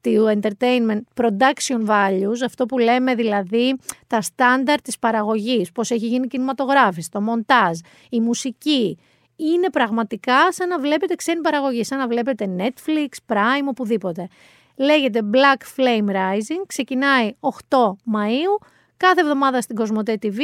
[0.00, 6.24] του entertainment production values, αυτό που λέμε δηλαδή τα στάνταρ της παραγωγής, πώς έχει γίνει
[6.24, 7.78] η κινηματογράφηση, το μοντάζ,
[8.10, 8.98] η μουσική,
[9.36, 14.28] είναι πραγματικά σαν να βλέπετε ξένη παραγωγή, σαν να βλέπετε Netflix, Prime, οπουδήποτε.
[14.76, 18.66] Λέγεται Black Flame Rising, ξεκινάει 8 Μαΐου,
[19.06, 20.38] κάθε εβδομάδα στην Κοσμοτέ TV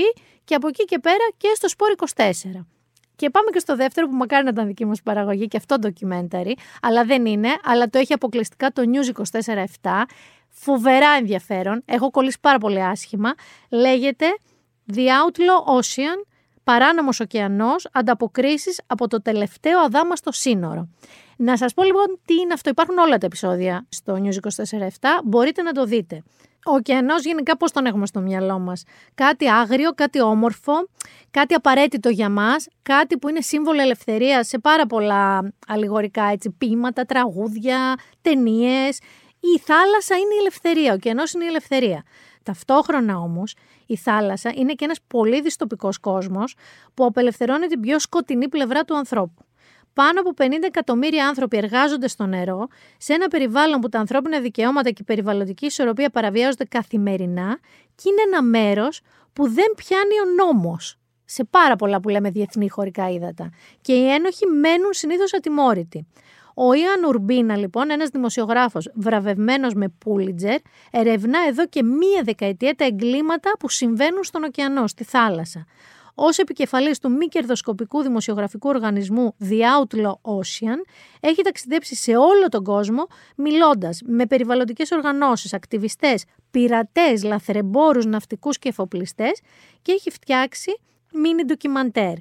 [0.44, 2.24] και από εκεί και πέρα και στο Σπόρ 24.
[3.16, 6.52] Και πάμε και στο δεύτερο που μακάρι να ήταν δική μας παραγωγή και αυτό documentary,
[6.82, 9.40] αλλά δεν είναι, αλλά το έχει αποκλειστικά το News
[9.82, 9.90] 24-7.
[10.48, 13.34] Φοβερά ενδιαφέρον, έχω κολλήσει πάρα πολύ άσχημα.
[13.70, 14.26] Λέγεται
[14.92, 16.26] The Outlaw Ocean,
[16.64, 20.88] παράνομος ωκεανός, ανταποκρίσεις από το τελευταίο αδάμαστο σύνορο.
[21.36, 22.70] Να σας πω λοιπόν τι είναι αυτό.
[22.70, 24.88] Υπάρχουν όλα τα επεισόδια στο News 24-7.
[25.24, 26.22] Μπορείτε να το δείτε.
[26.68, 28.82] Ο ωκεανός γενικά πώς τον έχουμε στο μυαλό μας.
[29.14, 30.72] Κάτι άγριο, κάτι όμορφο,
[31.30, 37.04] κάτι απαραίτητο για μας, κάτι που είναι σύμβολο ελευθερίας σε πάρα πολλά αλληγορικά έτσι, ποίηματα,
[37.04, 38.98] τραγούδια, ταινίες.
[39.40, 42.02] Η θάλασσα είναι η ελευθερία, ο ωκεανός είναι η ελευθερία.
[42.42, 43.54] Ταυτόχρονα όμως,
[43.86, 46.54] η θάλασσα είναι και ένας πολύ δυστοπικός κόσμος
[46.94, 49.45] που απελευθερώνει την πιο σκοτεινή πλευρά του ανθρώπου.
[49.96, 52.66] Πάνω από 50 εκατομμύρια άνθρωποι εργάζονται στο νερό,
[52.98, 57.58] σε ένα περιβάλλον που τα ανθρώπινα δικαιώματα και η περιβαλλοντική ισορροπία παραβιάζονται καθημερινά
[57.94, 59.00] και είναι ένα μέρος
[59.32, 60.98] που δεν πιάνει ο νόμος.
[61.24, 63.50] Σε πάρα πολλά που λέμε διεθνή χωρικά ύδατα.
[63.80, 66.06] Και οι ένοχοι μένουν συνήθως ατιμόρυτοι.
[66.54, 70.58] Ο Ιαν Ουρμπίνα, λοιπόν, ένας δημοσιογράφος βραβευμένος με Πούλιτζερ,
[70.90, 75.66] ερευνά εδώ και μία δεκαετία τα εγκλήματα που συμβαίνουν στον ωκεανό, στη θάλασσα.
[76.18, 80.78] Ω επικεφαλής του μη κερδοσκοπικού δημοσιογραφικού οργανισμού The Outlaw Ocean,
[81.20, 83.06] έχει ταξιδέψει σε όλο τον κόσμο,
[83.36, 89.40] μιλώντας με περιβαλλοντικές οργανώσεις, ακτιβιστές, πειρατές, λαθρεμπόρους, ναυτικούς και εφοπλιστές
[89.82, 90.80] και έχει φτιάξει
[91.12, 92.14] μίνι ντοκιμαντέρ.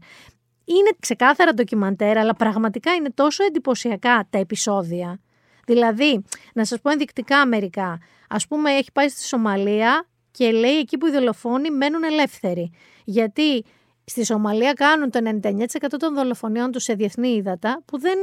[0.66, 5.20] Είναι ξεκάθαρα ντοκιμαντέρ, αλλά πραγματικά είναι τόσο εντυπωσιακά τα επεισόδια.
[5.66, 6.24] Δηλαδή,
[6.54, 8.00] να σας πω ενδεικτικά μερικά.
[8.30, 12.72] Ας πούμε, έχει πάει στη Σομαλία και λέει εκεί που οι δολοφόνοι μένουν ελεύθεροι.
[13.04, 13.64] Γιατί
[14.06, 15.64] Στη Σομαλία κάνουν το 99%
[16.00, 18.18] των δολοφονιών τους σε διεθνή ύδατα που δεν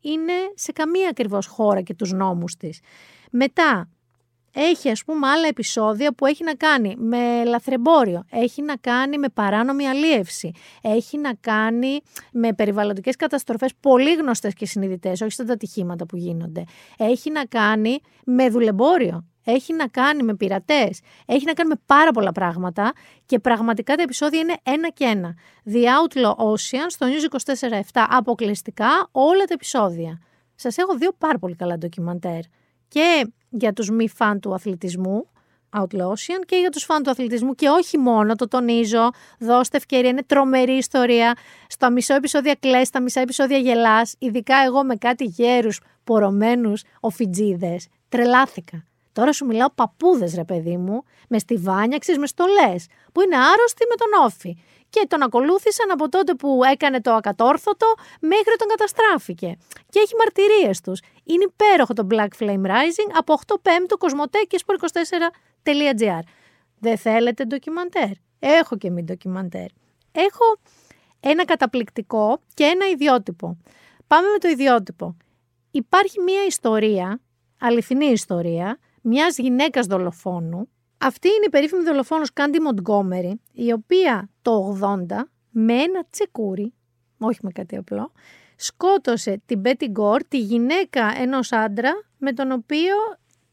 [0.00, 2.80] είναι σε καμία ακριβώς χώρα και τους νόμους της.
[3.30, 3.88] Μετά,
[4.54, 9.28] έχει ας πούμε άλλα επεισόδια που έχει να κάνει με λαθρεμπόριο, έχει να κάνει με
[9.28, 12.00] παράνομη αλίευση, έχει να κάνει
[12.32, 16.64] με περιβαλλοντικές καταστροφές πολύ γνωστές και συνειδητές, όχι στα ατυχήματα που γίνονται.
[16.96, 22.10] Έχει να κάνει με δουλεμπόριο, έχει να κάνει με πειρατές, έχει να κάνει με πάρα
[22.10, 22.92] πολλά πράγματα
[23.26, 25.34] και πραγματικά τα επεισόδια είναι ένα και ένα.
[25.72, 27.52] The Outlaw Ocean στο News
[27.92, 30.20] 24-7 αποκλειστικά όλα τα επεισόδια.
[30.54, 32.40] Σας έχω δύο πάρα πολύ καλά ντοκιμαντέρ.
[32.88, 35.28] Και για τους μη φαν του αθλητισμού,
[35.76, 40.10] Outlaw Ocean, και για τους φαν του αθλητισμού και όχι μόνο, το τονίζω, δώστε ευκαιρία,
[40.10, 41.36] είναι τρομερή ιστορία.
[41.66, 47.86] Στο μισό επεισόδια κλαις, στα μισά επεισόδια γελάς, ειδικά εγώ με κάτι γέρους, πορωμένους, οφιτζίδες.
[48.08, 48.84] Τρελάθηκα.
[49.14, 53.84] Τώρα σου μιλάω παππούδες, ρε παιδί μου, με στιβάνια, ξέρει, με στολές, που είναι άρρωστοι
[53.88, 54.56] με τον όφη.
[54.90, 57.86] Και τον ακολούθησαν από τότε που έκανε το ακατόρθωτο
[58.20, 59.56] μέχρι τον καταστράφηκε.
[59.88, 61.00] Και έχει μαρτυρίες τους.
[61.24, 66.18] Είναι υπέροχο το Black Flame Rising από 8 Πέμπτου Κοσμοτέ και 24gr
[66.78, 69.66] Δεν θέλετε ντοκιμαντέρ; Έχω και μη ντοκιμαντέρ.
[70.12, 70.58] Έχω
[71.20, 73.56] ένα καταπληκτικό και ένα ιδιότυπο.
[74.06, 75.16] Πάμε με το ιδιότυπο.
[75.70, 77.20] Υπάρχει μία ιστορία,
[77.60, 80.68] αληθινή ιστορία, μιας γυναίκας δολοφόνου.
[80.98, 86.72] Αυτή είναι η περίφημη δολοφόνος Κάντι Μοντγκόμερι, η οποία το 80 με ένα τσεκούρι,
[87.18, 88.12] όχι με κάτι απλό,
[88.56, 92.94] σκότωσε την Μπέτι Γκορ, τη γυναίκα ενός άντρα με τον οποίο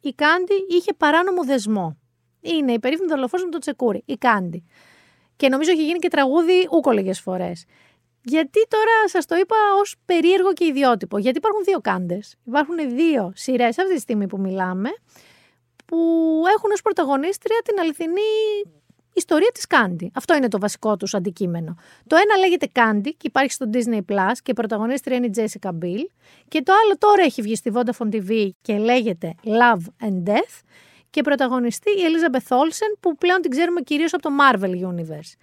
[0.01, 1.97] η Κάντι είχε παράνομο δεσμό.
[2.41, 4.63] Είναι η περίφημη δολοφόνος με το τσεκούρι, η Κάντι.
[5.35, 7.65] Και νομίζω έχει γίνει και τραγούδι ούκο λίγες φορές.
[8.23, 11.17] Γιατί τώρα σας το είπα ως περίεργο και ιδιότυπο.
[11.17, 12.19] Γιατί υπάρχουν δύο κάντε.
[12.45, 14.89] Υπάρχουν δύο σειρές αυτή τη στιγμή που μιλάμε
[15.91, 18.31] που έχουν ως πρωταγωνίστρια την αληθινή
[19.13, 20.11] ιστορία της Κάντι.
[20.13, 21.75] Αυτό είναι το βασικό τους αντικείμενο.
[22.07, 25.69] Το ένα λέγεται Κάντι και υπάρχει στο Disney Plus και η πρωταγωνίστρια είναι η Jessica
[25.69, 26.05] Biel
[26.47, 30.59] και το άλλο τώρα έχει βγει στη Vodafone TV και λέγεται Love and Death
[31.09, 35.33] και πρωταγωνιστεί η Elizabeth Olsen που πλέον την ξέρουμε κυρίως από το Marvel Universe.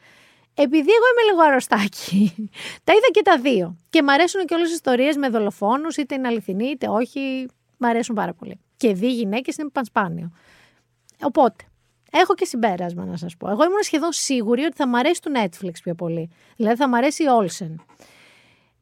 [0.54, 2.34] Επειδή εγώ είμαι λίγο αρρωστάκι,
[2.84, 3.76] τα είδα και τα δύο.
[3.90, 7.46] Και μ' αρέσουν και όλες οι ιστορίες με δολοφόνους, είτε είναι αληθινή είτε όχι.
[7.76, 8.60] Μ' αρέσουν πάρα πολύ.
[8.78, 10.30] Και δύο γυναίκες είναι πανσπάνιο.
[11.22, 11.64] Οπότε,
[12.10, 13.50] έχω και συμπέρασμα να σας πω.
[13.50, 16.30] Εγώ ήμουν σχεδόν σίγουρη ότι θα μ' αρέσει το Netflix πιο πολύ.
[16.56, 17.74] Δηλαδή θα μ' αρέσει η Olsen.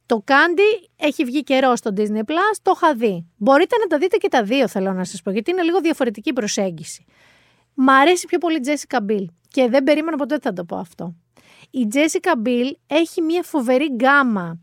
[0.06, 3.26] Το Candy έχει βγει καιρό στο Disney Plus, το είχα δει.
[3.36, 6.32] Μπορείτε να τα δείτε και τα δύο, θέλω να σας πω, γιατί είναι λίγο διαφορετική
[6.32, 7.04] προσέγγιση.
[7.74, 10.76] Μ' αρέσει πιο πολύ η Jessica Biel και δεν περίμενα ποτέ ότι θα το πω
[10.76, 11.14] αυτό.
[11.70, 14.58] Η Jessica Biel έχει μια φοβερή γκάμα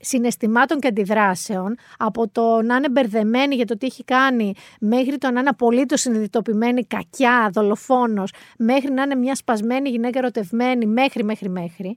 [0.00, 5.30] συναισθημάτων και αντιδράσεων, από το να είναι μπερδεμένη για το τι έχει κάνει, μέχρι το
[5.30, 11.48] να είναι απολύτως συνειδητοποιημένη, κακιά, δολοφόνος, μέχρι να είναι μια σπασμένη γυναίκα ερωτευμένη, μέχρι, μέχρι,
[11.48, 11.96] μέχρι.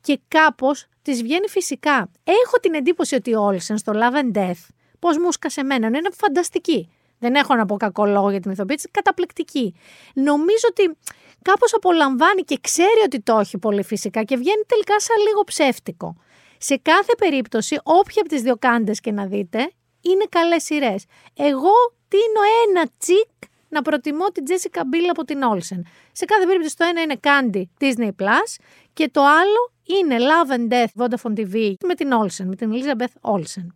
[0.00, 2.10] Και κάπως της βγαίνει φυσικά.
[2.24, 6.10] Έχω την εντύπωση ότι ο Όλσεν στο Love and Death, πώ μου σκάσε εμένα, είναι
[6.12, 6.88] φανταστική.
[7.18, 9.74] Δεν έχω να πω κακό λόγο για την ηθοποιία της, καταπληκτική.
[10.14, 10.96] Νομίζω ότι
[11.42, 16.16] κάπως απολαμβάνει και ξέρει ότι το έχει πολύ φυσικά και βγαίνει τελικά σαν λίγο ψεύτικο.
[16.64, 19.58] Σε κάθε περίπτωση, όποια από τις δύο κάντες και να δείτε,
[20.00, 21.04] είναι καλές σειρές.
[21.36, 21.72] Εγώ
[22.08, 25.80] τίνω ένα τσικ να προτιμώ την Jessica Biel από την Olsen.
[26.12, 28.62] Σε κάθε περίπτωση το ένα είναι Candy Disney Plus
[28.92, 33.30] και το άλλο είναι Love and Death Vodafone TV με την Olsen, με την Elizabeth
[33.32, 33.66] Olsen.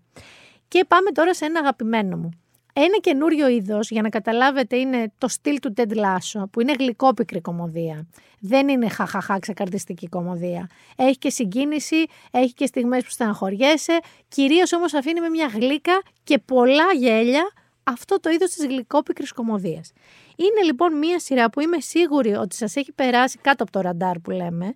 [0.69, 2.31] Και πάμε τώρα σε ένα αγαπημένο μου.
[2.79, 7.41] Ένα καινούριο είδος, για να καταλάβετε, είναι το στυλ του Ted Lasso, που είναι γλυκόπικρη
[7.41, 8.07] κομμωδία.
[8.39, 10.69] Δεν είναι χαχαχά ξεκαρτιστική κομμωδία.
[10.97, 13.99] Έχει και συγκίνηση, έχει και στιγμές που στεναχωριέσαι,
[14.29, 19.93] κυρίως όμως αφήνει με μια γλύκα και πολλά γέλια αυτό το είδος της γλυκόπικρης κομμωδίας.
[20.37, 24.19] Είναι λοιπόν μια σειρά που είμαι σίγουρη ότι σας έχει περάσει κάτω από το ραντάρ
[24.19, 24.75] που λέμε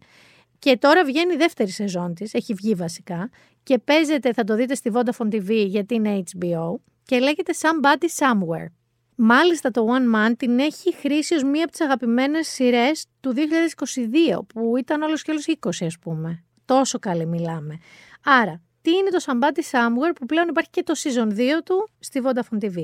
[0.58, 3.30] και τώρα βγαίνει η δεύτερη σεζόν της, έχει βγει βασικά
[3.62, 6.74] και παίζεται, θα το δείτε στη Vodafone TV γιατί είναι HBO
[7.10, 8.66] και λέγεται Somebody Somewhere.
[9.14, 14.46] Μάλιστα το One Man την έχει χρήσει ως μία από τις αγαπημένες σειρές του 2022
[14.46, 16.44] που ήταν όλος και όλος 20 ας πούμε.
[16.64, 17.78] Τόσο καλή μιλάμε.
[18.24, 22.20] Άρα τι είναι το Somebody Somewhere που πλέον υπάρχει και το season 2 του στη
[22.24, 22.76] Vodafone TV.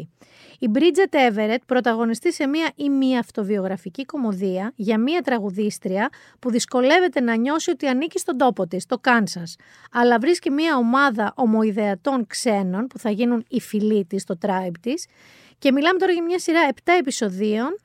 [0.58, 6.08] Η Bridget Everett πρωταγωνιστεί σε μια ημιαυτοβιογραφική κομμωδία για μια τραγουδίστρια
[6.38, 9.56] που δυσκολεύεται να νιώσει ότι ανήκει στον τόπο της, το Κάνσας,
[9.92, 15.06] αλλά βρίσκει μια ομάδα ομοειδεατών ξένων που θα γίνουν οι φιλοί της, το tribe της
[15.58, 17.78] και μιλάμε τώρα για μια σειρά 7 επεισοδίων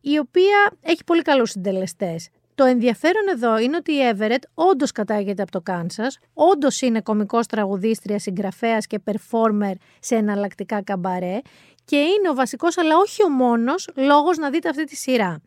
[0.00, 2.28] η οποία έχει πολύ καλούς συντελεστές.
[2.54, 7.40] Το ενδιαφέρον εδώ είναι ότι η Everett όντως κατάγεται από το Κάνσα, όντως είναι κωμικό
[7.40, 11.40] τραγουδίστρια, συγγραφέας και performer σε εναλλακτικά καμπαρέ
[11.84, 15.40] και είναι ο βασικός, αλλά όχι ο μόνος, λόγος να δείτε αυτή τη σειρά.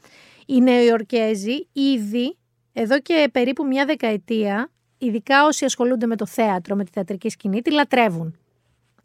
[0.46, 2.38] Οι Νεοϊορκέζοι ήδη
[2.74, 7.62] εδώ και περίπου μια δεκαετία, ειδικά όσοι ασχολούνται με το θέατρο, με τη θεατρική σκηνή,
[7.62, 8.38] τη λατρεύουν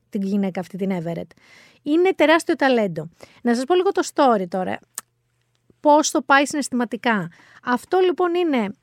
[0.09, 1.31] την γυναίκα αυτή την Everett.
[1.83, 3.09] Είναι τεράστιο ταλέντο.
[3.43, 4.79] Να σας πω λίγο το story τώρα
[5.83, 7.31] πώς το πάει συναισθηματικά.
[7.65, 8.75] Αυτό λοιπόν είναι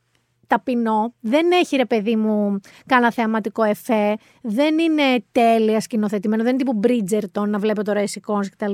[0.47, 6.63] ταπεινό, δεν έχει ρε παιδί μου κανένα θεαματικό εφέ, δεν είναι τέλεια σκηνοθετημένο, δεν είναι
[6.63, 8.71] τύπου Bridgerton να βλέπω τώρα εσύ κτλ.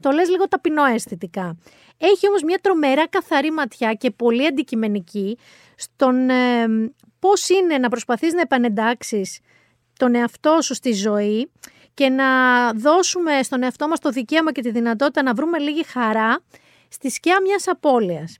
[0.00, 1.56] Το λες λίγο ταπεινό αισθητικά.
[1.98, 5.38] Έχει όμως μια τρομερά καθαρή ματιά και πολύ αντικειμενική
[5.76, 6.66] στον ε,
[7.18, 9.40] πώς είναι να προσπαθείς να επανεντάξεις
[9.98, 11.50] τον εαυτό σου στη ζωή
[11.94, 12.26] και να
[12.72, 16.42] δώσουμε στον εαυτό μας το δικαίωμα και τη δυνατότητα να βρούμε λίγη χαρά
[16.96, 18.38] στη σκιά μιας απώλειας.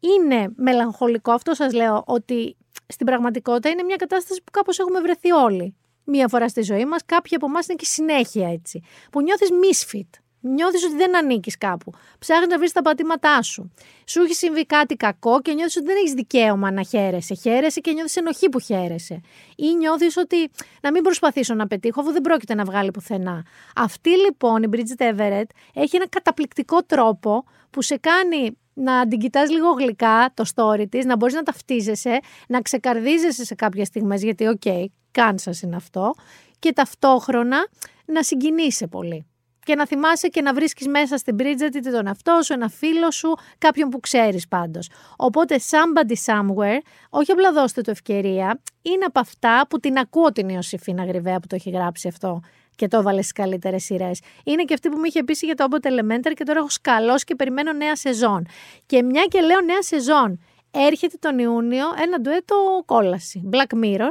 [0.00, 2.56] Είναι μελαγχολικό αυτό σας λέω ότι
[2.86, 5.76] στην πραγματικότητα είναι μια κατάσταση που κάπως έχουμε βρεθεί όλοι.
[6.04, 8.82] Μία φορά στη ζωή μας, κάποιοι από εμάς είναι και συνέχεια έτσι.
[9.10, 10.20] Που νιώθεις misfit.
[10.46, 11.92] Νιώθεις ότι δεν ανήκεις κάπου.
[12.18, 13.72] Ψάχνεις να βρεις τα πατήματά σου.
[14.06, 17.34] Σου έχει συμβεί κάτι κακό και νιώθεις ότι δεν έχεις δικαίωμα να χαίρεσαι.
[17.34, 19.20] Χαίρεσαι και νιώθεις ενοχή που χαίρεσαι.
[19.56, 20.50] Ή νιώθεις ότι
[20.80, 23.44] να μην προσπαθήσω να πετύχω, αφού δεν πρόκειται να βγάλει πουθενά.
[23.76, 29.50] Αυτή λοιπόν η Bridget Everett έχει ένα καταπληκτικό τρόπο που σε κάνει να την κοιτάς
[29.50, 34.46] λίγο γλυκά το story της, να μπορείς να ταυτίζεσαι, να ξεκαρδίζεσαι σε κάποιες στιγμές, γιατί
[34.46, 36.14] ok, okay, Κάνσας είναι αυτό,
[36.58, 37.68] και ταυτόχρονα
[38.04, 39.26] να συγκινείσαι πολύ
[39.64, 43.10] και να θυμάσαι και να βρίσκεις μέσα στην Bridget είτε τον εαυτό σου, ένα φίλο
[43.10, 44.88] σου, κάποιον που ξέρεις πάντως.
[45.16, 46.78] Οπότε somebody somewhere,
[47.10, 51.46] όχι απλά δώστε του ευκαιρία, είναι από αυτά που την ακούω την Ιωσηφίνα Γριβέα που
[51.46, 52.40] το έχει γράψει αυτό
[52.76, 54.20] και το έβαλε στις καλύτερες σειρές.
[54.44, 57.24] Είναι και αυτή που μου είχε πει για το Abbott Elementary και τώρα έχω σκαλώσει
[57.24, 58.46] και περιμένω νέα σεζόν.
[58.86, 63.48] Και μια και λέω νέα σεζόν, έρχεται τον Ιούνιο ένα ντουέτο κόλαση.
[63.52, 64.10] Black Mirror,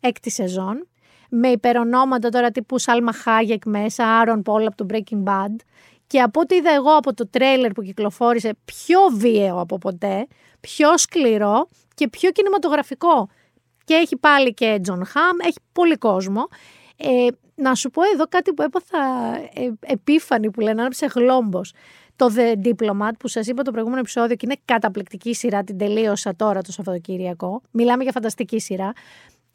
[0.00, 0.87] έκτη σεζόν
[1.28, 5.56] με υπερονόματα τώρα τύπου Σάλμα Χάγεκ μέσα, Άρον Πόλ από το Breaking Bad
[6.06, 10.26] και από ό,τι είδα εγώ από το τρέιλερ που κυκλοφόρησε πιο βίαιο από ποτέ,
[10.60, 13.28] πιο σκληρό και πιο κινηματογραφικό.
[13.84, 16.48] Και έχει πάλι και Τζον Χαμ, έχει πολύ κόσμο.
[16.96, 18.98] Ε, να σου πω εδώ κάτι που έπαθα
[19.54, 21.72] ε, επίφανη που λένε, άναψε γλόμπος.
[22.16, 26.36] Το The Diplomat που σας είπα το προηγούμενο επεισόδιο και είναι καταπληκτική σειρά, την τελείωσα
[26.36, 27.62] τώρα το Σαββατοκύριακο.
[27.70, 28.92] Μιλάμε για φανταστική σειρά.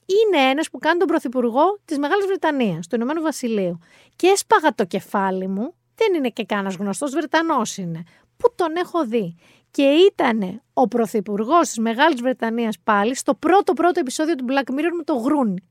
[0.06, 3.80] Είναι ένας που κάνει τον Πρωθυπουργό της Μεγάλης Βρετανίας, του Ηνωμένου Βασιλείου.
[4.16, 8.04] Και έσπαγα το κεφάλι μου, δεν είναι και κανένας γνωστός Βρετανός είναι,
[8.38, 9.36] που τον έχω δει.
[9.72, 14.94] Και ήταν ο Πρωθυπουργός της Μεγάλης Βρετανίας πάλι στο πρώτο πρώτο επεισόδιο του Black Mirror
[14.98, 15.64] με το γρούνι.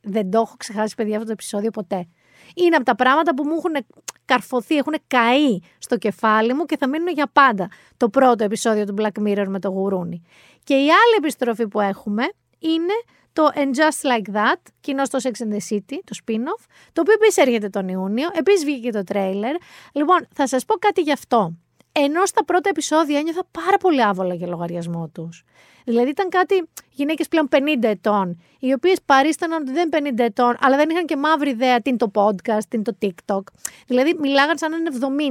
[0.00, 2.08] Δεν το έχω ξεχάσει, παιδιά, αυτό το επεισόδιο ποτέ.
[2.54, 3.86] Είναι από τα πράγματα που μου έχουν
[4.24, 7.68] καρφωθεί, έχουν καεί στο κεφάλι μου και θα μείνουν για πάντα.
[7.96, 10.22] Το πρώτο επεισόδιο του Black Mirror με το γουρούνι.
[10.64, 12.24] Και η άλλη επιστροφή που έχουμε
[12.58, 12.94] είναι
[13.36, 17.14] το And Just Like That, κοινό στο Sex and the City, το spin-off, το οποίο
[17.14, 19.54] επίσης έρχεται τον Ιούνιο, επίσης βγήκε το τρέιλερ.
[19.92, 21.52] Λοιπόν, θα σας πω κάτι γι' αυτό.
[21.92, 25.44] Ενώ στα πρώτα επεισόδια ένιωθα πάρα πολύ άβολα για λογαριασμό τους.
[25.84, 30.56] Δηλαδή ήταν κάτι γυναίκες πλέον 50 ετών, οι οποίες παρίσταναν ότι δεν είναι 50 ετών,
[30.60, 33.42] αλλά δεν είχαν και μαύρη ιδέα τι είναι το podcast, τι είναι το TikTok.
[33.86, 34.90] Δηλαδή μιλάγαν σαν να είναι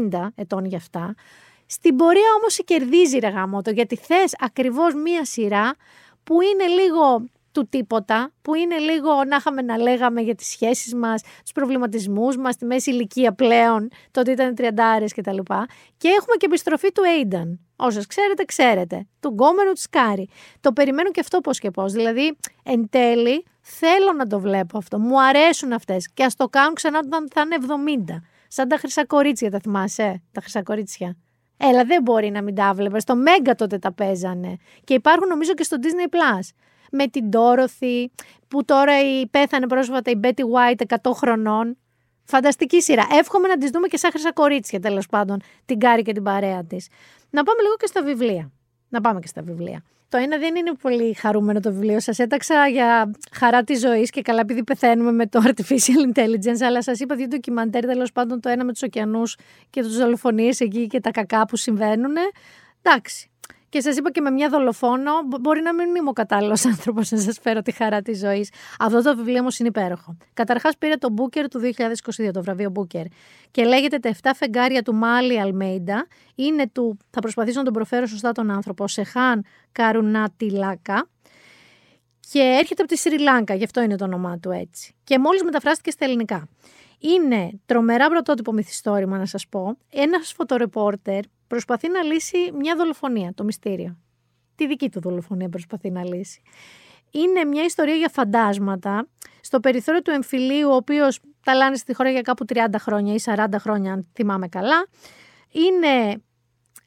[0.09, 1.15] 70 ετών γι' αυτά.
[1.65, 5.75] Στην πορεία όμως η κερδίζει ρε γάμο, γιατί θες ακριβώς μία σειρά
[6.23, 7.23] που είναι λίγο
[7.55, 12.37] του τίποτα, που είναι λίγο να είχαμε να λέγαμε για τις σχέσεις μας, τους προβληματισμούς
[12.37, 15.65] μας, τη μέση ηλικία πλέον, τότε ήταν τριαντάρες και τα λοιπά.
[15.97, 17.57] Και έχουμε και επιστροφή του Aidan.
[17.75, 19.07] Όσες ξέρετε, ξέρετε.
[19.19, 20.29] Του γκόμενου του Σκάρι.
[20.59, 21.93] Το περιμένω και αυτό πώς και πώς.
[21.93, 24.99] Δηλαδή, εν τέλει, θέλω να το βλέπω αυτό.
[24.99, 26.09] Μου αρέσουν αυτές.
[26.13, 28.23] Και ας το κάνουν ξανά όταν θα είναι 70.
[28.47, 31.17] Σαν τα χρυσά κορίτσια, τα θυμάσαι, τα χρυσά κορίτσια.
[31.57, 32.99] Έλα, δεν μπορεί να μην τα βλέπε.
[32.99, 34.57] Στο Μέγκα τότε τα παίζανε.
[34.83, 36.49] Και υπάρχουν νομίζω και στο Disney Plus
[36.95, 38.05] με την Dorothy,
[38.47, 41.77] που τώρα η πέθανε πρόσφατα η Betty White 100 χρονών.
[42.23, 43.07] Φανταστική σειρά.
[43.11, 46.63] Εύχομαι να τις δούμε και σαν χρυσά κορίτσια τέλος πάντων, την Κάρη και την παρέα
[46.63, 46.87] της.
[47.29, 48.51] Να πάμε λίγο και στα βιβλία.
[48.89, 49.83] Να πάμε και στα βιβλία.
[50.09, 51.99] Το ένα δεν είναι πολύ χαρούμενο το βιβλίο.
[51.99, 56.61] Σας έταξα για χαρά της ζωής και καλά, επειδή πεθαίνουμε με το artificial intelligence.
[56.65, 59.37] Αλλά σας είπα δύο ντοκιμαντέρ τέλος πάντων το ένα με τους ωκεανούς
[59.69, 62.13] και τους δολοφονίες εκεί και τα κακά που συμβαίνουν.
[62.81, 63.29] Εντάξει.
[63.75, 65.11] Και σας είπα και με μια δολοφόνο,
[65.41, 68.49] μπορεί να μην είμαι ο κατάλληλος άνθρωπος να σας φέρω τη χαρά της ζωής.
[68.79, 70.17] Αυτό το βιβλίο όμως είναι υπέροχο.
[70.33, 71.61] Καταρχάς πήρε το Booker του
[72.25, 73.05] 2022, το βραβείο Booker.
[73.51, 76.07] Και λέγεται Τα 7 φεγγάρια του Μάλι Αλμέιντα.
[76.35, 81.07] Είναι του, θα προσπαθήσω να τον προφέρω σωστά τον άνθρωπο, Σεχάν Καρουνάτιλάκα.
[82.31, 84.95] Και έρχεται από τη Σρι Λάνκα, γι' αυτό είναι το όνομά του έτσι.
[85.03, 86.47] Και μόλις μεταφράστηκε στα ελληνικά.
[86.99, 89.77] Είναι τρομερά πρωτότυπο μυθιστόρημα, να σας πω.
[89.89, 93.97] Ένας φωτορεπόρτερ προσπαθεί να λύσει μια δολοφονία, το μυστήριο.
[94.55, 96.41] Τη δική του δολοφονία προσπαθεί να λύσει.
[97.11, 99.07] Είναι μια ιστορία για φαντάσματα
[99.41, 103.45] στο περιθώριο του εμφυλίου, ο οποίος ταλάνει στη χώρα για κάπου 30 χρόνια ή 40
[103.57, 104.87] χρόνια, αν θυμάμαι καλά.
[105.51, 106.23] Είναι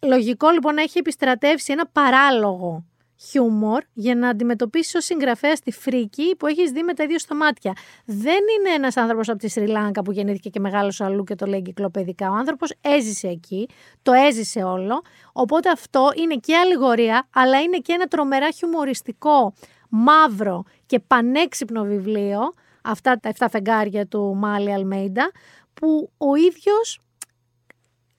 [0.03, 2.85] λογικό λοιπόν να έχει επιστρατεύσει ένα παράλογο
[3.21, 7.35] χιούμορ για να αντιμετωπίσεις ως συγγραφέας τη φρίκη που έχεις δει με τα ίδια στα
[7.35, 7.73] μάτια.
[8.05, 11.47] Δεν είναι ένας άνθρωπος από τη Σρι Λάνκα που γεννήθηκε και μεγάλο αλλού και το
[11.47, 12.31] λέει κυκλοπαιδικά.
[12.31, 13.69] Ο άνθρωπος έζησε εκεί,
[14.03, 15.03] το έζησε όλο.
[15.33, 19.53] Οπότε αυτό είναι και αλληγορία, αλλά είναι και ένα τρομερά χιουμοριστικό,
[19.89, 22.41] μαύρο και πανέξυπνο βιβλίο.
[22.83, 25.31] Αυτά τα 7 φεγγάρια του Μάλι Αλμέιντα,
[25.75, 27.01] που ο ίδιος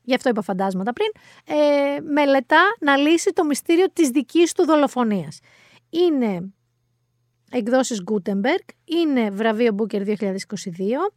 [0.09, 1.09] γι' αυτό είπα φαντάσματα πριν,
[1.45, 5.39] ε, μελετά να λύσει το μυστήριο της δικής του δολοφονίας.
[5.89, 6.53] Είναι
[7.51, 11.11] εκδόσεις Gutenberg, είναι βραβείο Booker 2022,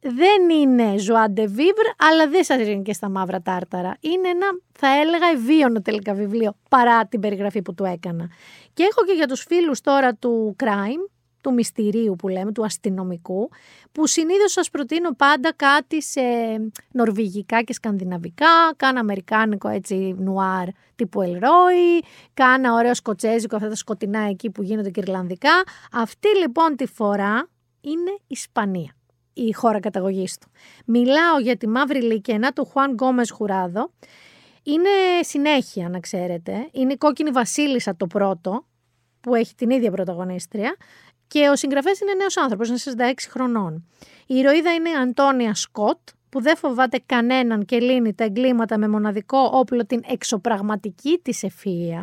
[0.00, 3.96] δεν είναι Joie de Vivre, αλλά δεν σας ρίχνει και στα μαύρα τάρταρα.
[4.00, 8.30] Είναι ένα, θα έλεγα, ευίωνο τελικά βιβλίο, παρά την περιγραφή που του έκανα.
[8.74, 11.17] Και έχω και για τους φίλους τώρα του Crime,
[11.48, 13.50] του μυστηρίου που λέμε, του αστυνομικού,
[13.92, 16.20] που συνήθως σας προτείνω πάντα κάτι σε
[16.92, 22.00] νορβηγικά και σκανδιναβικά, κάνα αμερικάνικο έτσι νουάρ τύπου Ελρόι,
[22.34, 25.62] κάνα ωραίο σκοτσέζικο, αυτά τα σκοτεινά εκεί που γίνονται και Ιρλανδικά.
[25.92, 27.48] Αυτή λοιπόν τη φορά
[27.80, 28.92] είναι Ισπανία
[29.32, 30.50] η χώρα καταγωγής του.
[30.84, 33.90] Μιλάω για τη μαύρη λίκαινα του Χουάν Γκόμες Χουράδο.
[34.62, 34.88] Είναι
[35.20, 36.68] συνέχεια, να ξέρετε.
[36.72, 38.66] Είναι η κόκκινη βασίλισσα το πρώτο,
[39.20, 40.76] που έχει την ίδια πρωταγωνίστρια.
[41.28, 43.86] Και ο συγγραφέας είναι νέος άνθρωπος, είναι 46 χρονών.
[44.26, 45.98] Η ηρωίδα είναι η Αντώνια Σκοτ,
[46.28, 52.02] που δεν φοβάται κανέναν και λύνει τα εγκλήματα με μοναδικό όπλο την εξωπραγματική της ευφυΐα.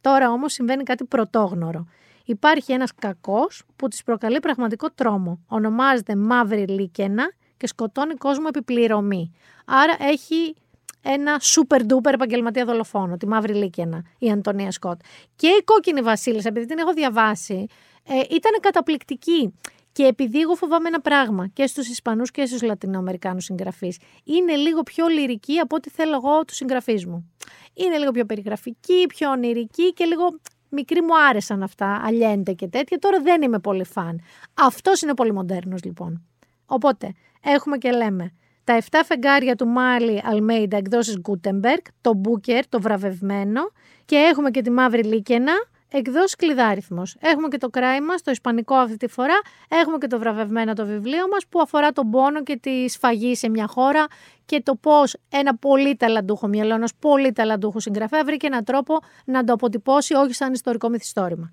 [0.00, 1.86] Τώρα όμως συμβαίνει κάτι πρωτόγνωρο.
[2.24, 5.40] Υπάρχει ένας κακός που της προκαλεί πραγματικό τρόμο.
[5.46, 9.32] Ονομάζεται Μαύρη Λίκαινα και σκοτώνει κόσμο επιπληρωμή.
[9.64, 10.54] Άρα έχει
[11.02, 15.00] ένα super duper επαγγελματία δολοφόνο, τη Μαύρη Λίκαινα, η Αντωνία Σκοτ.
[15.36, 17.66] Και η Κόκκινη Βασίλισσα, επειδή την έχω διαβάσει,
[18.08, 19.54] ε, ήταν καταπληκτική.
[19.92, 24.82] Και επειδή εγώ φοβάμαι ένα πράγμα και στους Ισπανούς και στους Λατινοαμερικάνους συγγραφείς, είναι λίγο
[24.82, 27.32] πιο λυρική από ό,τι θέλω εγώ τους συγγραφείς μου.
[27.74, 32.98] Είναι λίγο πιο περιγραφική, πιο ονειρική και λίγο μικρή μου άρεσαν αυτά, αλιέντε και τέτοια.
[32.98, 34.20] Τώρα δεν είμαι πολύ φαν.
[34.54, 36.26] Αυτός είναι πολύ μοντέρνο λοιπόν.
[36.66, 37.12] Οπότε,
[37.42, 38.32] έχουμε και λέμε
[38.64, 43.60] τα 7 φεγγάρια του Μάλι Αλμέιντα εκδόσεις Γκούτεμπεργκ, το Μπούκερ, το βραβευμένο
[44.04, 45.52] και έχουμε και τη Μαύρη Λίκαινα,
[45.90, 47.16] εκδόσεις κλειδάριθμος.
[47.20, 49.40] Έχουμε και το κράημα στο Ισπανικό αυτή τη φορά.
[49.68, 53.48] Έχουμε και το βραβευμένο το βιβλίο μας που αφορά τον πόνο και τη σφαγή σε
[53.48, 54.06] μια χώρα
[54.44, 59.44] και το πώς ένα πολύ ταλαντούχο μυαλό ενό πολύ ταλαντούχου συγγραφέα βρήκε έναν τρόπο να
[59.44, 61.50] το αποτυπώσει όχι σαν ιστορικό μυθιστόρημα.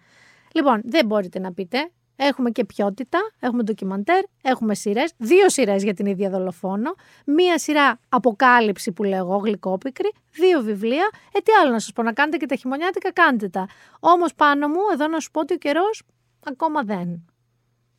[0.51, 5.93] Λοιπόν, δεν μπορείτε να πείτε Έχουμε και ποιότητα, έχουμε ντοκιμαντέρ, έχουμε σειρές, δύο σειρές για
[5.93, 6.93] την ίδια δολοφόνο,
[7.25, 11.09] μία σειρά αποκάλυψη που λέω εγώ, γλυκόπικρη, δύο βιβλία.
[11.33, 13.67] Ε, τι άλλο να σας πω, να κάνετε και τα χειμωνιάτικα, κάντε τα.
[13.99, 16.03] Όμως πάνω μου, εδώ να σου πω ότι ο καιρός
[16.43, 17.25] ακόμα δεν.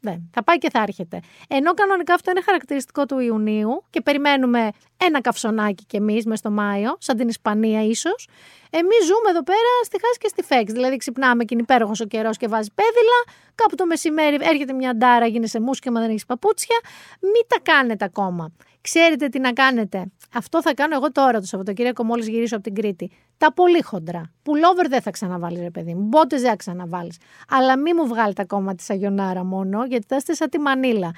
[0.06, 0.30] Δεν.
[0.32, 1.20] Θα πάει και θα έρχεται.
[1.48, 6.50] Ενώ κανονικά αυτό είναι χαρακτηριστικό του Ιουνίου και περιμένουμε ένα καυσονάκι κι εμείς μες στο
[6.50, 8.28] Μάιο, σαν την Ισπανία ίσως.
[8.70, 10.72] Εμείς ζούμε εδώ πέρα στη χάση και στη φέξ.
[10.72, 13.38] Δηλαδή ξυπνάμε και είναι υπέροχος ο καιρός και βάζει πέδιλα.
[13.54, 16.76] Κάπου το μεσημέρι έρχεται μια ντάρα, γίνεσαι μουσκεμα, δεν έχεις παπούτσια.
[17.20, 18.52] Μην τα κάνετε ακόμα.
[18.80, 20.06] Ξέρετε τι να κάνετε.
[20.34, 23.10] Αυτό θα κάνω εγώ τώρα το Σαββατοκύριακο μόλις γυρίσω από την Κρήτη.
[23.38, 24.32] Τα πολύ χοντρά.
[24.42, 26.02] Πουλόβερ δεν θα ξαναβάλεις, ρε παιδί μου.
[26.02, 27.16] Μπότες δεν θα ξαναβάλεις.
[27.48, 31.10] Αλλά μη μου βγάλετε ακόμα τη Σαγιονάρα μόνο, γιατί θα είστε σαν τη Μανίλα.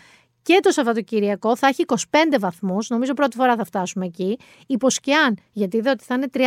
[0.42, 1.96] Και το Σαββατοκυριακό θα έχει 25
[2.38, 4.38] βαθμούς, νομίζω πρώτη φορά θα φτάσουμε εκεί.
[4.66, 6.38] Υποσκιάν, γιατί είδα ότι θα είναι 30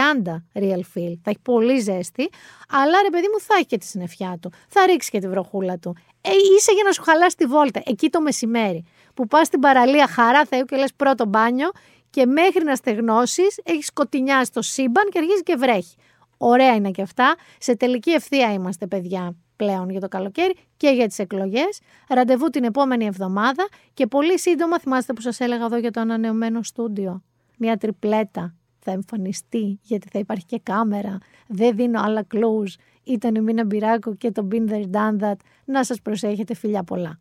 [0.54, 1.14] real feel.
[1.24, 2.30] Θα έχει πολύ ζέστη,
[2.70, 4.52] αλλά ρε παιδί μου θα έχει και τη συννεφιά του.
[4.68, 5.96] Θα ρίξει και τη βροχούλα του.
[6.22, 8.84] Ε, είσαι για να σου χαλάσει τη βόλτα, εκεί το μεσημέρι.
[9.14, 11.72] Που πας στην παραλία χαρά Θεού και λες πρώτο μπάνιο
[12.12, 15.96] και μέχρι να στεγνώσεις έχεις σκοτεινιάσει το σύμπαν και αρχίζει και βρέχει.
[16.38, 17.36] Ωραία είναι και αυτά.
[17.58, 21.80] Σε τελική ευθεία είμαστε, παιδιά, πλέον για το καλοκαίρι και για τις εκλογές.
[22.10, 26.64] Ραντεβού την επόμενη εβδομάδα και πολύ σύντομα θυμάστε που σας έλεγα εδώ για το ανανεωμένο
[26.64, 27.24] στούντιο.
[27.58, 31.18] Μια τριπλέτα θα εμφανιστεί γιατί θα υπάρχει και κάμερα.
[31.48, 32.74] Δεν δίνω άλλα clues.
[33.04, 35.36] Ήταν η Μίνα Μπυράκου και το Been There Done That.
[35.66, 37.20] Να σας προσέχετε φιλιά πολλά.